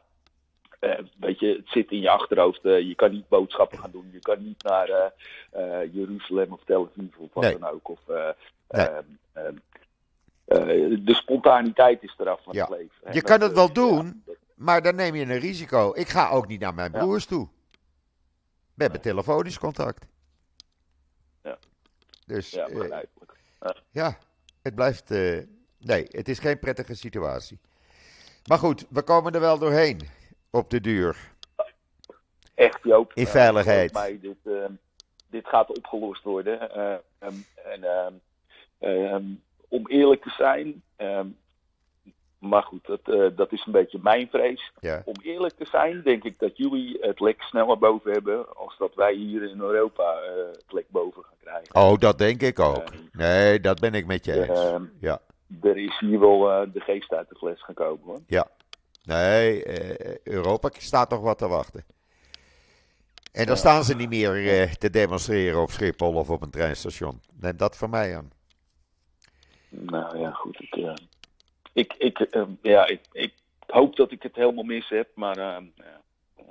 weet 1.19 1.39
je, 1.39 1.47
het 1.47 1.67
zit 1.69 1.91
in 1.91 1.99
je 1.99 2.09
achterhoofd. 2.09 2.59
je 2.63 2.93
kan 2.95 3.11
niet 3.11 3.27
boodschappen 3.27 3.79
gaan 3.79 3.91
doen. 3.91 4.09
Je 4.11 4.19
kan 4.19 4.43
niet 4.43 4.63
naar 4.63 5.13
Jeruzalem 5.91 6.53
of 6.53 6.63
Tel 6.65 6.89
Aviv 6.95 7.17
of 7.17 7.33
wat 7.33 7.43
Nee. 7.43 7.57
dan 7.59 7.69
ook. 7.69 7.89
Of, 7.89 7.99
eh, 8.07 8.29
Nee. 8.69 8.85
eh, 8.87 8.97
eh, 10.45 10.91
eh, 10.91 10.99
de 11.05 11.13
spontaniteit 11.13 12.03
is 12.03 12.15
eraf 12.17 12.43
van 12.43 12.53
Ja. 12.53 12.61
het 12.61 12.69
leven. 12.77 12.95
En 13.03 13.13
Je 13.13 13.21
dat, 13.21 13.29
kan 13.29 13.41
het 13.41 13.53
wel 13.53 13.67
ja, 13.67 13.73
doen. 13.73 14.21
dat- 14.25 14.35
Maar 14.55 14.81
dan 14.81 14.95
neem 14.95 15.15
je 15.15 15.21
een 15.25 15.39
risico. 15.39 15.91
Ik 15.95 16.07
ga 16.07 16.29
ook 16.29 16.47
niet 16.47 16.59
naar 16.59 16.73
mijn 16.73 16.91
Ja. 16.91 16.99
broers 16.99 17.25
toe. 17.25 17.47
We 18.73 18.83
hebben 18.83 19.01
telefonisch 19.01 19.59
contact. 19.59 20.05
Ja. 22.27 22.33
Dus 22.35 22.49
ja, 22.49 22.67
eh, 22.67 22.77
begrijpelijk. 22.77 23.33
ja, 23.91 24.17
het 24.61 24.75
blijft. 24.75 25.11
eh, 25.11 25.39
nee, 25.79 26.05
het 26.09 26.29
is 26.29 26.39
geen 26.39 26.59
prettige 26.59 26.95
situatie. 26.95 27.59
Maar 28.47 28.57
goed, 28.57 28.85
we 28.89 29.01
komen 29.01 29.33
er 29.33 29.39
wel 29.39 29.57
doorheen. 29.57 30.01
Op 30.49 30.69
de 30.69 30.81
duur. 30.81 31.31
echt, 32.55 32.79
Joop. 32.83 33.11
In 33.13 33.27
veiligheid. 33.27 33.93
mij, 33.93 34.19
dit, 34.19 34.37
eh, 34.43 34.65
dit 35.29 35.47
gaat 35.47 35.77
opgelost 35.77 36.23
worden. 36.23 36.71
Eh, 36.71 36.95
ehm, 37.19 37.33
en, 37.65 37.83
ehm, 37.83 38.13
ehm, 38.79 39.25
om 39.67 39.87
eerlijk 39.87 40.21
te 40.23 40.29
zijn, 40.29 40.83
maar 42.39 42.63
goed, 42.63 42.85
dat, 42.85 42.99
eh, 43.03 43.25
dat 43.35 43.51
is 43.51 43.65
een 43.65 43.71
beetje 43.71 43.99
mijn 44.01 44.27
vrees. 44.29 44.71
Ja. 44.79 45.01
Om 45.05 45.15
eerlijk 45.23 45.55
te 45.57 45.65
zijn, 45.65 46.01
denk 46.03 46.23
ik 46.23 46.39
dat 46.39 46.57
jullie 46.57 46.97
het 47.01 47.19
lek 47.19 47.41
sneller 47.41 47.77
boven 47.77 48.11
hebben 48.11 48.55
als 48.55 48.77
dat 48.77 48.95
wij 48.95 49.13
hier 49.13 49.43
in 49.43 49.59
Europa 49.59 50.13
eh, 50.13 50.31
het 50.51 50.71
lek 50.73 50.85
boven 50.89 51.23
gaan 51.23 51.37
krijgen. 51.41 51.75
Oh, 51.75 51.97
dat 51.97 52.17
denk 52.17 52.41
ik 52.41 52.59
ook. 52.59 52.77
Eh, 52.77 52.99
Nee, 53.11 53.59
dat 53.59 53.79
ben 53.79 53.93
ik 53.93 54.05
met 54.05 54.25
je 54.25 54.33
eens. 54.47 54.59
Ehm, 54.59 54.83
Ja. 54.99 55.19
er 55.61 55.77
is 55.77 55.99
hier 55.99 56.19
wel 56.19 56.51
eh, 56.51 56.67
de 56.73 56.79
geest 56.79 57.11
uit 57.13 57.29
de 57.29 57.35
fles 57.35 57.63
gekomen 57.63 58.05
hoor. 58.05 58.21
Nee, 59.03 59.63
eh, 59.63 60.17
Europa 60.23 60.69
staat 60.77 61.09
nog 61.09 61.21
wat 61.21 61.37
te 61.37 61.47
wachten. 61.47 61.85
En 63.31 63.45
dan 63.45 63.53
Ja. 63.55 63.59
staan 63.59 63.83
ze 63.83 63.95
niet 63.95 64.09
meer 64.09 64.77
te 64.77 64.89
demonstreren 64.89 65.61
op 65.61 65.69
Schiphol 65.69 66.13
of 66.13 66.29
op 66.29 66.41
een 66.41 66.49
treinstation. 66.49 67.21
Neem 67.33 67.57
dat 67.57 67.77
van 67.77 67.89
mij 67.89 68.17
aan. 68.17 68.31
Nou 69.69 70.17
ja, 70.19 70.31
goed. 70.31 70.46
Ik, 71.77 71.93
ik, 71.97 72.19
eh, 72.19 72.43
ja, 72.61 72.87
ik, 72.87 73.01
ik 73.11 73.33
hoop 73.67 73.95
dat 73.95 74.11
ik 74.11 74.23
het 74.23 74.35
helemaal 74.35 74.63
mis 74.63 74.89
heb, 74.89 75.09
maar 75.15 75.37
ja, 75.37 75.63
eh, 75.75 76.43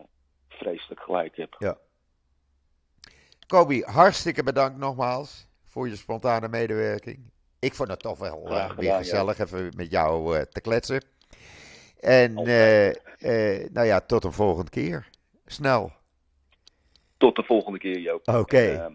vreselijk 0.49 1.01
gelijk 1.01 1.37
heb. 1.37 1.77
Kobi, 3.47 3.83
hartstikke 3.83 4.43
bedankt 4.43 4.79
nogmaals 4.79 5.47
voor 5.65 5.89
je 5.89 5.97
spontane 5.97 6.49
medewerking. 6.49 7.31
Ik 7.59 7.75
vond 7.75 7.89
het 7.89 8.01
toch 8.01 8.19
wel 8.19 8.47
eh, 8.49 8.71
weer 8.77 8.85
ja. 8.85 8.97
gezellig 8.97 9.39
even 9.39 9.73
met 9.77 9.91
jou 9.91 10.45
te 10.51 10.61
kletsen. 10.61 11.05
En 12.01 12.35
nou 13.73 13.87
ja, 13.87 14.01
tot 14.01 14.25
een 14.25 14.33
volgende 14.33 14.71
keer. 14.71 15.09
Snel. 15.47 15.93
Tot 17.17 17.37
de 17.37 17.43
volgende 17.43 17.79
keer, 17.79 17.99
Joop. 17.99 18.29
Oké, 18.29 18.57
Eh, 18.57 18.85
eh, 18.85 18.93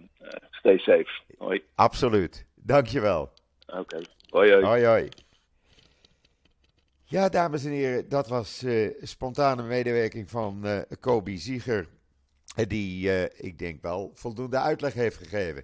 stay 0.52 0.78
safe. 0.78 1.22
Hoi. 1.38 1.64
absoluut. 1.76 2.46
Dankjewel. 2.56 3.32
Oké. 3.68 4.02
Hoi, 4.30 4.52
hoi. 4.52 4.66
Hoi, 4.66 4.86
hoi. 4.86 5.10
Ja, 7.12 7.30
dames 7.30 7.64
en 7.64 7.72
heren, 7.72 8.10
dat 8.10 8.28
was 8.28 8.64
eh, 8.64 8.90
spontane 9.02 9.64
medewerking 9.64 10.30
van 10.30 10.66
eh 10.66 10.82
Kobi 11.00 11.38
Zieger. 11.38 11.90
eh, 12.56 12.66
Die, 12.68 13.30
ik 13.30 13.60
denk 13.60 13.82
wel, 13.82 14.12
voldoende 14.14 14.58
uitleg 14.60 14.94
heeft 14.94 15.18
gegeven. 15.18 15.64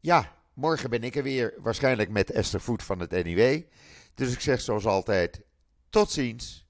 Ja, 0.00 0.36
morgen 0.54 0.90
ben 0.90 1.02
ik 1.02 1.16
er 1.16 1.22
weer. 1.22 1.54
Waarschijnlijk 1.58 2.10
met 2.10 2.30
Esther 2.30 2.60
Voet 2.60 2.82
van 2.82 2.98
het 3.00 3.10
NIW. 3.10 3.62
Dus 4.14 4.32
ik 4.32 4.40
zeg 4.40 4.60
zoals 4.60 4.86
altijd, 4.86 5.40
tot 5.90 6.10
ziens. 6.10 6.66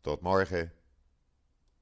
Tot 0.00 0.20
morgen. 0.20 0.72